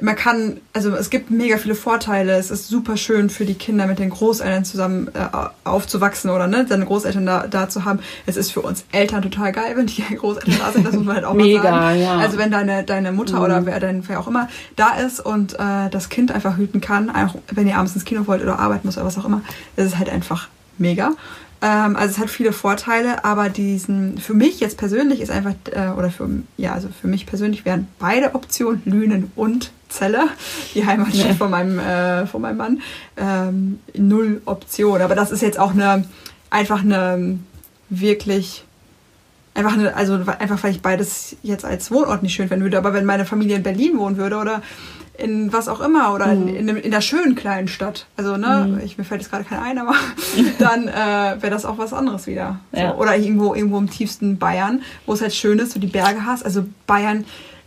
man 0.00 0.16
kann, 0.16 0.60
also 0.72 0.90
es 0.96 1.08
gibt 1.08 1.30
mega 1.30 1.56
viele 1.56 1.76
Vorteile. 1.76 2.32
Es 2.32 2.50
ist 2.50 2.66
super 2.66 2.96
schön 2.96 3.30
für 3.30 3.44
die 3.44 3.54
Kinder 3.54 3.86
mit 3.86 4.00
den 4.00 4.10
Großeltern 4.10 4.64
zusammen 4.64 5.08
äh, 5.14 5.28
aufzuwachsen 5.62 6.30
oder 6.30 6.48
ne, 6.48 6.66
seine 6.68 6.84
Großeltern 6.84 7.24
da, 7.24 7.46
da 7.46 7.68
zu 7.68 7.84
haben. 7.84 8.00
Es 8.26 8.36
ist 8.36 8.50
für 8.50 8.60
uns 8.60 8.84
Eltern 8.90 9.22
total 9.22 9.52
geil, 9.52 9.74
wenn 9.76 9.86
die 9.86 10.02
Großeltern 10.16 10.56
da 10.58 10.72
sind. 10.72 10.86
Das 10.86 10.94
muss 10.94 11.04
man 11.04 11.16
halt 11.16 11.24
auch 11.24 11.34
Mega, 11.34 11.70
mal 11.70 11.94
sagen. 11.94 12.00
ja. 12.00 12.16
Also 12.16 12.38
wenn 12.38 12.50
deine 12.50 12.82
deine 12.82 13.12
Mutter 13.12 13.42
oder 13.42 13.66
wer 13.66 13.78
dein 13.78 14.06
wer 14.08 14.18
auch 14.18 14.26
immer 14.26 14.48
da 14.74 14.94
ist 14.94 15.20
und 15.20 15.54
äh, 15.54 15.88
das 15.90 16.08
Kind 16.08 16.32
einfach 16.32 16.56
hüten 16.56 16.80
kann, 16.80 17.10
auch 17.10 17.36
wenn 17.52 17.68
ihr 17.68 17.76
abends 17.76 17.94
ins 17.94 18.04
Kino 18.04 18.26
wollt 18.26 18.42
oder 18.42 18.58
arbeiten 18.58 18.88
muss 18.88 18.96
oder 18.96 19.06
was 19.06 19.16
auch 19.16 19.24
immer, 19.24 19.42
das 19.76 19.86
ist 19.86 19.98
halt 19.98 20.10
einfach 20.10 20.48
mega. 20.76 21.12
Ähm, 21.62 21.94
also 21.96 22.10
es 22.10 22.18
hat 22.18 22.30
viele 22.30 22.52
Vorteile, 22.52 23.24
aber 23.24 23.48
diesen 23.48 24.18
für 24.18 24.34
mich 24.34 24.58
jetzt 24.58 24.76
persönlich 24.76 25.20
ist 25.20 25.30
einfach 25.30 25.54
äh, 25.70 25.96
oder 25.96 26.10
für 26.10 26.28
ja 26.56 26.72
also 26.72 26.88
für 27.00 27.06
mich 27.06 27.26
persönlich 27.26 27.64
wären 27.64 27.86
beide 28.00 28.34
Optionen 28.34 28.82
Lünen 28.84 29.30
und 29.36 29.70
Celle, 29.96 30.28
die 30.74 30.84
Heimatstadt 30.86 31.28
Ja. 31.28 31.34
von 31.34 31.50
meinem 31.50 31.78
äh, 31.78 32.26
von 32.26 32.42
meinem 32.42 32.56
Mann, 32.56 32.82
ähm, 33.16 33.78
null 33.96 34.42
Option. 34.46 35.00
Aber 35.00 35.14
das 35.14 35.30
ist 35.30 35.42
jetzt 35.42 35.58
auch 35.58 35.72
eine 35.72 36.04
einfach 36.50 36.82
eine 36.82 37.38
wirklich 37.90 38.64
einfach 39.54 39.74
eine, 39.74 39.94
also 39.94 40.18
einfach 40.38 40.62
weil 40.64 40.72
ich 40.72 40.82
beides 40.82 41.36
jetzt 41.42 41.64
als 41.64 41.90
Wohnort 41.90 42.22
nicht 42.22 42.34
schön 42.34 42.48
finden 42.48 42.64
würde. 42.64 42.78
Aber 42.78 42.92
wenn 42.92 43.04
meine 43.04 43.24
Familie 43.24 43.56
in 43.56 43.62
Berlin 43.62 43.98
wohnen 43.98 44.16
würde 44.16 44.36
oder 44.36 44.62
in 45.16 45.52
was 45.52 45.68
auch 45.68 45.80
immer 45.80 46.12
oder 46.12 46.32
in, 46.32 46.48
in, 46.48 46.68
in 46.68 46.90
der 46.90 47.00
schönen 47.00 47.36
kleinen 47.36 47.68
Stadt, 47.68 48.06
also 48.16 48.36
ne, 48.36 48.80
ich, 48.84 48.98
mir 48.98 49.04
fällt 49.04 49.20
jetzt 49.20 49.30
gerade 49.30 49.44
kein 49.44 49.60
ein, 49.60 49.78
aber 49.78 49.94
dann 50.58 50.88
äh, 50.88 51.40
wäre 51.40 51.50
das 51.50 51.64
auch 51.64 51.78
was 51.78 51.92
anderes 51.92 52.26
wieder. 52.26 52.58
So. 52.72 52.80
Ja. 52.80 52.94
Oder 52.96 53.16
irgendwo 53.16 53.54
irgendwo 53.54 53.78
im 53.78 53.88
tiefsten 53.88 54.38
Bayern, 54.38 54.82
wo 55.06 55.12
es 55.12 55.20
halt 55.22 55.32
schön 55.32 55.60
ist, 55.60 55.76
du 55.76 55.78
die 55.78 55.86
Berge 55.86 56.26
hast. 56.26 56.44
Also 56.44 56.64
Bayern 56.88 57.24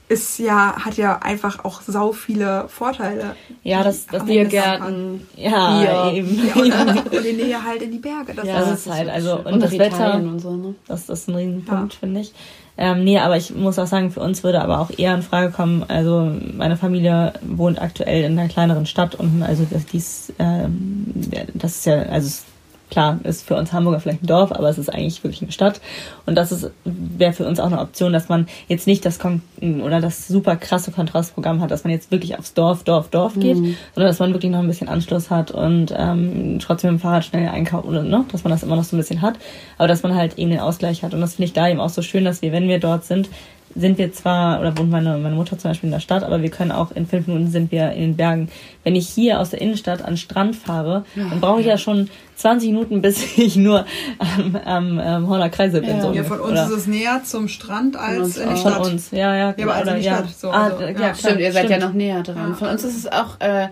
ist 0.09 0.39
ja 0.39 0.73
hat 0.85 0.95
ja 0.95 1.19
einfach 1.19 1.65
auch 1.65 1.81
sau 1.81 2.13
viele 2.13 2.67
Vorteile. 2.69 3.35
Ja, 3.63 3.83
das, 3.83 4.07
das 4.07 4.23
Biergärten. 4.25 5.27
ja, 5.35 6.09
Bier. 6.09 6.19
eben. 6.19 6.47
Ja, 6.47 6.53
und, 6.55 7.11
und 7.11 7.23
die 7.25 7.33
Nähe 7.33 7.63
halt 7.63 7.81
in 7.81 7.91
die 7.91 7.97
Berge. 7.99 8.33
Das 8.33 8.45
Ja, 8.45 8.59
ist, 8.61 8.69
das 8.69 8.85
ist 8.85 8.93
halt, 8.93 9.09
also, 9.09 9.39
und 9.39 9.45
und 9.53 9.63
das 9.63 9.77
Wetter- 9.77 10.15
und 10.15 10.39
so, 10.39 10.55
ne? 10.55 10.75
Das, 10.87 11.07
das 11.07 11.21
ist 11.21 11.27
ein 11.29 11.35
Riesenpunkt, 11.35 11.95
finde 11.95 12.21
ich. 12.21 12.33
Ähm, 12.77 13.03
nee, 13.03 13.17
aber 13.17 13.37
ich 13.37 13.53
muss 13.53 13.79
auch 13.79 13.87
sagen, 13.87 14.11
für 14.11 14.19
uns 14.19 14.43
würde 14.43 14.61
aber 14.61 14.79
auch 14.79 14.91
eher 14.95 15.15
in 15.15 15.23
Frage 15.23 15.51
kommen, 15.51 15.83
also 15.87 16.31
meine 16.55 16.77
Familie 16.77 17.33
wohnt 17.41 17.81
aktuell 17.81 18.23
in 18.23 18.37
einer 18.37 18.49
kleineren 18.49 18.85
Stadt 18.85 19.15
und 19.15 19.41
also 19.41 19.65
das, 19.69 19.85
dies, 19.87 20.31
ähm, 20.37 21.07
das 21.55 21.77
ist 21.77 21.85
ja, 21.87 22.03
also 22.03 22.27
es, 22.27 22.45
klar, 22.89 23.19
ist 23.23 23.45
für 23.45 23.55
uns 23.55 23.73
Hamburger 23.73 23.99
vielleicht 23.99 24.23
ein 24.23 24.27
Dorf, 24.27 24.51
aber 24.51 24.69
es 24.69 24.77
ist 24.77 24.89
eigentlich 24.89 25.23
wirklich 25.23 25.41
eine 25.41 25.51
Stadt. 25.51 25.81
Und 26.25 26.35
das 26.35 26.51
ist 26.51 26.71
wäre 26.85 27.33
für 27.33 27.45
uns 27.45 27.59
auch 27.59 27.67
eine 27.67 27.79
Option, 27.79 28.13
dass 28.13 28.29
man 28.29 28.47
jetzt 28.67 28.87
nicht 28.87 29.05
das 29.05 29.19
Kon 29.19 29.41
oder 29.61 30.01
das 30.01 30.27
super 30.27 30.55
krasse 30.55 30.91
Kontrastprogramm 30.91 31.61
hat, 31.61 31.71
dass 31.71 31.83
man 31.83 31.91
jetzt 31.91 32.11
wirklich 32.11 32.37
aufs 32.37 32.53
Dorf, 32.53 32.83
Dorf, 32.83 33.09
Dorf 33.09 33.33
geht, 33.35 33.57
sondern 33.57 33.75
dass 33.95 34.19
man 34.19 34.33
wirklich 34.33 34.51
noch 34.51 34.59
ein 34.59 34.67
bisschen 34.67 34.87
Anschluss 34.87 35.29
hat 35.29 35.51
und 35.51 35.93
ähm, 35.95 36.59
trotzdem 36.59 36.93
mit 36.93 36.99
dem 36.99 37.01
Fahrrad 37.01 37.25
schnell 37.25 37.49
einkauft 37.49 37.85
oder 37.85 38.03
ne, 38.03 38.25
dass 38.31 38.43
man 38.43 38.51
das 38.51 38.63
immer 38.63 38.75
noch 38.75 38.83
so 38.83 38.95
ein 38.95 38.99
bisschen 38.99 39.21
hat, 39.21 39.35
aber 39.77 39.87
dass 39.87 40.03
man 40.03 40.15
halt 40.15 40.37
eben 40.37 40.51
den 40.51 40.59
Ausgleich 40.59 41.03
hat. 41.03 41.13
Und 41.13 41.21
das 41.21 41.35
finde 41.35 41.47
ich 41.47 41.53
da 41.53 41.67
eben 41.67 41.79
auch 41.79 41.89
so 41.89 42.01
schön, 42.01 42.25
dass 42.25 42.41
wir, 42.41 42.51
wenn 42.51 42.67
wir 42.67 42.79
dort 42.79 43.05
sind, 43.05 43.29
sind 43.75 43.97
wir 43.97 44.11
zwar, 44.11 44.59
oder 44.59 44.77
wohnt 44.77 44.89
meine, 44.89 45.17
meine 45.17 45.35
Mutter 45.35 45.57
zum 45.57 45.71
Beispiel 45.71 45.87
in 45.87 45.91
der 45.91 45.99
Stadt, 45.99 46.23
aber 46.23 46.41
wir 46.41 46.49
können 46.49 46.71
auch 46.71 46.91
in 46.91 47.05
fünf 47.05 47.27
Minuten 47.27 47.49
sind 47.49 47.71
wir 47.71 47.91
in 47.91 48.01
den 48.01 48.15
Bergen. 48.15 48.49
Wenn 48.83 48.95
ich 48.95 49.07
hier 49.07 49.39
aus 49.39 49.51
der 49.51 49.61
Innenstadt 49.61 50.01
an 50.01 50.11
den 50.11 50.17
Strand 50.17 50.55
fahre, 50.55 51.05
dann 51.15 51.39
brauche 51.39 51.61
ich 51.61 51.67
ja 51.67 51.77
schon 51.77 52.09
20 52.35 52.71
Minuten, 52.71 53.01
bis 53.01 53.23
ich 53.37 53.55
nur 53.55 53.85
am, 54.19 54.55
am, 54.65 54.99
am 54.99 55.27
Horner 55.29 55.49
Kreise 55.49 55.81
bin. 55.81 55.97
Ja. 55.97 56.01
So 56.01 56.13
ja, 56.13 56.23
von 56.23 56.39
uns 56.39 56.51
oder 56.51 56.65
ist 56.65 56.71
es 56.71 56.87
näher 56.87 57.21
zum 57.23 57.47
Strand 57.47 57.95
als 57.97 58.37
in 58.37 58.49
die 58.49 58.55
auch. 58.55 58.61
von 58.61 58.71
Stadt. 58.71 58.85
uns, 58.87 59.11
ja, 59.11 59.35
ja. 59.35 59.49
aber 59.49 59.73
als 59.73 59.87
in 59.89 59.95
die 59.97 60.05
ja. 60.05 60.17
Stadt, 60.17 60.29
so, 60.35 60.49
ah, 60.49 60.63
also, 60.65 60.81
ja, 60.81 60.87
ja. 60.87 60.93
klar, 60.93 61.15
Stimmt, 61.15 61.39
ihr 61.39 61.51
seid 61.51 61.65
stimmt. 61.65 61.81
ja 61.81 61.87
noch 61.87 61.93
näher 61.93 62.23
dran. 62.23 62.49
Ja. 62.49 62.55
Von 62.55 62.69
uns 62.69 62.83
ist 62.83 62.97
es 62.97 63.11
auch, 63.11 63.39
äh, 63.39 63.67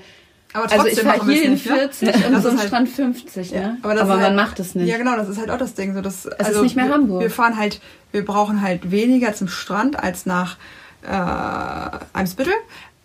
Aber 0.56 0.64
also 0.72 0.76
ich 0.88 0.94
trotzdem 0.94 1.06
fahre 1.06 1.18
machen 1.18 1.28
wir 1.30 1.36
hier 1.36 1.44
in 1.46 1.52
nicht, 1.52 1.66
ne? 1.66 1.76
40 1.76 2.26
und 2.28 2.32
Das 2.34 2.44
so 2.44 2.50
am 2.50 2.58
halt- 2.58 2.68
Strand 2.68 2.90
50, 2.90 3.52
Ja, 3.52 3.60
ne? 3.60 3.78
aber 3.82 3.92
Aber, 3.92 4.02
ist 4.02 4.08
man 4.08 4.20
halt- 4.22 4.36
macht 4.36 4.60
es 4.60 4.74
nicht. 4.76 4.88
Ja, 4.88 4.98
genau, 4.98 5.16
das 5.18 5.28
ist 5.30 5.38
halt 5.38 5.52
auch 5.52 5.58
das 5.58 5.74
Ding. 5.74 5.94
So, 5.94 6.02
dass, 6.02 6.26
Es 6.26 6.50
ist 6.50 6.62
nicht 6.62 6.76
mehr 6.76 6.86
wir, 6.86 6.94
Hamburg. 6.94 7.22
Wir 7.22 7.30
fahren 7.30 7.58
halt, 7.58 7.82
wir 8.14 8.24
brauchen 8.24 8.62
halt 8.62 8.90
weniger 8.90 9.34
zum 9.34 9.48
Strand 9.50 10.02
als 10.02 10.26
nach 10.26 10.58
äh, 11.04 11.98
Eimsbüttel. 12.14 12.54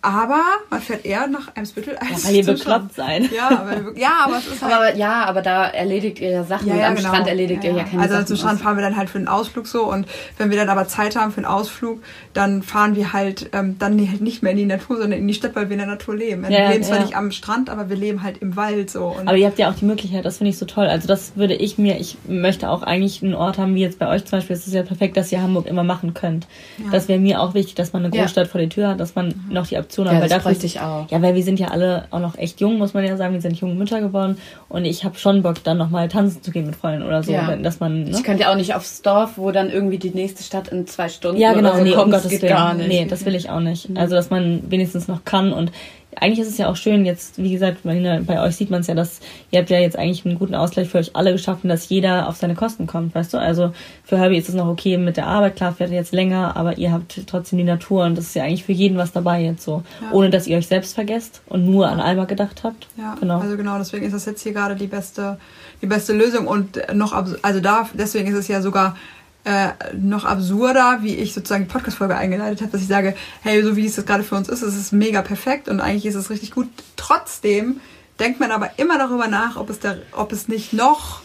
Aber 0.03 0.41
man 0.71 0.81
fährt 0.81 1.05
eher 1.05 1.27
nach 1.27 1.55
Eimsbüttel 1.55 1.95
als 1.97 2.25
Weil 2.27 2.35
ihr 2.35 2.45
bekloppt 2.45 2.61
Strand. 2.61 2.93
seid. 2.93 3.31
Ja, 3.31 3.63
weil 3.67 3.85
wir, 3.85 4.01
ja, 4.01 4.21
aber 4.25 4.37
es 4.39 4.47
ist 4.47 4.61
halt. 4.63 4.73
Aber 4.73 4.95
ja, 4.95 5.25
aber 5.25 5.41
da 5.43 5.67
erledigt 5.67 6.19
ihr 6.19 6.31
ja 6.31 6.43
Sachen. 6.43 6.71
und 6.71 6.81
am 6.81 6.97
Strand 6.97 7.27
erledigt 7.27 7.63
ihr 7.63 7.73
ja 7.73 7.83
keine 7.83 8.01
Also 8.01 8.15
Sachen. 8.15 8.27
zum 8.27 8.37
Strand 8.37 8.61
fahren 8.61 8.77
wir 8.77 8.81
dann 8.83 8.97
halt 8.97 9.09
für 9.11 9.19
einen 9.19 9.27
Ausflug 9.27 9.67
so 9.67 9.83
und 9.91 10.07
wenn 10.39 10.49
wir 10.49 10.57
dann 10.57 10.69
aber 10.69 10.87
Zeit 10.87 11.15
haben 11.15 11.31
für 11.31 11.37
einen 11.37 11.45
Ausflug, 11.45 12.01
dann 12.33 12.63
fahren 12.63 12.95
wir 12.95 13.13
halt 13.13 13.51
ähm, 13.53 13.77
dann 13.77 13.99
halt 14.09 14.21
nicht 14.21 14.41
mehr 14.41 14.53
in 14.53 14.57
die 14.57 14.65
Natur, 14.65 14.97
sondern 14.97 15.19
in 15.19 15.27
die 15.27 15.35
Stadt, 15.35 15.55
weil 15.55 15.69
wir 15.69 15.73
in 15.73 15.79
der 15.79 15.87
Natur 15.87 16.15
leben. 16.15 16.43
Wir 16.47 16.49
Ja, 16.59 16.71
leben 16.71 16.83
zwar 16.83 16.97
ja. 16.97 17.03
nicht 17.03 17.15
am 17.15 17.29
Strand, 17.31 17.69
aber 17.69 17.89
wir 17.89 17.95
leben 17.95 18.23
halt 18.23 18.39
im 18.39 18.55
Wald 18.55 18.89
so. 18.89 19.05
Und 19.05 19.27
Aber 19.27 19.37
ihr 19.37 19.45
habt 19.45 19.59
ja 19.59 19.69
auch 19.69 19.75
die 19.75 19.85
Möglichkeit, 19.85 20.25
das 20.25 20.39
finde 20.39 20.49
ich 20.49 20.57
so 20.57 20.65
toll. 20.65 20.87
Also 20.87 21.07
das 21.07 21.33
würde 21.35 21.53
ich 21.53 21.77
mir, 21.77 21.99
ich 21.99 22.17
möchte 22.27 22.69
auch 22.69 22.81
eigentlich 22.81 23.21
einen 23.21 23.35
Ort 23.35 23.59
haben, 23.59 23.75
wie 23.75 23.81
jetzt 23.81 23.99
bei 23.99 24.07
euch 24.07 24.25
zum 24.25 24.39
Beispiel. 24.39 24.55
Es 24.55 24.65
ist 24.65 24.73
ja 24.73 24.81
perfekt, 24.81 25.15
dass 25.15 25.31
ihr 25.31 25.43
Hamburg 25.43 25.67
immer 25.67 25.83
machen 25.83 26.15
könnt. 26.15 26.47
Das 26.91 27.07
wäre 27.07 27.19
mir 27.19 27.39
auch 27.39 27.53
wichtig, 27.53 27.75
dass 27.75 27.93
man 27.93 28.03
eine 28.03 28.15
Ja. 28.15 28.23
Großstadt 28.23 28.47
vor 28.47 28.59
der 28.59 28.69
Tür 28.69 28.87
hat, 28.89 28.99
dass 28.99 29.13
man 29.13 29.33
noch 29.49 29.67
die 29.67 29.77
Option 29.77 29.90
hat. 29.97 30.13
Ja, 30.15 30.21
weil 30.21 30.29
das 30.29 30.43
dafür 30.43 30.63
ich 30.63 30.79
auch. 30.79 31.09
Ja, 31.11 31.21
weil 31.21 31.35
wir 31.35 31.43
sind 31.43 31.59
ja 31.59 31.67
alle 31.69 32.05
auch 32.11 32.19
noch 32.19 32.37
echt 32.37 32.59
jung, 32.61 32.77
muss 32.77 32.93
man 32.93 33.03
ja 33.05 33.17
sagen. 33.17 33.33
Wir 33.33 33.41
sind 33.41 33.59
junge 33.59 33.75
Mütter 33.75 34.01
geworden 34.01 34.37
und 34.69 34.85
ich 34.85 35.03
habe 35.03 35.17
schon 35.17 35.41
Bock, 35.43 35.63
dann 35.63 35.77
nochmal 35.77 36.07
tanzen 36.09 36.41
zu 36.41 36.51
gehen 36.51 36.65
mit 36.65 36.75
Freunden 36.75 37.03
oder 37.05 37.23
so, 37.23 37.31
Ja. 37.31 37.55
dass 37.57 37.79
man. 37.79 38.03
Ne? 38.03 38.09
Ich 38.11 38.23
könnte 38.23 38.43
ja 38.43 38.51
auch 38.51 38.55
nicht 38.55 38.73
aufs 38.75 39.01
Dorf, 39.01 39.31
wo 39.37 39.51
dann 39.51 39.69
irgendwie 39.69 39.97
die 39.97 40.11
nächste 40.11 40.43
Stadt 40.43 40.69
in 40.69 40.87
zwei 40.87 41.09
Stunden 41.09 41.39
Ja, 41.39 41.53
genau, 41.53 41.69
oder 41.69 41.77
so 41.79 41.83
nee, 41.83 41.91
kommt. 41.91 42.05
um 42.05 42.11
das 42.11 42.27
geht 42.27 42.41
Willen. 42.41 42.53
gar 42.53 42.73
nicht. 42.73 42.87
Nee, 42.87 43.05
das 43.05 43.25
will 43.25 43.35
ich 43.35 43.49
auch 43.49 43.59
nicht. 43.59 43.89
Also, 43.95 44.15
dass 44.15 44.29
man 44.29 44.63
wenigstens 44.69 45.07
noch 45.07 45.23
kann 45.25 45.51
und 45.53 45.71
eigentlich 46.15 46.39
ist 46.39 46.49
es 46.49 46.57
ja 46.57 46.69
auch 46.69 46.75
schön, 46.75 47.05
jetzt, 47.05 47.37
wie 47.37 47.51
gesagt, 47.51 47.79
bei 47.83 48.41
euch 48.41 48.55
sieht 48.55 48.69
man 48.69 48.81
es 48.81 48.87
ja, 48.87 48.95
dass 48.95 49.19
ihr 49.49 49.59
habt 49.59 49.69
ja 49.69 49.79
jetzt 49.79 49.97
eigentlich 49.97 50.25
einen 50.25 50.37
guten 50.37 50.55
Ausgleich 50.55 50.89
für 50.89 50.97
euch 50.97 51.15
alle 51.15 51.31
geschaffen, 51.31 51.69
dass 51.69 51.87
jeder 51.89 52.27
auf 52.27 52.35
seine 52.35 52.55
Kosten 52.55 52.85
kommt, 52.85 53.15
weißt 53.15 53.33
du? 53.33 53.37
Also 53.37 53.73
für 54.03 54.17
Herbie 54.17 54.37
ist 54.37 54.49
es 54.49 54.55
noch 54.55 54.67
okay 54.67 54.97
mit 54.97 55.17
der 55.17 55.27
Arbeit, 55.27 55.55
klar 55.55 55.73
fährt 55.73 55.91
jetzt 55.91 56.11
länger, 56.11 56.57
aber 56.57 56.77
ihr 56.77 56.91
habt 56.91 57.27
trotzdem 57.27 57.57
die 57.57 57.63
Natur 57.63 58.03
und 58.03 58.17
das 58.17 58.25
ist 58.25 58.35
ja 58.35 58.43
eigentlich 58.43 58.65
für 58.65 58.73
jeden 58.73 58.97
was 58.97 59.13
dabei 59.13 59.41
jetzt 59.41 59.63
so. 59.63 59.83
Ja. 60.01 60.11
Ohne 60.11 60.29
dass 60.29 60.47
ihr 60.47 60.57
euch 60.57 60.67
selbst 60.67 60.95
vergesst 60.95 61.41
und 61.47 61.65
nur 61.65 61.87
an 61.87 61.99
Alba 61.99 62.25
gedacht 62.25 62.63
habt. 62.63 62.87
Ja, 62.97 63.15
genau. 63.19 63.39
also 63.39 63.55
genau, 63.55 63.77
deswegen 63.77 64.05
ist 64.05 64.13
das 64.13 64.25
jetzt 64.25 64.43
hier 64.43 64.53
gerade 64.53 64.75
die 64.75 64.87
beste, 64.87 65.39
die 65.81 65.87
beste 65.87 66.13
Lösung 66.13 66.47
und 66.47 66.81
noch, 66.93 67.13
also 67.13 67.59
da, 67.61 67.89
deswegen 67.93 68.27
ist 68.27 68.37
es 68.37 68.47
ja 68.47 68.61
sogar 68.61 68.95
äh, 69.43 69.69
noch 69.93 70.25
absurder, 70.25 70.99
wie 71.01 71.15
ich 71.15 71.33
sozusagen 71.33 71.65
die 71.65 71.71
Podcast-Folge 71.71 72.15
eingeleitet 72.15 72.61
habe, 72.61 72.71
dass 72.71 72.81
ich 72.81 72.87
sage, 72.87 73.15
hey, 73.41 73.63
so 73.63 73.75
wie 73.75 73.85
es 73.85 73.95
das 73.95 74.05
gerade 74.05 74.23
für 74.23 74.35
uns 74.35 74.49
ist, 74.49 74.61
es 74.61 74.75
ist 74.75 74.93
mega 74.93 75.21
perfekt 75.21 75.67
und 75.67 75.79
eigentlich 75.79 76.05
ist 76.05 76.15
es 76.15 76.29
richtig 76.29 76.51
gut. 76.51 76.67
Trotzdem 76.95 77.79
denkt 78.19 78.39
man 78.39 78.51
aber 78.51 78.71
immer 78.77 78.97
darüber 78.97 79.27
nach, 79.27 79.57
ob 79.57 79.69
es, 79.69 79.79
da, 79.79 79.95
ob 80.11 80.31
es 80.31 80.47
nicht 80.47 80.73
noch, 80.73 81.21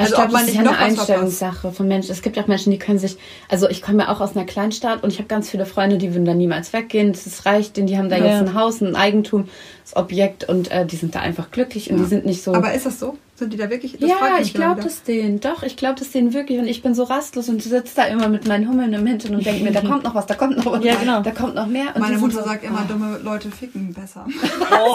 also 0.00 0.12
ich 0.12 0.16
glaube, 0.16 0.26
ob 0.28 0.32
man 0.32 0.40
das 0.42 0.50
ist 0.50 0.56
nicht 0.56 0.64
ja 0.66 0.70
noch 0.70 0.78
eine. 0.78 0.86
Einstellungssache 0.98 1.72
von 1.72 1.88
Menschen. 1.88 2.10
Es 2.12 2.22
gibt 2.22 2.38
auch 2.38 2.46
Menschen, 2.46 2.70
die 2.72 2.78
können 2.78 2.98
sich, 2.98 3.16
also 3.48 3.68
ich 3.68 3.82
komme 3.82 4.02
ja 4.04 4.08
auch 4.12 4.20
aus 4.20 4.36
einer 4.36 4.46
Kleinstadt 4.46 5.02
und 5.02 5.12
ich 5.12 5.18
habe 5.18 5.28
ganz 5.28 5.50
viele 5.50 5.66
Freunde, 5.66 5.98
die 5.98 6.12
würden 6.14 6.24
da 6.24 6.34
niemals 6.34 6.72
weggehen. 6.72 7.12
Das 7.12 7.46
reicht 7.46 7.76
denen, 7.76 7.86
die 7.86 7.96
haben 7.98 8.08
da 8.08 8.16
Ja. 8.16 8.24
jetzt 8.26 8.48
ein 8.48 8.54
Haus, 8.54 8.80
ein 8.80 8.96
Eigentum, 8.96 9.48
das 9.84 9.96
Objekt 9.96 10.48
und 10.48 10.70
äh, 10.70 10.86
die 10.86 10.96
sind 10.96 11.14
da 11.14 11.20
einfach 11.20 11.50
glücklich 11.50 11.90
und 11.90 11.98
die 11.98 12.04
sind 12.04 12.26
nicht 12.26 12.42
so. 12.42 12.54
Aber 12.54 12.72
ist 12.72 12.86
das 12.86 12.98
so? 12.98 13.16
Sind 13.36 13.54
die 13.54 13.56
da 13.56 13.70
wirklich? 13.70 13.96
Das 13.98 14.06
ja, 14.10 14.16
ich 14.38 14.52
glaube 14.52 14.82
das 14.82 15.02
denen. 15.02 15.40
Doch, 15.40 15.62
ich 15.62 15.76
glaube 15.78 15.98
das 15.98 16.10
denen 16.10 16.34
wirklich. 16.34 16.58
Und 16.58 16.66
ich 16.66 16.82
bin 16.82 16.94
so 16.94 17.04
rastlos 17.04 17.48
und 17.48 17.62
sitze 17.62 17.96
da 17.96 18.04
immer 18.04 18.28
mit 18.28 18.46
meinen 18.46 18.68
Hummeln 18.68 18.92
im 18.92 19.06
Hintern 19.06 19.34
und 19.34 19.46
denke 19.46 19.64
mir, 19.64 19.72
da 19.72 19.80
kommt 19.80 20.04
noch 20.04 20.14
was, 20.14 20.26
da 20.26 20.34
kommt 20.34 20.58
noch 20.58 20.66
was, 20.70 20.84
Ja, 20.84 20.94
genau. 20.96 21.22
da 21.22 21.30
kommt 21.30 21.54
noch 21.54 21.66
mehr. 21.66 21.86
Und 21.94 22.02
Meine 22.02 22.18
Mutter 22.18 22.42
so, 22.42 22.44
sagt 22.44 22.64
immer, 22.64 22.80
ah. 22.80 22.86
dumme 22.86 23.18
Leute 23.24 23.50
ficken 23.50 23.94
besser. 23.94 24.26
Oh, 24.70 24.94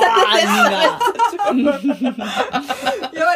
Nina. 1.56 1.74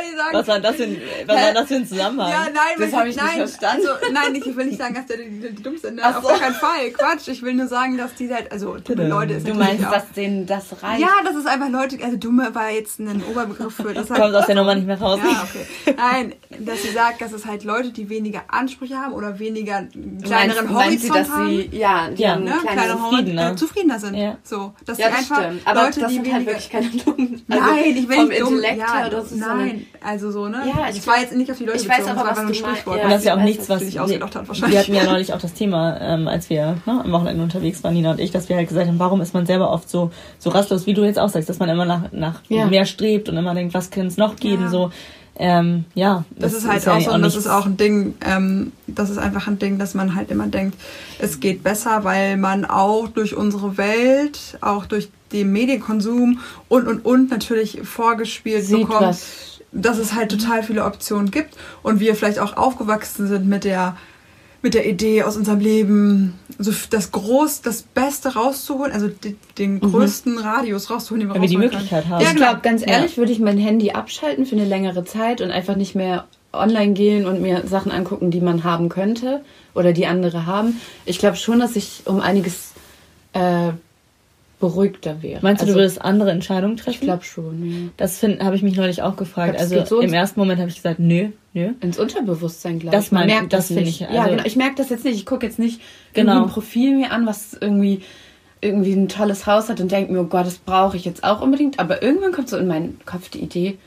die 0.10 0.16
sagen, 0.16 0.30
Was 0.34 0.48
war 0.48 0.60
das 0.60 0.76
für 0.76 0.84
ein, 0.84 1.02
was 1.26 1.36
war 1.36 1.54
das 1.54 1.68
für 1.68 1.76
ein 1.76 1.88
Zusammenhang? 1.88 2.30
Ja, 2.32 2.44
nein, 2.46 2.54
Das 2.78 2.92
weil 2.92 3.00
hab 3.00 3.06
ich 3.08 3.16
nicht 3.16 3.26
nein, 3.26 3.38
verstanden. 3.48 3.88
Also, 3.88 4.12
nein, 4.14 4.36
ich 4.36 4.56
will 4.56 4.66
nicht 4.66 4.78
sagen, 4.80 4.94
dass 4.96 5.06
die, 5.06 5.30
die, 5.30 5.56
die 5.56 5.64
dumm 5.64 5.78
sind. 5.78 5.96
Ne? 5.96 6.08
Auf 6.08 6.22
so. 6.22 6.28
gar 6.28 6.40
keinen 6.40 6.56
Fall. 6.56 6.92
Quatsch. 6.92 7.28
Ich 7.28 7.42
will 7.42 7.54
nur 7.54 7.68
sagen, 7.68 7.98
dass 7.98 8.14
die 8.16 8.34
halt, 8.34 8.52
also 8.52 8.78
dumme 8.78 9.08
Leute 9.08 9.34
ist 9.34 9.48
Du 9.48 9.54
meinst, 9.54 9.86
auch. 9.86 9.92
dass 9.92 10.12
denen 10.12 10.46
das 10.46 10.82
reicht? 10.84 11.02
ja, 11.02 11.10
das 11.24 11.36
ist 11.36 11.48
einfach 11.48 11.70
Leute, 11.70 11.98
also 12.04 12.18
dumme 12.18 12.54
war 12.54 12.70
jetzt 12.72 13.00
ein 13.00 13.24
Oberbegriff 13.30 13.76
für 13.76 13.94
das. 13.94 14.08
Kommt 14.08 14.36
aus 14.36 14.46
der 14.46 14.56
Nummer 14.56 14.76
nicht 14.76 14.88
mehr 14.88 15.00
raus. 15.00 15.20
ja, 15.24 15.44
okay. 15.44 15.96
Nein, 15.98 16.34
dass 16.60 16.82
sie 16.82 16.90
sagt, 16.92 17.22
dass 17.22 17.32
es 17.32 17.46
halt 17.46 17.64
Leute, 17.64 17.92
die 17.92 18.10
weniger 18.10 18.42
Ansprüche 18.48 18.98
haben 18.98 19.14
oder 19.14 19.40
weniger 19.40 19.84
kleineren 20.24 20.72
meinst, 20.74 20.74
Horizont 20.74 20.74
meint 20.74 21.00
sie, 21.02 21.10
dass 21.10 21.30
haben. 21.30 21.48
sie, 21.50 21.70
ja, 21.78 22.10
die 22.10 22.22
Ja, 22.22 22.36
ne, 22.38 22.54
kleineren 22.66 23.00
zufriedener. 23.00 23.52
äh, 23.52 23.56
zufriedener 23.56 24.00
sind. 24.00 24.16
Ja. 24.16 24.38
So, 24.44 24.74
dass 24.86 24.98
Ja, 24.98 25.08
die 25.08 25.12
das 25.14 25.20
einfach 25.32 25.44
stimmt. 25.44 25.62
Aber 25.68 25.84
Leute, 25.84 26.00
das 26.00 26.10
die 26.10 26.16
sind 26.16 26.26
weniger, 26.26 26.36
halt 26.36 26.46
wirklich 26.48 26.70
keine 26.70 26.90
dummen. 26.90 27.46
Also 27.50 27.64
Nein, 27.66 27.84
ich 27.96 28.10
will 28.10 28.26
nicht 28.26 28.42
dumm. 28.42 28.62
Ja, 28.64 29.10
nein, 29.32 29.86
also 30.02 30.32
so, 30.32 30.48
ne? 30.48 30.62
Ja, 30.66 30.90
ich 30.90 30.98
das 30.98 31.08
war 31.08 31.20
jetzt 31.20 31.34
nicht 31.34 31.52
auf 31.52 31.58
die 31.58 31.66
Leute 31.66 31.78
ich 31.78 31.90
weiß 31.90 31.98
bezogen, 31.98 32.18
aber, 32.18 32.30
das 32.30 32.38
war 32.38 32.44
was 32.46 32.52
einfach 32.54 32.68
ein 32.70 32.74
du 32.74 32.80
Sprichwort. 32.80 32.98
meinst. 32.98 33.04
Und 33.06 33.12
das 33.12 33.20
ist 33.20 33.26
ja 33.26 33.34
auch 33.34 33.38
ich 33.38 33.42
weiß, 33.44 33.50
nichts, 33.50 33.70
was 33.70 33.80
sich 33.82 33.94
wir, 33.96 34.04
ausgedacht 34.04 34.36
hat, 34.36 34.42
wir 34.44 34.48
wahrscheinlich. 34.50 34.80
hatten 34.80 34.94
ja 34.94 35.04
neulich 35.06 35.34
auch 35.34 35.40
das 35.42 35.54
Thema, 35.54 36.00
ähm, 36.02 36.28
als 36.28 36.50
wir 36.50 36.78
ne, 36.86 37.02
am 37.04 37.12
Wochenende 37.12 37.44
unterwegs 37.44 37.84
waren, 37.84 37.94
Nina 37.94 38.12
und 38.12 38.20
ich, 38.20 38.32
dass 38.32 38.50
wir 38.50 38.56
halt 38.56 38.68
gesagt 38.68 38.88
haben, 38.88 39.00
warum 39.00 39.22
ist 39.22 39.34
man 39.34 39.46
selber 39.46 39.72
oft 39.72 39.90
so, 39.90 40.12
so 40.40 40.50
rastlos, 40.52 40.86
wie 40.88 40.94
du 40.94 41.04
jetzt 41.04 41.20
auch 41.20 41.30
sagst, 41.30 41.50
dass 41.50 41.60
man 41.60 41.70
immer 41.70 41.86
nach, 41.86 42.12
nach 42.12 42.42
Ja. 42.48 42.66
mehr 42.68 42.86
strebt 42.86 43.30
und 43.30 43.38
immer 43.38 43.54
denkt, 43.54 43.74
was 43.74 43.90
kann 43.90 44.08
es 44.08 44.18
noch 44.18 44.36
geben, 44.38 44.64
Ja. 44.64 44.70
so. 44.70 44.92
Ähm, 45.42 45.86
ja, 45.94 46.26
Das, 46.38 46.52
ist 46.52 46.68
halt 46.68 46.84
ja 46.86 46.96
auch 46.98 47.00
so, 47.00 47.12
und 47.14 47.22
das 47.22 47.38
ist 47.38 47.48
auch 47.48 47.66
ein 47.66 47.78
Ding, 47.78 48.16
ähm, 48.28 48.74
das 48.88 49.10
ist 49.10 49.18
einfach 49.18 49.48
ein 49.48 49.58
Ding, 49.58 49.80
dass 49.80 49.94
man 49.94 50.14
halt 50.14 50.32
immer 50.32 50.48
denkt, 50.48 50.78
es 51.18 51.40
geht 51.40 51.64
besser, 51.64 52.04
weil 52.04 52.36
man 52.36 52.66
auch 52.66 53.08
durch 53.08 53.36
unsere 53.38 53.78
Welt, 53.78 54.58
auch 54.60 54.86
durch 54.86 55.08
den 55.32 55.50
Medienkonsum 55.54 56.40
und 56.68 56.88
und 56.90 57.06
und 57.06 57.30
natürlich 57.32 57.80
vorgespielt 57.84 58.66
Sieht 58.66 58.80
bekommt, 58.82 59.02
was. 59.02 59.59
Dass 59.72 59.98
es 59.98 60.14
halt 60.14 60.32
total 60.32 60.64
viele 60.64 60.86
Optionen 60.86 61.32
gibt 61.32 61.56
und 61.84 62.00
wir 62.00 62.16
vielleicht 62.16 62.40
auch 62.40 62.58
aufgewachsen 62.58 63.28
sind 63.28 63.48
mit 63.48 63.64
der 63.64 63.98
mit 64.62 64.74
der 64.74 64.86
Idee 64.86 65.24
aus 65.24 65.38
unserem 65.38 65.60
Leben, 65.60 66.38
so 66.58 66.74
das 66.90 67.12
groß, 67.12 67.62
das 67.62 67.82
Beste 67.82 68.34
rauszuholen, 68.34 68.92
also 68.92 69.08
die, 69.08 69.38
den 69.58 69.80
größten 69.80 70.38
Radius 70.38 70.90
rauszuholen, 70.90 71.22
den 71.22 71.30
wir 71.30 71.36
Weil 71.36 71.44
wir 71.44 71.50
die 71.50 71.58
Möglichkeit 71.58 72.04
können. 72.04 72.14
haben. 72.14 72.22
Ja, 72.22 72.30
ich 72.30 72.36
glaube, 72.36 72.60
ganz 72.62 72.86
ehrlich, 72.86 73.18
würde 73.18 73.32
ich 73.32 73.40
mein 73.40 73.58
Handy 73.58 73.92
abschalten 73.92 74.46
für 74.46 74.56
eine 74.56 74.66
längere 74.66 75.06
Zeit 75.06 75.40
und 75.40 75.52
einfach 75.52 75.78
nicht 75.78 75.96
mehr 75.96 76.26
online 76.52 76.94
gehen 76.94 77.26
und 77.26 77.42
mir 77.42 77.68
Sachen 77.68 77.92
angucken, 77.92 78.32
die 78.32 78.42
man 78.42 78.64
haben 78.64 78.90
könnte 78.90 79.42
oder 79.76 79.94
die 79.94 80.08
andere 80.08 80.46
haben. 80.46 80.82
Ich 81.06 81.20
glaube 81.20 81.38
schon, 81.38 81.60
dass 81.60 81.76
ich 81.76 82.02
um 82.06 82.20
einiges 82.20 82.72
äh, 83.34 83.70
beruhigter 84.60 85.22
wäre. 85.22 85.40
Meinst 85.42 85.62
du, 85.62 85.66
also, 85.66 85.74
du 85.76 85.80
würdest 85.80 86.02
andere 86.02 86.32
Entscheidungen 86.32 86.76
treffen? 86.78 86.96
Ich 86.96 87.02
glaube 87.02 87.24
schon, 87.24 87.66
ja. 87.66 87.90
Das 87.98 88.22
habe 88.24 88.56
ich 88.56 88.62
mich 88.62 88.76
neulich 88.76 89.02
auch 89.02 89.16
gefragt. 89.16 89.52
Glaub, 89.58 89.62
also 89.62 89.86
so 89.86 90.02
im 90.02 90.14
ersten 90.14 90.40
Moment 90.40 90.60
habe 90.60 90.70
ich 90.70 90.76
gesagt, 90.76 91.00
nö, 91.00 91.30
nö. 91.54 91.72
Ins 91.80 91.98
Unterbewusstsein, 91.98 92.80
glaube 92.80 92.96
Das 92.96 93.06
ich. 93.06 93.12
Man 93.12 93.22
mein- 93.22 93.28
merkt 93.30 93.54
das 93.54 93.68
das, 93.70 93.76
finde 93.76 93.90
ich, 93.90 94.00
ja, 94.02 94.08
also- 94.10 94.30
genau. 94.32 94.44
Ich 94.46 94.56
merke 94.58 94.76
das 94.76 94.90
jetzt 94.90 95.06
nicht. 95.06 95.16
Ich 95.16 95.26
gucke 95.26 95.46
jetzt 95.46 95.60
nicht 95.60 95.80
Genau. 96.14 96.34
irgendwie 96.34 96.50
ein 96.50 96.54
Profil 96.54 96.96
mir 96.98 97.12
an, 97.12 97.26
was 97.26 97.58
irgendwie 97.60 98.02
irgendwie 98.62 98.92
ein 98.92 99.08
tolles 99.08 99.48
Haus 99.48 99.70
hat 99.70 99.80
und 99.80 99.90
denke 99.92 100.12
mir, 100.12 100.20
oh 100.20 100.26
Gott, 100.26 100.46
das 100.46 100.58
brauche 100.58 100.98
ich 100.98 101.06
jetzt 101.06 101.24
auch 101.24 101.40
unbedingt. 101.42 101.80
Aber 101.80 102.04
irgendwann 102.04 102.34
kommt 102.34 102.50
so 102.50 102.58
in 102.58 102.68
meinen 102.68 103.00
Kopf 103.06 103.30
die 103.30 103.40
Idee, 103.40 103.78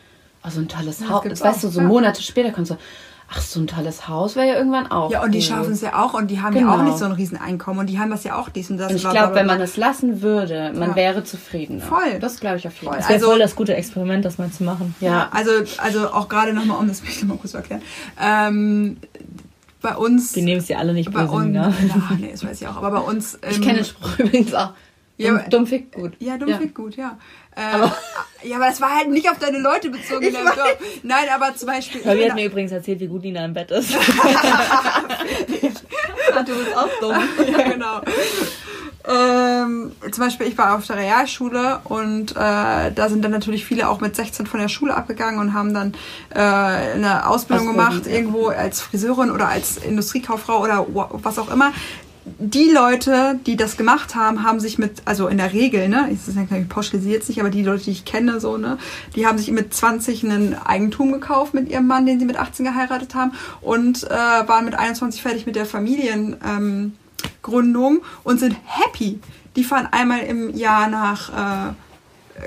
oh, 0.42 0.48
so 0.48 0.60
ein 0.60 0.68
tolles 0.68 1.00
das 1.00 1.10
Haus. 1.10 1.22
Das 1.28 1.42
weißt 1.42 1.64
du, 1.64 1.68
so 1.68 1.80
ja. 1.82 1.86
Monate 1.86 2.22
später 2.22 2.50
kommt 2.52 2.66
so, 2.68 2.78
ach, 3.34 3.40
so 3.40 3.60
ein 3.60 3.66
tolles 3.66 4.08
Haus 4.08 4.36
wäre 4.36 4.46
ja 4.48 4.54
irgendwann 4.56 4.90
auch. 4.90 5.10
Ja, 5.10 5.22
und 5.22 5.32
die 5.32 5.38
gut. 5.38 5.46
schaffen 5.48 5.72
es 5.72 5.80
ja 5.80 6.02
auch 6.02 6.14
und 6.14 6.30
die 6.30 6.40
haben 6.40 6.54
ja 6.54 6.62
Genau. 6.62 6.74
auch 6.76 6.82
nicht 6.82 6.98
so 6.98 7.04
ein 7.06 7.12
Rieseneinkommen 7.12 7.80
und 7.80 7.86
die 7.88 7.98
haben 7.98 8.10
das 8.10 8.24
ja 8.24 8.36
auch 8.38 8.48
dies 8.48 8.70
und 8.70 8.78
das. 8.78 8.90
Und 8.90 8.96
ich 8.96 9.08
glaube, 9.08 9.34
wenn 9.34 9.46
man 9.46 9.60
es 9.60 9.76
lassen 9.76 10.22
würde, 10.22 10.72
man 10.74 10.90
Ja. 10.90 10.96
wäre 10.96 11.24
zufriedener. 11.24 11.82
Voll. 11.84 12.18
Das 12.20 12.40
glaube 12.40 12.58
ich 12.58 12.66
auf 12.66 12.74
jeden 12.74 12.84
Voll. 12.86 12.92
Fall. 12.92 12.98
Das 13.00 13.08
wäre 13.08 13.14
Also- 13.18 13.26
voll 13.30 13.38
das 13.38 13.56
gute 13.56 13.74
Experiment, 13.74 14.24
das 14.24 14.38
mal 14.38 14.50
zu 14.50 14.64
machen. 14.64 14.94
Ja. 15.00 15.28
Also, 15.32 15.50
also 15.78 16.08
auch 16.12 16.28
gerade 16.28 16.52
nochmal, 16.52 16.78
um 16.78 16.88
das 16.88 17.02
mich 17.02 17.20
nochmal 17.22 17.38
kurz 17.38 17.52
zu 17.52 17.56
erklären. 17.58 17.82
Ähm, 18.20 18.96
bei 19.80 19.96
uns. 19.96 20.36
Wir 20.36 20.42
nehmen 20.44 20.60
es 20.60 20.68
ja 20.68 20.78
alle 20.78 20.92
nicht 20.92 21.10
bei 21.12 21.22
böse, 21.22 21.32
uns. 21.32 21.46
Nina. 21.46 21.68
Ja, 21.88 22.16
nee, 22.18 22.30
das 22.32 22.44
weiß 22.44 22.60
ich 22.60 22.68
auch. 22.68 22.76
Aber 22.76 22.90
bei 22.92 22.98
uns. 23.00 23.38
Ich 23.48 23.56
ähm, 23.56 23.62
kenne 23.62 23.74
den 23.78 23.84
Spruch 23.84 24.10
übrigens 24.18 24.54
auch. 24.54 24.70
Ja, 25.18 25.30
Dumm, 25.32 25.50
dumm 25.50 25.66
fickt 25.66 25.94
gut. 25.94 26.12
Ja, 26.18 26.36
dumm 26.38 26.48
Ja. 26.48 26.58
fickt 26.58 26.74
gut, 26.74 26.96
ja. 26.96 27.18
Äh, 27.54 27.86
ja, 28.48 28.56
aber 28.56 28.66
das 28.66 28.80
war 28.80 28.94
halt 28.94 29.10
nicht 29.10 29.28
auf 29.30 29.38
deine 29.38 29.58
Leute 29.58 29.90
bezogen 29.90 30.22
in 30.26 30.32
deinem 30.32 30.46
Dorf. 30.46 30.76
Nein, 31.02 31.24
aber 31.34 31.54
zum 31.54 31.68
Beispiel. 31.68 32.00
ich 32.00 32.06
Fabi 32.06 32.20
bin 32.20 32.28
hat 32.30 32.36
mir 32.36 32.46
übrigens 32.46 32.72
erzählt, 32.72 32.98
wie 33.00 33.06
gut 33.08 33.22
Nina 33.22 33.44
im 33.44 33.52
Bett 33.54 33.70
ist. 33.70 33.94
Ah, 36.34 36.42
du 36.42 36.54
bist 36.56 36.74
auch 36.76 36.88
dumm. 37.00 37.16
ja, 37.52 37.62
genau. 37.70 38.00
Ähm, 39.06 39.92
zum 40.10 40.24
Beispiel, 40.24 40.46
ich 40.46 40.56
war 40.56 40.76
auf 40.76 40.86
der 40.86 40.96
Realschule 40.96 41.80
und 41.84 42.32
äh, 42.32 42.34
da 42.34 43.08
sind 43.08 43.22
dann 43.22 43.32
natürlich 43.32 43.64
viele 43.66 43.88
auch 43.88 44.00
mit 44.00 44.14
16 44.16 44.46
von 44.46 44.60
der 44.60 44.68
Schule 44.68 44.94
abgegangen 44.94 45.40
und 45.40 45.52
haben 45.52 45.74
dann 45.74 45.92
äh, 46.30 46.38
eine 46.38 47.26
Ausbildung 47.26 47.68
Ausbildung, 47.68 47.72
gemacht, 47.72 48.06
irgendwo 48.06 48.48
als 48.48 48.80
Friseurin 48.80 49.30
oder 49.30 49.48
als 49.48 49.76
Industriekauffrau 49.76 50.62
oder 50.62 50.86
wa- 50.94 51.10
was 51.12 51.38
auch 51.38 51.50
immer. 51.50 51.72
Die 52.24 52.70
Leute, 52.70 53.40
die 53.46 53.56
das 53.56 53.76
gemacht 53.76 54.14
haben, 54.14 54.44
haben 54.44 54.60
sich 54.60 54.78
mit, 54.78 55.02
also 55.04 55.26
in 55.26 55.38
der 55.38 55.52
Regel, 55.52 55.88
ne, 55.88 56.08
ich 56.12 56.20
das 56.24 56.36
ich 56.36 56.68
pauschalisiere 56.68 57.14
jetzt 57.14 57.28
nicht, 57.28 57.40
aber 57.40 57.50
die 57.50 57.64
Leute, 57.64 57.84
die 57.84 57.90
ich 57.90 58.04
kenne, 58.04 58.38
so, 58.38 58.56
ne, 58.58 58.78
die 59.16 59.26
haben 59.26 59.38
sich 59.38 59.50
mit 59.50 59.74
20 59.74 60.22
ein 60.22 60.56
Eigentum 60.64 61.12
gekauft 61.12 61.52
mit 61.52 61.68
ihrem 61.68 61.86
Mann, 61.86 62.06
den 62.06 62.20
sie 62.20 62.26
mit 62.26 62.36
18 62.36 62.64
geheiratet 62.64 63.14
haben 63.16 63.32
und 63.60 64.04
äh, 64.04 64.10
waren 64.10 64.64
mit 64.64 64.76
21 64.76 65.20
fertig 65.20 65.46
mit 65.46 65.56
der 65.56 65.66
Familien. 65.66 66.36
Ähm, 66.46 66.92
und 68.24 68.40
sind 68.40 68.56
happy. 68.64 69.20
Die 69.56 69.64
fahren 69.64 69.88
einmal 69.90 70.20
im 70.20 70.54
Jahr 70.56 70.88
nach, 70.88 71.70
äh, 71.70 71.72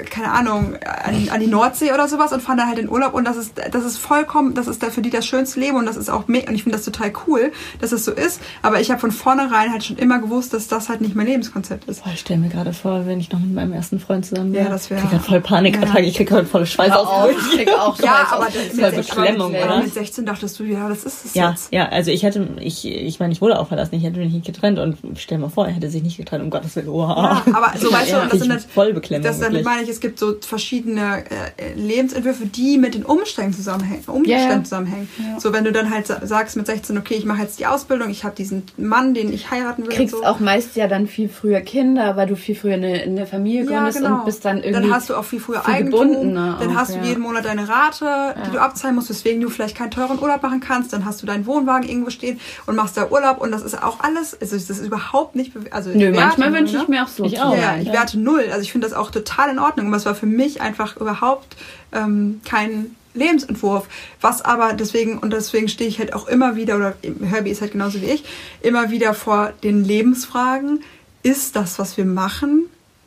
keine 0.09 0.31
Ahnung, 0.31 0.75
an, 1.03 1.29
an 1.29 1.39
die 1.39 1.47
Nordsee 1.47 1.93
oder 1.93 2.07
sowas 2.07 2.33
und 2.33 2.41
fahren 2.41 2.57
dann 2.57 2.67
halt 2.67 2.79
in 2.79 2.89
Urlaub 2.89 3.13
und 3.13 3.23
das 3.25 3.37
ist, 3.37 3.53
das 3.71 3.85
ist 3.85 3.97
vollkommen, 3.97 4.53
das 4.53 4.67
ist 4.67 4.81
da 4.83 4.89
für 4.89 5.01
die 5.01 5.09
das 5.09 5.25
schönste 5.25 5.59
Leben 5.59 5.77
und 5.77 5.85
das 5.85 5.95
ist 5.95 6.09
auch, 6.09 6.27
und 6.27 6.35
ich 6.35 6.63
finde 6.63 6.71
das 6.77 6.83
total 6.85 7.13
cool, 7.27 7.51
dass 7.79 7.91
das 7.91 8.03
so 8.03 8.11
ist, 8.11 8.41
aber 8.61 8.81
ich 8.81 8.89
habe 8.89 8.99
von 8.99 9.11
vornherein 9.11 9.71
halt 9.71 9.83
schon 9.83 9.97
immer 9.97 10.19
gewusst, 10.19 10.53
dass 10.53 10.67
das 10.67 10.89
halt 10.89 11.01
nicht 11.01 11.15
mein 11.15 11.27
Lebenskonzept 11.27 11.85
ist. 11.87 12.03
Boah, 12.03 12.11
ich 12.13 12.19
stelle 12.21 12.39
mir 12.39 12.49
gerade 12.49 12.73
vor, 12.73 13.05
wenn 13.05 13.19
ich 13.19 13.31
noch 13.31 13.39
mit 13.39 13.53
meinem 13.53 13.73
ersten 13.73 13.99
Freund 13.99 14.25
zusammen 14.25 14.53
wäre. 14.53 14.65
Ja, 14.65 14.71
das 14.71 14.89
wär- 14.89 14.97
Ich 15.03 15.09
krieg 15.09 15.21
voll 15.21 15.41
Panikattacken, 15.41 16.03
Ja. 16.03 16.09
ich 16.09 16.15
krieg 16.17 16.27
gerade 16.29 16.45
voll 16.45 16.65
Schweiß 16.65 16.91
aus. 16.91 17.29
ich 17.31 17.51
krieg 17.57 17.69
auch 17.69 17.97
Ja, 17.99 18.07
Schweiß 18.25 18.31
aber 18.31 18.47
aus. 18.47 18.93
das 18.95 19.07
Beklemmung, 19.07 19.55
aber 19.55 19.65
oder? 19.65 19.83
mit 19.83 19.93
16 19.93 20.25
dachtest 20.25 20.59
du, 20.59 20.63
ja, 20.63 20.89
das 20.89 21.03
ist 21.03 21.25
es 21.25 21.33
Ja, 21.35 21.51
jetzt. 21.51 21.71
ja, 21.71 21.87
also 21.89 22.11
ich 22.11 22.23
hätte, 22.23 22.47
ich, 22.59 22.85
ich 22.87 23.19
meine, 23.19 23.33
ich 23.33 23.41
wurde 23.41 23.59
auch 23.59 23.67
verlassen, 23.67 23.95
ich 23.95 24.03
hätte 24.03 24.19
mich 24.19 24.33
nicht 24.33 24.45
getrennt 24.45 24.79
und 24.79 24.97
stell 25.17 25.37
dir 25.37 25.43
mal 25.43 25.49
vor, 25.49 25.67
er 25.67 25.73
hätte 25.73 25.89
sich 25.89 26.01
nicht 26.03 26.17
getrennt, 26.17 26.43
um 26.43 26.49
Gottes 26.49 26.75
Willen. 26.75 26.89
Oha. 26.89 27.43
Ja, 27.45 27.53
aber 27.55 27.77
so 27.77 27.91
weißt 27.91 28.07
du, 28.09 28.15
Ja, 28.15 28.23
und 28.23 28.33
das 28.33 28.39
sind 28.39 28.51
halt, 28.51 28.63
voll 28.63 28.93
Beklemmung, 28.93 29.23
das. 29.27 29.39
Meine 29.75 29.83
ich, 29.83 29.89
es 29.89 29.99
gibt 29.99 30.19
so 30.19 30.35
verschiedene 30.39 31.23
äh, 31.57 31.73
Lebensentwürfe, 31.75 32.45
die 32.45 32.77
mit 32.77 32.95
den 32.95 33.03
Umständen 33.03 33.53
zusammenhängen. 33.53 34.03
Umständen 34.07 34.29
Ja, 34.29 34.55
ja. 34.55 34.63
zusammenhängen. 34.63 35.09
So, 35.37 35.51
wenn 35.51 35.65
du 35.65 35.71
dann 35.71 35.89
halt 35.89 36.07
sa- 36.07 36.25
sagst 36.25 36.55
mit 36.55 36.65
16, 36.65 36.97
okay, 36.97 37.15
ich 37.15 37.25
mache 37.25 37.41
jetzt 37.41 37.59
die 37.59 37.65
Ausbildung, 37.65 38.09
ich 38.09 38.23
habe 38.23 38.35
diesen 38.35 38.63
Mann, 38.77 39.13
den 39.13 39.33
ich 39.33 39.51
heiraten 39.51 39.83
will. 39.83 39.89
Du 39.89 39.95
kriegst 39.95 40.15
so. 40.15 40.23
auch 40.23 40.39
meist 40.39 40.75
ja 40.75 40.87
dann 40.87 41.07
viel 41.07 41.27
früher 41.27 41.59
Kinder, 41.59 42.15
weil 42.15 42.27
du 42.27 42.35
viel 42.35 42.55
früher 42.55 42.75
eine, 42.75 43.01
eine 43.01 43.27
Familie 43.27 43.65
ja, 43.65 43.79
gründest 43.79 43.97
genau. 43.97 44.19
und 44.19 44.25
bist 44.25 44.45
dann 44.45 44.57
irgendwie. 44.57 44.73
dann 44.73 44.93
hast 44.93 45.09
du 45.09 45.15
auch 45.15 45.25
viel 45.25 45.39
früher 45.39 45.61
viel 45.61 45.73
Eigentum, 45.73 46.09
gebundener 46.09 46.57
dann 46.59 46.69
auch, 46.71 46.75
hast 46.75 46.93
du 46.93 46.99
ja. 46.99 47.03
jeden 47.03 47.21
Monat 47.21 47.45
deine 47.45 47.67
Rate, 47.67 48.35
die 48.47 48.51
du 48.51 48.61
abzahlen 48.61 48.95
musst, 48.95 49.09
weswegen 49.09 49.41
du 49.41 49.49
vielleicht 49.49 49.75
keinen 49.75 49.91
teuren 49.91 50.19
Urlaub 50.19 50.41
machen 50.41 50.61
kannst, 50.61 50.93
dann 50.93 51.03
hast 51.03 51.21
du 51.21 51.25
deinen 51.25 51.45
Wohnwagen 51.45 51.87
irgendwo 51.87 52.09
stehen 52.09 52.39
und 52.65 52.75
machst 52.75 52.95
da 52.95 53.09
Urlaub 53.09 53.41
und 53.41 53.51
das 53.51 53.61
ist 53.61 53.81
auch 53.81 53.99
alles, 53.99 54.39
also 54.39 54.55
das 54.55 54.69
ist 54.69 54.85
überhaupt 54.85 55.35
nicht, 55.35 55.51
also 55.71 55.89
Nö, 55.89 56.11
manchmal 56.11 56.53
wünsche 56.53 56.77
ich 56.77 56.87
ne? 56.87 56.95
mir 56.95 57.03
auch 57.03 57.07
so. 57.07 57.25
Ich 57.25 57.41
auch. 57.41 57.55
Ja, 57.55 57.75
ja, 57.75 57.81
ich 57.81 57.91
werte 57.91 58.19
null. 58.19 58.45
Also 58.51 58.61
ich 58.61 58.71
finde 58.71 58.87
das 58.87 58.95
auch 58.95 59.11
total 59.11 59.49
in 59.49 59.59
Ordnung. 59.59 59.64
Aber 59.65 59.97
es 59.97 60.05
war 60.05 60.15
für 60.15 60.25
mich 60.25 60.61
einfach 60.61 60.97
überhaupt 60.97 61.55
ähm, 61.91 62.41
kein 62.45 62.95
Lebensentwurf. 63.13 63.87
Was 64.21 64.41
aber 64.41 64.73
deswegen, 64.73 65.17
und 65.17 65.31
deswegen 65.33 65.67
stehe 65.67 65.89
ich 65.89 65.99
halt 65.99 66.13
auch 66.13 66.27
immer 66.27 66.55
wieder, 66.55 66.75
oder 66.75 66.95
Herbie 67.23 67.51
ist 67.51 67.61
halt 67.61 67.71
genauso 67.71 68.01
wie 68.01 68.05
ich, 68.05 68.23
immer 68.61 68.91
wieder 68.91 69.13
vor 69.13 69.53
den 69.63 69.83
Lebensfragen, 69.83 70.83
ist 71.23 71.55
das, 71.55 71.79
was 71.79 71.97
wir 71.97 72.05
machen, 72.05 72.65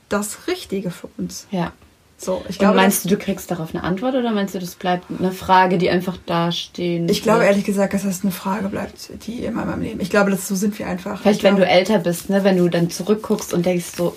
das 0.08 0.48
Richtige 0.48 0.90
für 0.90 1.08
uns? 1.18 1.46
Ja. 1.50 1.72
So, 2.20 2.42
ich 2.48 2.56
Und 2.56 2.58
glaube, 2.58 2.76
meinst 2.76 3.04
das, 3.04 3.10
du, 3.10 3.16
du 3.16 3.22
kriegst 3.22 3.48
darauf 3.48 3.72
eine 3.72 3.84
Antwort 3.84 4.16
oder 4.16 4.32
meinst 4.32 4.52
du, 4.52 4.58
das 4.58 4.74
bleibt 4.74 5.04
eine 5.08 5.30
Frage, 5.30 5.78
die 5.78 5.88
einfach 5.88 6.18
da 6.26 6.50
stehen 6.50 7.08
ich 7.08 7.22
glaube 7.22 7.40
wird? 7.40 7.50
ehrlich 7.50 7.64
gesagt, 7.64 7.94
dass 7.94 8.02
das 8.02 8.22
eine 8.22 8.32
Frage 8.32 8.68
bleibt, 8.68 9.10
die 9.24 9.44
immer 9.44 9.62
in 9.62 9.68
meinem 9.68 9.82
Leben. 9.82 10.00
Ich 10.00 10.10
glaube, 10.10 10.32
das, 10.32 10.48
so 10.48 10.56
sind 10.56 10.76
wir 10.80 10.88
einfach. 10.88 11.22
Vielleicht, 11.22 11.38
ich 11.38 11.44
wenn 11.44 11.54
du 11.54 11.64
älter 11.64 12.00
bist, 12.00 12.28
ne, 12.28 12.42
wenn 12.42 12.56
du 12.56 12.68
dann 12.68 12.90
zurückguckst 12.90 13.54
und 13.54 13.64
denkst 13.64 13.92
so, 13.96 14.16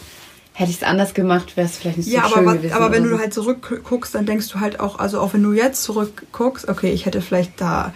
hätte 0.53 0.69
ich 0.71 0.77
es 0.77 0.83
anders 0.83 1.13
gemacht, 1.13 1.55
wäre 1.55 1.65
es 1.67 1.77
vielleicht 1.77 1.97
nicht 1.97 2.09
so 2.09 2.15
Ja, 2.15 2.23
schön 2.27 2.39
aber, 2.39 2.45
wa- 2.45 2.53
gewesen. 2.53 2.73
aber 2.73 2.91
wenn 2.91 3.01
oder 3.03 3.09
du 3.11 3.15
so. 3.17 3.21
halt 3.21 3.33
zurückguckst, 3.33 4.13
dann 4.15 4.25
denkst 4.25 4.49
du 4.49 4.59
halt 4.59 4.79
auch, 4.79 4.99
also 4.99 5.19
auch 5.21 5.33
wenn 5.33 5.43
du 5.43 5.53
jetzt 5.53 5.83
zurückguckst, 5.83 6.67
okay, 6.67 6.91
ich 6.91 7.05
hätte 7.05 7.21
vielleicht 7.21 7.59
da 7.61 7.93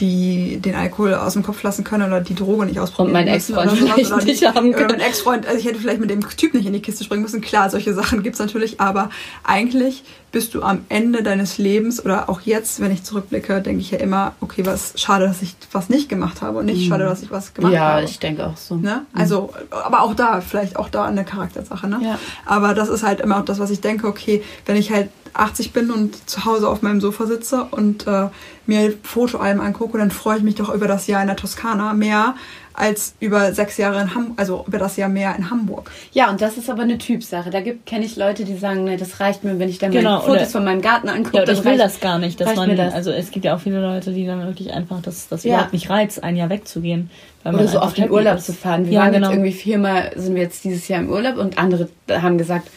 die, 0.00 0.56
den 0.58 0.74
Alkohol 0.74 1.14
aus 1.14 1.34
dem 1.34 1.42
Kopf 1.44 1.62
lassen 1.62 1.84
können 1.84 2.04
oder 2.08 2.20
die 2.20 2.34
Droge 2.34 2.66
nicht 2.66 2.80
ausprobieren 2.80 3.08
Und 3.16 3.24
mein 3.24 3.28
Ex-Freund 3.28 3.70
vielleicht 3.72 4.12
oder 4.12 4.24
nicht 4.24 4.44
haben 4.44 4.68
Oder 4.70 4.76
können. 4.78 4.90
mein 4.90 5.00
Ex-Freund, 5.00 5.46
also 5.46 5.58
ich 5.58 5.64
hätte 5.66 5.78
vielleicht 5.78 6.00
mit 6.00 6.10
dem 6.10 6.20
Typ 6.36 6.52
nicht 6.54 6.66
in 6.66 6.72
die 6.72 6.80
Kiste 6.82 7.04
springen 7.04 7.22
müssen. 7.22 7.40
Klar, 7.40 7.70
solche 7.70 7.94
Sachen 7.94 8.22
gibt's 8.24 8.40
natürlich, 8.40 8.80
aber 8.80 9.10
eigentlich 9.44 10.02
bist 10.32 10.52
du 10.54 10.62
am 10.62 10.80
Ende 10.88 11.22
deines 11.22 11.58
Lebens 11.58 12.04
oder 12.04 12.28
auch 12.28 12.40
jetzt, 12.40 12.80
wenn 12.80 12.90
ich 12.90 13.04
zurückblicke, 13.04 13.62
denke 13.62 13.80
ich 13.82 13.92
ja 13.92 13.98
immer, 13.98 14.34
okay, 14.40 14.66
was 14.66 14.94
schade, 14.96 15.26
dass 15.28 15.42
ich 15.42 15.54
was 15.70 15.88
nicht 15.88 16.08
gemacht 16.08 16.42
habe 16.42 16.58
und 16.58 16.66
nicht 16.66 16.88
schade, 16.88 17.04
dass 17.04 17.22
ich 17.22 17.30
was 17.30 17.54
gemacht 17.54 17.70
Mhm. 17.70 17.76
ja, 17.76 17.84
habe. 17.92 18.04
ich 18.04 18.18
denke 18.18 18.44
auch 18.44 18.56
so. 18.56 18.74
Ne? 18.74 19.02
Also, 19.14 19.50
aber 19.70 20.02
auch 20.02 20.14
da, 20.14 20.40
vielleicht 20.40 20.74
auch 20.76 20.88
da 20.88 21.04
eine 21.04 21.24
Charaktersache. 21.24 21.86
Ne? 21.86 22.00
Ja. 22.02 22.18
Aber 22.46 22.74
das 22.74 22.88
ist 22.88 23.04
halt 23.04 23.20
immer 23.20 23.38
auch 23.38 23.44
das, 23.44 23.60
was 23.60 23.70
ich 23.70 23.80
denke, 23.80 24.08
okay, 24.08 24.42
wenn 24.66 24.74
ich 24.76 24.90
halt 24.90 25.08
80 25.34 25.72
bin 25.72 25.90
und 25.90 26.28
zu 26.28 26.44
Hause 26.44 26.68
auf 26.68 26.82
meinem 26.82 27.00
Sofa 27.00 27.26
sitze 27.26 27.64
und 27.70 28.06
äh, 28.06 28.28
mir 28.66 28.94
Fotoalben 29.02 29.60
angucke, 29.60 29.98
dann 29.98 30.10
freue 30.10 30.38
ich 30.38 30.42
mich 30.42 30.54
doch 30.54 30.72
über 30.72 30.88
das 30.88 31.06
Jahr 31.06 31.20
in 31.20 31.26
der 31.26 31.36
Toskana 31.36 31.92
mehr 31.92 32.34
als 32.76 33.14
über 33.20 33.52
sechs 33.52 33.76
Jahre 33.76 34.00
in 34.00 34.14
Hamburg, 34.16 34.32
also 34.36 34.64
über 34.66 34.78
das 34.78 34.96
Jahr 34.96 35.08
mehr 35.08 35.36
in 35.38 35.48
Hamburg. 35.48 35.92
Ja, 36.12 36.28
und 36.30 36.40
das 36.40 36.56
ist 36.58 36.68
aber 36.68 36.82
eine 36.82 36.98
Typsache. 36.98 37.50
Da 37.50 37.60
gibt 37.60 37.86
kenne 37.86 38.04
ich 38.04 38.16
Leute, 38.16 38.44
die 38.44 38.56
sagen, 38.56 38.82
ne, 38.82 38.96
das 38.96 39.20
reicht 39.20 39.44
mir, 39.44 39.60
wenn 39.60 39.68
ich 39.68 39.78
dann 39.78 39.92
Genau, 39.92 40.10
meine 40.14 40.22
Fotos 40.22 40.36
oder- 40.42 40.46
von 40.50 40.64
meinem 40.64 40.82
Garten 40.82 41.08
angucke. 41.08 41.36
Ja, 41.36 41.42
ich 41.44 41.58
will 41.62 41.72
reicht- 41.72 41.80
das 41.84 42.00
gar 42.00 42.18
nicht, 42.18 42.40
dass 42.40 42.56
man, 42.56 42.74
das. 42.76 42.92
also 42.92 43.12
es 43.12 43.30
gibt 43.30 43.44
ja 43.44 43.54
auch 43.54 43.60
viele 43.60 43.80
Leute, 43.80 44.12
die 44.12 44.26
dann 44.26 44.44
wirklich 44.44 44.72
einfach 44.72 45.00
das, 45.02 45.28
das 45.28 45.44
Ja. 45.44 45.54
überhaupt 45.54 45.72
nicht 45.72 45.88
reizt, 45.88 46.24
ein 46.24 46.34
Jahr 46.36 46.50
wegzugehen. 46.50 47.10
weil 47.44 47.52
man 47.52 47.60
Oder 47.60 47.70
so 47.72 47.78
auf 47.80 47.92
den 47.92 48.04
happy 48.04 48.14
Urlaub 48.14 48.38
ist. 48.38 48.46
zu 48.46 48.54
fahren. 48.54 48.86
Wir 48.86 48.92
ja, 48.94 49.00
waren 49.02 49.12
genau. 49.12 49.26
jetzt 49.28 49.34
irgendwie 49.36 49.52
viermal, 49.52 50.10
sind 50.16 50.34
wir 50.34 50.42
jetzt 50.42 50.64
dieses 50.64 50.88
Jahr 50.88 51.00
im 51.00 51.10
Urlaub 51.10 51.36
und 51.36 51.58
andere 51.58 51.90
haben 52.10 52.38
gesagt, 52.38 52.68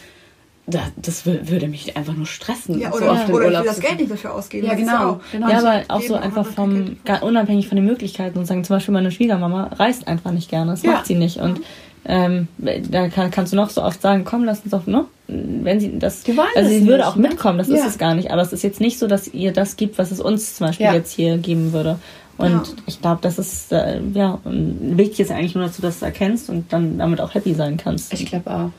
da, 0.67 0.79
das 0.97 1.25
wür- 1.25 1.49
würde 1.49 1.67
mich 1.69 1.95
einfach 1.97 2.13
nur 2.13 2.25
stressen. 2.25 2.77
Ja, 2.79 2.91
so 2.91 2.97
oder, 2.97 3.15
den 3.25 3.33
oder 3.33 3.45
ich 3.47 3.57
will 3.59 3.63
das 3.65 3.79
Geld 3.79 3.99
nicht 3.99 4.11
dafür 4.11 4.33
ausgeben. 4.35 4.67
Ja, 4.67 4.73
das 4.73 4.81
genau, 4.81 5.19
genau. 5.31 5.49
Ja, 5.49 5.59
aber 5.59 5.83
auch 5.87 6.01
so 6.01 6.15
einfach 6.15 6.45
vom, 6.45 6.97
unabhängig 7.21 7.67
von 7.69 7.77
den 7.77 7.85
Möglichkeiten 7.85 8.37
und 8.37 8.45
sagen, 8.45 8.63
zum 8.63 8.75
Beispiel 8.75 8.93
meine 8.93 9.11
Schwiegermama 9.11 9.71
reist 9.77 10.07
einfach 10.07 10.31
nicht 10.31 10.49
gerne, 10.49 10.71
das 10.71 10.83
Ja. 10.83 10.91
macht 10.91 11.05
sie 11.07 11.15
nicht 11.15 11.37
und 11.37 11.61
ähm, 12.09 12.47
da 12.57 13.09
kann, 13.09 13.31
kannst 13.31 13.51
du 13.51 13.57
noch 13.57 13.69
so 13.69 13.83
oft 13.83 14.01
sagen, 14.01 14.23
komm, 14.23 14.45
lass 14.45 14.61
uns 14.61 14.71
doch, 14.71 14.87
ne? 14.87 15.05
Wenn 15.27 15.79
sie 15.81 15.99
das, 15.99 16.23
Die 16.23 16.37
wollen 16.37 16.47
also 16.55 16.69
das 16.69 16.79
sie 16.79 16.85
würde 16.85 16.97
nicht, 16.99 17.05
auch 17.07 17.15
ne? 17.17 17.27
mitkommen, 17.27 17.57
das 17.57 17.67
Ja. 17.67 17.75
ist 17.75 17.85
es 17.85 17.97
gar 17.97 18.15
nicht, 18.15 18.31
aber 18.31 18.41
es 18.41 18.53
ist 18.53 18.63
jetzt 18.63 18.79
nicht 18.79 18.97
so, 18.99 19.07
dass 19.07 19.27
ihr 19.27 19.51
das 19.51 19.75
gibt, 19.75 19.97
was 19.97 20.11
es 20.11 20.21
uns 20.21 20.55
zum 20.55 20.67
Beispiel 20.67 20.85
Ja. 20.85 20.93
jetzt 20.93 21.11
hier 21.11 21.37
geben 21.37 21.73
würde. 21.73 21.99
Und 22.37 22.51
Ja. 22.51 22.63
ich 22.85 23.01
glaube, 23.01 23.19
das 23.21 23.39
ist, 23.39 23.71
äh, 23.73 23.99
ja, 24.13 24.39
wichtig 24.45 25.21
ist 25.21 25.31
eigentlich 25.31 25.55
nur, 25.55 25.65
dass 25.65 25.75
du 25.75 25.81
das 25.81 26.01
erkennst 26.01 26.49
und 26.49 26.71
dann 26.71 26.97
damit 26.97 27.19
auch 27.19 27.33
happy 27.33 27.53
sein 27.55 27.75
kannst. 27.77 28.13
Ich 28.13 28.25
glaube 28.27 28.49
auch. 28.51 28.69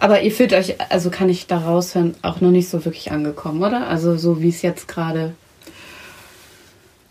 Aber 0.00 0.22
ihr 0.22 0.32
fühlt 0.32 0.52
euch, 0.52 0.74
also 0.90 1.10
kann 1.10 1.28
ich 1.28 1.46
da 1.46 1.58
raushören, 1.58 2.14
auch 2.22 2.40
noch 2.40 2.50
nicht 2.50 2.68
so 2.68 2.84
wirklich 2.84 3.12
angekommen, 3.12 3.62
oder? 3.62 3.86
Also 3.88 4.16
so 4.16 4.40
wie 4.42 4.48
es 4.48 4.62
jetzt 4.62 4.88
gerade. 4.88 5.34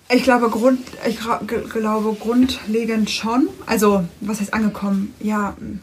Ich 0.10 0.24
glaube, 0.24 0.50
Grund, 0.50 0.80
ich 1.08 1.18
glaube 1.20 2.16
grundlegend 2.20 3.10
schon. 3.10 3.48
Also, 3.66 4.04
was 4.20 4.42
heißt 4.42 4.54
angekommen? 4.54 5.14
Ja, 5.20 5.56
mm, 5.60 5.80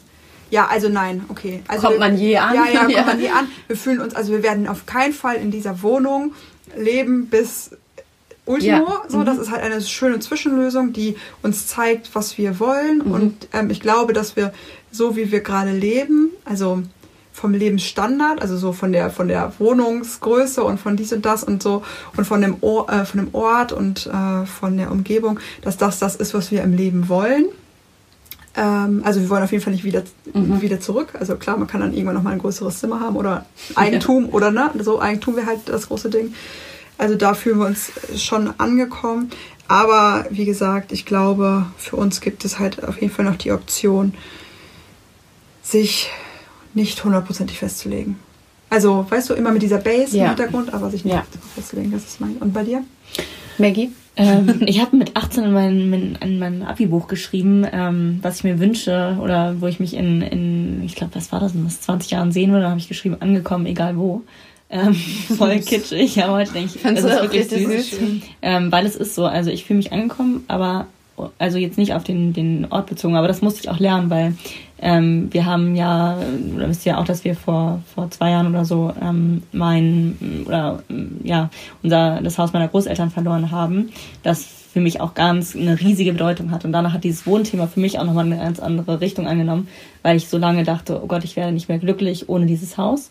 ja, 0.51 0.67
also 0.67 0.89
nein, 0.89 1.25
okay. 1.29 1.63
Also 1.67 1.83
Kommt 1.89 1.95
wir- 1.95 2.01
man 2.01 2.19
je 2.19 2.37
an? 2.37 2.55
Ja, 2.55 2.67
ja, 2.67 2.81
kommt 2.81 2.93
Ja. 2.97 3.05
man 3.05 3.21
je 3.21 3.29
an. 3.31 3.49
Wir 3.67 3.77
fühlen 3.77 4.01
uns, 4.01 4.15
also 4.15 4.33
wir 4.33 4.43
werden 4.43 4.69
auf 4.69 4.87
keinen 4.87 5.13
Fall 5.15 5.37
in 5.37 5.51
dieser 5.51 5.83
Wohnung 5.83 6.33
leben 6.77 7.27
bis 7.27 7.71
Ultimo. 8.51 8.71
Ja. 8.89 9.03
So, 9.09 9.19
Mhm. 9.19 9.25
das 9.25 9.39
ist 9.39 9.51
halt 9.51 9.63
eine 9.63 9.81
schöne 9.81 10.19
Zwischenlösung, 10.21 10.93
die 10.93 11.17
uns 11.43 11.67
zeigt, 11.67 12.15
was 12.15 12.37
wir 12.39 12.59
wollen. 12.61 13.03
Mhm. 13.05 13.13
Und 13.13 13.49
ähm, 13.53 13.71
ich 13.71 13.81
glaube, 13.81 14.13
dass 14.13 14.37
wir 14.37 14.53
so 14.93 15.17
wie 15.17 15.31
wir 15.33 15.41
gerade 15.41 15.73
leben, 15.73 16.31
also 16.45 16.83
vom 17.33 17.55
Lebensstandard, 17.55 18.43
also 18.43 18.57
so 18.59 18.73
von 18.73 18.93
der 18.93 19.09
von 19.11 19.29
der 19.29 19.53
Wohnungsgröße 19.59 20.63
und 20.65 20.79
von 20.81 20.97
dies 20.97 21.13
und 21.13 21.25
das 21.25 21.43
und 21.45 21.63
so 21.63 21.83
und 22.17 22.27
von 22.27 22.41
dem 22.43 22.57
Or 22.61 22.91
äh, 22.91 23.05
von 23.07 23.21
dem 23.25 23.35
Ort 23.35 23.73
und 23.73 24.07
äh, 24.09 24.47
von 24.47 24.77
der 24.77 24.91
Umgebung, 24.91 25.39
dass 25.63 25.77
das 25.79 25.99
das 26.01 26.17
ist, 26.17 26.35
was 26.35 26.51
wir 26.51 26.63
im 26.63 26.75
Leben 26.77 27.09
wollen. 27.09 27.47
Ähm, 28.57 29.03
also 29.05 29.21
wir 29.21 29.31
wollen 29.31 29.45
auf 29.45 29.53
jeden 29.53 29.63
Fall 29.63 29.73
nicht 29.73 29.85
wieder 29.85 30.03
Mhm. 30.35 30.61
wieder 30.61 30.81
zurück. 30.81 31.09
Also 31.19 31.37
klar, 31.37 31.57
man 31.57 31.67
kann 31.69 31.81
dann 31.81 31.93
irgendwann 31.95 32.17
noch 32.17 32.23
mal 32.23 32.33
ein 32.33 32.39
größeres 32.41 32.81
Zimmer 32.81 33.01
haben 33.01 33.17
oder 33.17 33.47
Eigentum 33.77 34.29
oder 34.31 34.51
ne, 34.51 34.71
so 34.81 35.01
Eigentum 35.01 35.37
wäre 35.37 35.47
halt 35.47 35.61
das 35.67 35.87
große 35.89 36.11
Ding. 36.11 36.35
Also 37.01 37.15
da 37.15 37.33
fühlen 37.33 37.59
wir 37.59 37.67
uns 37.67 37.91
schon 38.17 38.53
angekommen. 38.59 39.31
Aber 39.69 40.27
wie 40.31 40.45
gesagt, 40.45 40.93
ich 40.93 41.07
glaube, 41.07 41.65
für 41.79 41.97
uns 41.97 42.21
gibt 42.21 42.45
es 42.45 42.59
halt 42.59 42.85
auf 42.85 43.01
jeden 43.01 43.13
Fall 43.13 43.25
noch 43.25 43.37
die 43.37 43.53
Option, 43.53 44.13
sich 45.63 46.11
nicht 46.75 47.03
hundertprozentig 47.03 47.59
festzulegen. 47.59 48.17
Also, 48.69 49.07
weißt 49.09 49.31
du, 49.31 49.35
immer 49.35 49.51
mit 49.51 49.63
dieser 49.63 49.79
Base 49.79 50.17
Ja. 50.17 50.25
im 50.25 50.29
Hintergrund, 50.31 50.75
aber 50.75 50.91
sich 50.91 51.05
nicht 51.05 51.15
Ja. 51.15 51.25
festzulegen, 51.55 51.91
das 51.91 52.05
ist 52.05 52.21
mein. 52.21 52.37
Und 52.37 52.53
bei 52.53 52.65
dir? 52.65 52.85
Maggie? 53.59 53.91
Ähm, 54.17 54.61
ich 54.67 54.81
habe 54.81 54.95
mit 54.97 55.17
18 55.17 55.45
in 55.45 55.53
mein, 55.53 56.19
in 56.21 56.39
mein 56.39 56.63
Abi-Buch 56.63 57.09
geschrieben, 57.09 57.67
ähm, 57.73 58.19
was 58.23 58.39
ich 58.39 58.45
mir 58.45 58.59
wünsche 58.59 59.17
oder 59.23 59.61
wo 59.61 59.67
ich 59.69 59.81
mich 59.81 59.95
in, 59.95 60.21
in 60.21 60.83
ich 60.85 60.97
glaube, 60.97 61.15
was 61.15 61.33
war 61.33 61.41
das, 61.41 61.55
in 61.55 61.65
was, 61.65 61.81
20 61.81 62.11
Jahren 62.11 62.31
sehen 62.31 62.51
würde. 62.51 62.65
Da 62.65 62.71
habe 62.71 62.81
ich 62.81 62.89
geschrieben, 62.89 63.17
angekommen, 63.21 63.65
egal 63.67 63.97
wo. 63.97 64.23
Ähm, 64.71 64.95
voll 65.37 65.59
kitschig, 65.61 66.23
aber 66.23 66.45
denke 66.45 66.77
ich, 66.77 66.81
Findest 66.81 67.07
das 67.07 67.19
du 67.19 67.27
ist 67.27 67.51
wirklich 67.51 67.89
süß. 67.89 68.01
Ähm, 68.41 68.71
weil 68.71 68.87
es 68.87 68.97
ist 68.97 69.15
so, 69.15 69.27
also 69.27 69.51
ich 69.51 69.65
fühle 69.65 69.79
mich 69.79 69.93
angekommen, 69.93 70.45
aber 70.49 70.87
also 71.39 71.59
jetzt 71.59 71.77
nicht 71.77 71.93
auf 71.93 72.05
den, 72.05 72.33
den 72.33 72.67
Ort 72.71 72.87
bezogen, 72.87 73.17
aber 73.17 73.29
das 73.29 73.43
musste 73.43 73.61
ich 73.61 73.69
auch 73.69 73.79
lernen, 73.79 74.11
weil 74.11 74.35
ähm, 74.81 75.29
wir 75.33 75.45
haben 75.45 75.77
ja, 75.77 76.19
oder 76.55 76.69
wisst 76.69 76.87
ihr 76.87 76.93
ja 76.93 76.99
auch, 76.99 77.05
dass 77.05 77.25
wir 77.25 77.35
vor, 77.35 77.83
vor 77.95 78.11
zwei 78.11 78.31
Jahren 78.31 78.47
oder 78.47 78.65
so 78.65 78.93
ähm, 79.03 79.43
mein, 79.53 80.45
oder 80.47 80.83
ja, 81.23 81.51
unser, 81.83 82.21
das 82.23 82.39
Haus 82.39 82.53
meiner 82.53 82.69
Großeltern 82.69 83.11
verloren 83.11 83.51
haben, 83.51 83.91
das 84.23 84.47
für 84.73 84.81
mich 84.81 85.01
auch 85.01 85.15
ganz 85.15 85.57
eine 85.57 85.81
riesige 85.81 86.13
Bedeutung 86.13 86.53
hat. 86.53 86.65
Und 86.65 86.73
danach 86.73 86.93
hat 86.93 87.05
dieses 87.05 87.27
Wohnthema 87.27 87.67
für 87.67 87.81
mich 87.81 87.99
auch 87.99 88.05
nochmal 88.05 88.27
eine 88.27 88.39
ganz 88.39 88.61
andere 88.61 89.01
Richtung 89.01 89.27
angenommen, 89.27 89.69
weil 90.03 90.17
ich 90.17 90.29
so 90.29 90.39
lange 90.39 90.63
dachte, 90.63 91.01
oh 91.03 91.07
Gott, 91.07 91.25
ich 91.25 91.37
werde 91.37 91.53
nicht 91.53 91.69
mehr 91.69 91.79
glücklich 91.79 92.29
ohne 92.29 92.47
dieses 92.47 92.79
Haus. 92.79 93.11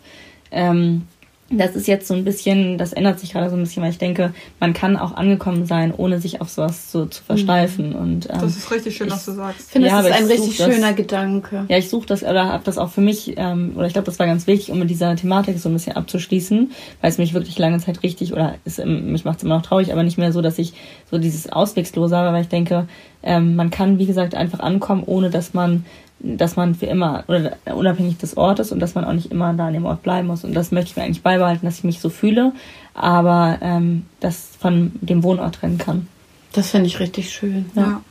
Ähm, 0.51 1.03
das 1.51 1.75
ist 1.75 1.87
jetzt 1.87 2.07
so 2.07 2.13
ein 2.13 2.23
bisschen, 2.23 2.77
das 2.77 2.93
ändert 2.93 3.19
sich 3.19 3.31
gerade 3.33 3.49
so 3.49 3.55
ein 3.55 3.61
bisschen, 3.63 3.81
weil 3.81 3.89
ich 3.89 3.97
denke, 3.97 4.33
man 4.59 4.73
kann 4.73 4.95
auch 4.97 5.13
angekommen 5.15 5.65
sein, 5.65 5.91
ohne 5.95 6.19
sich 6.21 6.41
auf 6.41 6.49
sowas 6.49 6.91
so 6.91 7.05
zu 7.07 7.23
versteifen. 7.23 7.93
Und, 7.95 8.29
ähm, 8.29 8.39
Das 8.41 8.55
ist 8.55 8.69
richtig 8.71 8.95
schön, 8.95 9.07
ich- 9.07 9.13
was 9.13 9.25
du 9.25 9.31
sagst. 9.31 9.61
Ich 9.61 9.65
finde, 9.67 9.87
Ja, 9.87 10.01
das 10.01 10.11
ist 10.11 10.15
ein 10.17 10.23
ich 10.25 10.29
richtig 10.31 10.57
such 10.57 10.65
das- 10.65 10.75
schöner 10.75 10.93
Gedanke. 10.93 11.65
ja, 11.67 11.77
ich 11.77 11.89
suche 11.89 12.05
das 12.05 12.21
oder 12.23 12.45
habe 12.49 12.63
das 12.63 12.77
auch 12.77 12.89
für 12.91 13.01
mich, 13.01 13.33
ähm, 13.37 13.73
oder 13.75 13.87
ich 13.87 13.93
glaube, 13.93 14.05
das 14.05 14.19
war 14.19 14.27
ganz 14.27 14.45
wichtig, 14.45 14.71
um 14.71 14.77
mit 14.79 14.89
dieser 14.91 15.15
Thematik 15.15 15.57
so 15.57 15.69
ein 15.69 15.73
bisschen 15.73 15.95
abzuschließen, 15.95 16.71
weil 17.01 17.09
es 17.09 17.17
mich 17.17 17.33
wirklich 17.33 17.57
lange 17.57 17.79
Zeit 17.79 18.03
richtig, 18.03 18.31
oder 18.31 18.55
ist, 18.65 18.77
ähm, 18.77 19.11
mich 19.11 19.25
macht 19.25 19.37
es 19.39 19.43
immer 19.43 19.55
noch 19.55 19.63
traurig, 19.63 19.91
aber 19.91 20.03
nicht 20.03 20.17
mehr 20.19 20.31
so, 20.31 20.41
dass 20.41 20.59
ich 20.59 20.73
so 21.09 21.17
dieses 21.17 21.51
Auswegslose 21.51 22.15
habe, 22.15 22.31
weil 22.33 22.43
ich 22.43 22.49
denke, 22.49 22.87
ähm, 23.23 23.55
man 23.55 23.71
kann, 23.71 23.97
wie 23.97 24.05
gesagt, 24.05 24.35
einfach 24.35 24.59
ankommen, 24.59 25.03
ohne 25.05 25.29
dass 25.31 25.53
man 25.55 25.83
dass 26.19 26.55
man 26.55 26.75
für 26.75 26.85
immer 26.85 27.23
oder 27.27 27.57
unabhängig 27.73 28.17
des 28.17 28.35
Ortes 28.37 28.71
und 28.71 28.79
dass 28.79 28.95
man 28.95 29.05
auch 29.05 29.13
nicht 29.13 29.31
immer 29.31 29.53
da 29.53 29.67
an 29.67 29.73
dem 29.73 29.85
Ort 29.85 30.03
bleiben 30.03 30.27
muss. 30.27 30.43
Und 30.43 30.53
das 30.53 30.71
möchte 30.71 30.91
ich 30.91 30.95
mir 30.97 31.03
eigentlich 31.03 31.23
beibehalten, 31.23 31.65
dass 31.65 31.77
ich 31.79 31.83
mich 31.83 31.99
so 31.99 32.09
fühle, 32.09 32.51
aber 32.93 33.57
ähm, 33.61 34.05
das 34.19 34.49
von 34.59 34.91
dem 35.01 35.23
Wohnort 35.23 35.55
trennen 35.55 35.77
kann. 35.77 36.07
Das 36.53 36.71
finde 36.71 36.87
ich 36.87 36.99
richtig 36.99 37.31
schön. 37.31 37.69
Ja. 37.75 38.01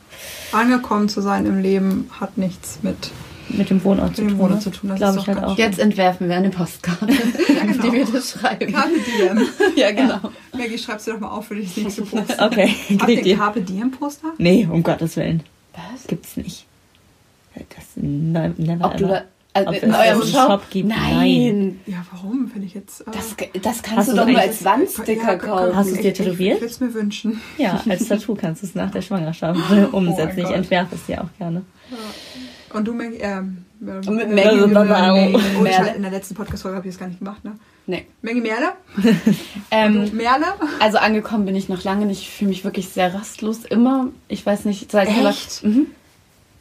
Angekommen 0.51 1.09
zu 1.09 1.21
sein 1.21 1.45
im 1.45 1.61
Leben 1.61 2.09
hat 2.19 2.37
nichts 2.37 2.79
mit 2.81 3.11
Mit 3.49 3.69
dem 3.69 3.83
Wohnort 3.83 4.15
zu 4.15 4.21
Mit 4.21 4.31
dem 4.31 4.37
tun. 4.37 4.45
Wohnort 4.45 4.65
ne? 4.65 4.71
zu 4.71 4.71
tun, 4.71 4.89
das 4.89 4.97
Glaube 4.97 5.19
ich 5.19 5.27
halt 5.27 5.43
auch. 5.43 5.57
Jetzt 5.57 5.79
entwerfen 5.79 6.29
wir 6.29 6.35
eine 6.35 6.49
Postkarte, 6.49 7.05
genau. 7.47 7.83
die 7.83 7.91
wir 7.91 8.05
das 8.05 8.31
schreiben. 8.31 8.73
Carpe 8.73 8.89
Diem. 8.99 9.47
Ja, 9.75 9.91
genau. 9.91 10.19
Maggie, 10.57 10.77
schreibst 10.77 11.07
du 11.07 11.11
doch 11.13 11.19
mal 11.19 11.29
auf 11.29 11.47
für 11.47 11.55
dich 11.55 11.75
nächste 11.77 12.01
Poster. 12.03 12.45
Okay, 12.45 12.73
Habt 12.99 13.09
ihr. 13.09 13.37
Carpe 13.37 13.61
Diem 13.61 13.91
Poster? 13.91 14.29
Nee, 14.37 14.67
um 14.69 14.83
Gottes 14.83 15.15
Willen. 15.15 15.43
Was? 15.73 16.07
Gibt's 16.07 16.35
nicht. 16.37 16.65
Das 17.75 17.85
ne- 17.95 18.53
never 18.57 18.85
Ob 18.85 18.97
du 18.97 19.07
da, 19.07 19.21
also 19.53 19.69
Ob 19.69 19.83
in 19.83 19.89
es 19.91 19.97
eurem 19.97 20.21
Shop? 20.27 20.47
Shop 20.51 20.69
gibt? 20.69 20.89
Nein. 20.89 21.79
Ja, 21.85 22.05
warum? 22.11 22.47
Finde 22.49 22.67
ich 22.67 22.73
jetzt. 22.75 23.01
Äh, 23.01 23.11
Das, 23.11 23.35
das 23.61 23.81
kannst 23.83 24.11
du 24.11 24.15
doch 24.15 24.27
nur 24.27 24.39
als 24.39 24.63
Wandsticker 24.63 25.31
ja, 25.33 25.35
kaufen. 25.37 25.75
Hast 25.75 25.89
du 25.89 25.95
es 25.95 26.01
dir 26.01 26.09
ich- 26.11 26.19
Ich, 26.19 26.25
tätowiert? 26.25 26.55
ich 26.55 26.61
würde 26.61 26.71
es 26.73 26.79
mir 26.79 26.93
wünschen. 26.93 27.41
Ja, 27.57 27.81
als 27.89 28.07
Tattoo 28.07 28.35
kannst 28.35 28.61
du 28.63 28.67
es 28.67 28.75
nach 28.75 28.91
der 28.91 29.01
Schwangerschaft 29.01 29.59
umsetzen. 29.91 30.39
ich 30.39 30.45
Gott. 30.45 30.53
entwerfe 30.55 30.95
es 30.95 31.05
dir 31.05 31.23
auch 31.23 31.37
gerne. 31.37 31.63
Und 32.71 32.87
du, 32.87 32.93
Maggie, 32.93 33.17
ähm, 33.19 33.65
mit 33.79 33.89
äh, 33.89 34.11
Maggie, 34.11 34.27
Maggie, 34.35 34.57
mit 34.67 34.73
Maggie. 34.73 35.35
Oh, 35.59 35.65
ich, 35.65 35.95
in 35.95 36.01
der 36.03 36.11
letzten 36.11 36.35
Podcast-Folge 36.35 36.77
habe 36.77 36.87
ich 36.87 36.93
das 36.93 36.99
gar 36.99 37.07
nicht 37.07 37.17
gemacht, 37.17 37.43
ne? 37.43 37.53
Nee. 37.87 38.05
Maggie 38.21 38.41
Merle? 38.41 38.73
Ähm, 39.71 40.11
Merle? 40.15 40.45
also 40.79 40.99
angekommen 40.99 41.45
bin 41.45 41.55
ich 41.55 41.69
noch 41.69 41.83
lange 41.83 42.05
nicht. 42.05 42.21
Ich 42.21 42.29
fühle 42.29 42.49
mich 42.49 42.63
wirklich 42.63 42.89
sehr 42.89 43.13
rastlos. 43.13 43.65
Immer. 43.65 44.09
Ich 44.27 44.45
weiß 44.45 44.65
nicht, 44.65 44.91
seit 44.91 45.07
Echt? 45.09 45.63
Mhm. 45.63 45.87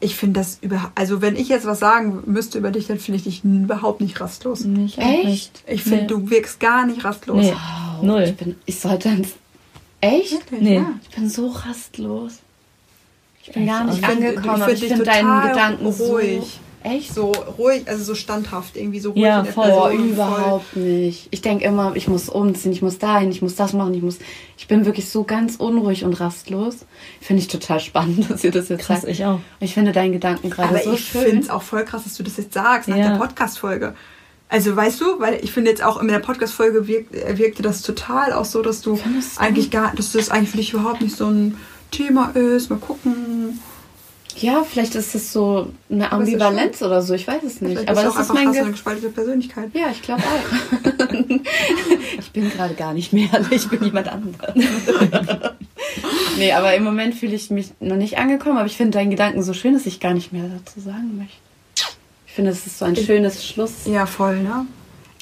Ich 0.00 0.14
finde 0.14 0.38
das 0.40 0.58
überhaupt, 0.60 0.92
also 0.94 1.20
wenn 1.22 1.34
ich 1.34 1.48
jetzt 1.48 1.66
was 1.66 1.80
sagen 1.80 2.22
müsste 2.26 2.58
über 2.58 2.70
dich, 2.70 2.86
dann 2.86 2.98
finde 3.00 3.16
ich 3.18 3.24
dich 3.24 3.44
überhaupt 3.44 4.00
nicht 4.00 4.20
rastlos. 4.20 4.60
Nicht 4.64 4.96
Echt? 4.98 5.64
Ich 5.66 5.82
finde, 5.82 6.02
Nee. 6.02 6.06
du 6.06 6.30
wirkst 6.30 6.60
gar 6.60 6.86
nicht 6.86 7.04
rastlos. 7.04 7.44
Nee. 7.44 7.52
Wow, 7.52 8.02
Null. 8.02 8.22
Ich, 8.22 8.36
bin, 8.36 8.54
ich 8.64 8.78
sollte 8.78 9.08
ins. 9.08 9.30
Echt? 10.00 10.32
Wirklich, 10.32 10.60
Nee. 10.60 10.76
Ja. 10.76 10.92
Ich 11.02 11.16
bin 11.16 11.28
so 11.28 11.48
rastlos. 11.48 12.34
Ich 13.42 13.52
bin 13.52 13.62
Echt? 13.64 13.72
gar 13.72 13.84
nicht 13.84 13.98
Ich 13.98 14.06
find- 14.06 14.18
angekommen, 14.24 14.44
ich 14.44 14.62
aber 14.62 14.64
find 14.66 14.82
ich 14.82 14.88
finde 14.88 15.04
deinen 15.04 15.24
total 15.26 15.48
Gedanken 15.48 15.86
ruhig. 15.86 16.40
so. 16.42 16.60
Echt? 16.84 17.12
So 17.14 17.32
ruhig, 17.58 17.82
also 17.88 18.04
so 18.04 18.14
standhaft, 18.14 18.76
irgendwie 18.76 19.00
so 19.00 19.10
ruhig 19.10 19.22
Ja, 19.24 19.38
in 19.40 19.44
der 19.44 19.52
voll. 19.52 19.64
Person. 19.66 20.08
überhaupt 20.10 20.76
nicht. 20.76 21.28
Ich 21.30 21.40
denke 21.42 21.64
immer, 21.64 21.96
ich 21.96 22.08
muss 22.08 22.28
umziehen, 22.28 22.72
ich 22.72 22.82
muss 22.82 22.98
dahin, 22.98 23.30
ich 23.30 23.42
muss 23.42 23.56
das 23.56 23.72
machen, 23.72 23.94
ich 23.94 24.02
muss. 24.02 24.18
Ich 24.56 24.68
bin 24.68 24.84
wirklich 24.86 25.08
so 25.10 25.24
ganz 25.24 25.56
unruhig 25.56 26.04
und 26.04 26.14
rastlos. 26.20 26.86
Finde 27.20 27.42
ich 27.42 27.48
total 27.48 27.80
spannend, 27.80 28.30
dass 28.30 28.44
ihr 28.44 28.50
das 28.52 28.68
jetzt 28.68 28.82
Krass, 28.82 29.02
sagt. 29.02 29.12
ich 29.12 29.24
auch. 29.24 29.40
Ich 29.60 29.74
finde 29.74 29.92
deinen 29.92 30.12
Gedanken 30.12 30.50
gerade 30.50 30.68
Aber 30.68 30.78
so 30.82 30.92
ich 30.92 31.04
schön. 31.06 31.22
finde 31.22 31.42
es 31.42 31.50
auch 31.50 31.62
voll 31.62 31.84
krass, 31.84 32.04
dass 32.04 32.14
du 32.16 32.22
das 32.22 32.36
jetzt 32.36 32.54
sagst 32.54 32.88
nach 32.88 32.96
Ja. 32.96 33.10
der 33.10 33.16
Podcast-Folge. 33.18 33.94
Also 34.50 34.74
weißt 34.74 35.00
du, 35.02 35.20
weil 35.20 35.40
ich 35.42 35.52
finde 35.52 35.70
jetzt 35.70 35.82
auch 35.82 36.00
in 36.00 36.08
der 36.08 36.20
Podcast-Folge 36.20 36.86
wirkt, 36.88 37.14
äh, 37.14 37.36
wirkte 37.36 37.62
das 37.62 37.82
total 37.82 38.32
auch 38.32 38.46
so, 38.46 38.62
dass 38.62 38.80
du? 38.80 38.98
eigentlich 39.36 39.70
gar, 39.70 39.94
dass 39.94 40.12
das 40.12 40.30
eigentlich 40.30 40.50
für 40.50 40.56
dich 40.56 40.72
überhaupt 40.72 41.02
nicht 41.02 41.16
so 41.16 41.26
ein 41.26 41.58
Thema 41.90 42.30
ist. 42.30 42.70
Mal 42.70 42.78
gucken. 42.78 43.58
Ja, 44.42 44.64
vielleicht 44.64 44.94
ist 44.94 45.14
es 45.14 45.32
so 45.32 45.72
eine 45.90 46.12
Ambivalenz 46.12 46.82
oder 46.82 47.02
so, 47.02 47.14
ich 47.14 47.26
weiß 47.26 47.42
es 47.42 47.60
nicht. 47.60 47.72
Vielleicht 47.72 47.88
Aber 47.88 48.02
das 48.02 48.14
auch 48.14 48.20
ist 48.20 48.30
einfach 48.30 48.34
mein 48.34 48.44
du 48.44 48.50
eine 48.50 48.62
Ge 48.62 48.72
gespaltene 48.72 49.10
Persönlichkeit. 49.10 49.70
Ja, 49.74 49.90
ich 49.90 50.02
glaube 50.02 50.22
auch. 50.22 50.80
ich 52.18 52.30
bin 52.32 52.50
gerade 52.50 52.74
gar 52.74 52.94
nicht 52.94 53.12
mehr, 53.12 53.28
ich 53.50 53.68
bin 53.68 53.82
jemand 53.84 54.08
anderes. 54.08 54.54
nee, 56.38 56.52
aber 56.52 56.74
im 56.74 56.84
Moment 56.84 57.14
fühle 57.14 57.34
ich 57.34 57.50
mich 57.50 57.72
noch 57.80 57.96
nicht 57.96 58.18
angekommen, 58.18 58.58
aber 58.58 58.66
ich 58.66 58.76
finde 58.76 58.98
deinen 58.98 59.10
Gedanken 59.10 59.42
so 59.42 59.54
schön, 59.54 59.74
dass 59.74 59.86
ich 59.86 60.00
gar 60.00 60.14
nicht 60.14 60.32
mehr 60.32 60.44
dazu 60.44 60.80
sagen 60.80 61.16
möchte. 61.18 61.36
Ich 62.26 62.34
finde, 62.34 62.52
es 62.52 62.66
ist 62.66 62.78
so 62.78 62.84
ein 62.84 62.94
schönes 62.94 63.44
Schluss. 63.44 63.86
Ja, 63.86 64.06
voll, 64.06 64.42
ne? 64.42 64.66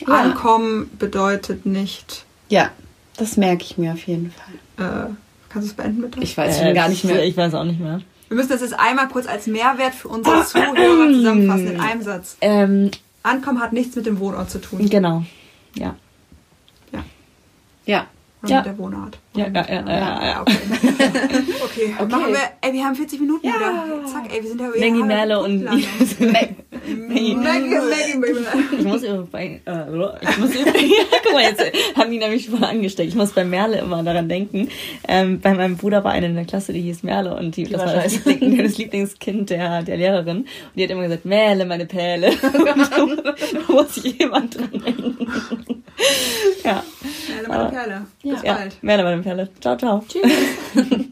Ja. 0.01 0.09
Ankommen 0.09 0.91
bedeutet 0.99 1.65
nicht. 1.65 2.27
Ja, 2.51 2.71
das 3.17 3.39
merke 3.39 3.63
ich 3.63 3.79
mir 3.79 3.93
auf 3.93 4.07
jeden 4.07 4.33
Fall. 4.33 5.07
Äh, 5.07 5.11
kannst 5.49 5.69
du 5.69 5.71
es 5.71 5.75
beenden 5.75 6.03
bitte? 6.03 6.21
Ich 6.21 6.37
weiß 6.37 6.59
schon 6.59 6.75
gar 6.75 6.89
nicht 6.91 7.05
mehr. 7.05 7.25
Ich 7.25 7.37
weiß 7.37 7.55
auch 7.55 7.65
nicht 7.65 7.81
mehr. 7.81 8.03
Wir 8.29 8.37
müssen 8.37 8.49
das 8.49 8.61
jetzt 8.61 8.79
einmal 8.79 9.09
kurz 9.09 9.27
als 9.27 9.47
Mehrwert 9.47 9.95
für 9.95 10.09
unsere 10.09 10.45
Zuhörer 10.45 11.09
zusammenfassen 11.13 11.67
in 11.73 11.81
einem 11.81 12.03
Satz. 12.03 12.37
Ähm, 12.41 12.91
Ankommen 13.23 13.61
hat 13.61 13.73
nichts 13.73 13.95
mit 13.97 14.07
dem 14.07 14.19
Wohnort 14.21 14.51
zu 14.51 14.61
tun. 14.61 14.89
genau. 14.89 15.25
Ja. 15.75 15.95
Ja. 17.87 18.07
Und 18.43 18.49
Ja. 18.51 18.57
mit 18.59 18.67
der 18.67 18.79
Wohnart. 18.79 19.19
Ja, 19.37 19.49
ja, 19.49 19.67
ja, 19.69 19.85
ja, 19.87 20.27
ja. 20.27 20.41
okay. 20.41 20.57
okay. 21.65 21.95
Machen 22.09 22.33
wir, 22.33 22.41
ey, 22.63 22.73
wir 22.73 22.85
haben 22.85 22.95
40 22.95 23.21
Minuten 23.21 23.47
Ja. 23.47 23.55
wieder. 23.55 24.07
Zack, 24.07 24.35
ey, 24.35 24.43
wir 24.43 24.49
sind 24.49 24.61
ja 24.61 24.69
Maggie 24.69 25.03
Merle 25.03 25.41
und 25.41 25.65
Maggie, 25.65 25.87
Maggie. 26.19 27.35
Maggie, 27.35 27.35
Maggie. 27.35 28.79
Ich 28.79 28.85
muss 28.85 29.03
bei, 29.31 29.61
äh, 29.65 30.23
ich 30.23 30.39
muss 30.39 30.55
übrigens, 30.55 30.95
guck 31.23 31.33
mal, 31.33 31.43
jetzt 31.43 31.63
haben 31.97 32.11
die 32.11 32.19
nämlich 32.19 32.49
voll 32.49 32.65
angesteckt. 32.65 33.09
Ich 33.09 33.15
muss 33.15 33.33
bei 33.33 33.45
Merle 33.45 33.79
immer 33.79 34.03
daran 34.03 34.29
denken. 34.29 34.69
Ähm, 35.07 35.41
bei 35.41 35.53
meinem 35.55 35.77
Bruder 35.77 36.03
war 36.05 36.13
eine 36.13 36.27
in 36.27 36.35
der 36.35 36.45
Klasse, 36.45 36.73
die 36.73 36.81
hieß 36.81 37.03
Merle 37.03 37.37
und 37.37 37.57
die, 37.57 37.65
das 37.65 37.85
war 37.85 37.95
das. 37.95 38.25
Liebling, 38.25 38.63
das 38.63 38.79
Lieblingskind 38.79 39.51
der, 39.51 39.83
der 39.83 39.97
Lehrerin. 39.97 40.39
Und 40.39 40.47
die 40.77 40.85
hat 40.85 40.91
immer 40.91 41.03
gesagt, 41.03 41.25
Merle, 41.25 41.67
meine 41.67 41.87
Perle. 41.87 42.29
Und 42.31 43.25
da 43.25 43.35
muss 43.69 43.95
sich 43.95 44.19
jemand 44.19 44.57
dran 44.57 44.71
denken. 44.73 45.83
Ja. 46.65 46.83
Merle, 47.29 47.49
meine 47.49 47.71
Perle. 47.71 48.07
Bis 48.23 48.43
ja. 48.43 48.55
bald. 48.55 48.83
Merle, 48.83 49.03
meine 49.03 49.23
Perle. 49.23 49.26
Ciao, 49.61 49.77
ciao. 49.77 50.05
Tschüss. 50.09 50.23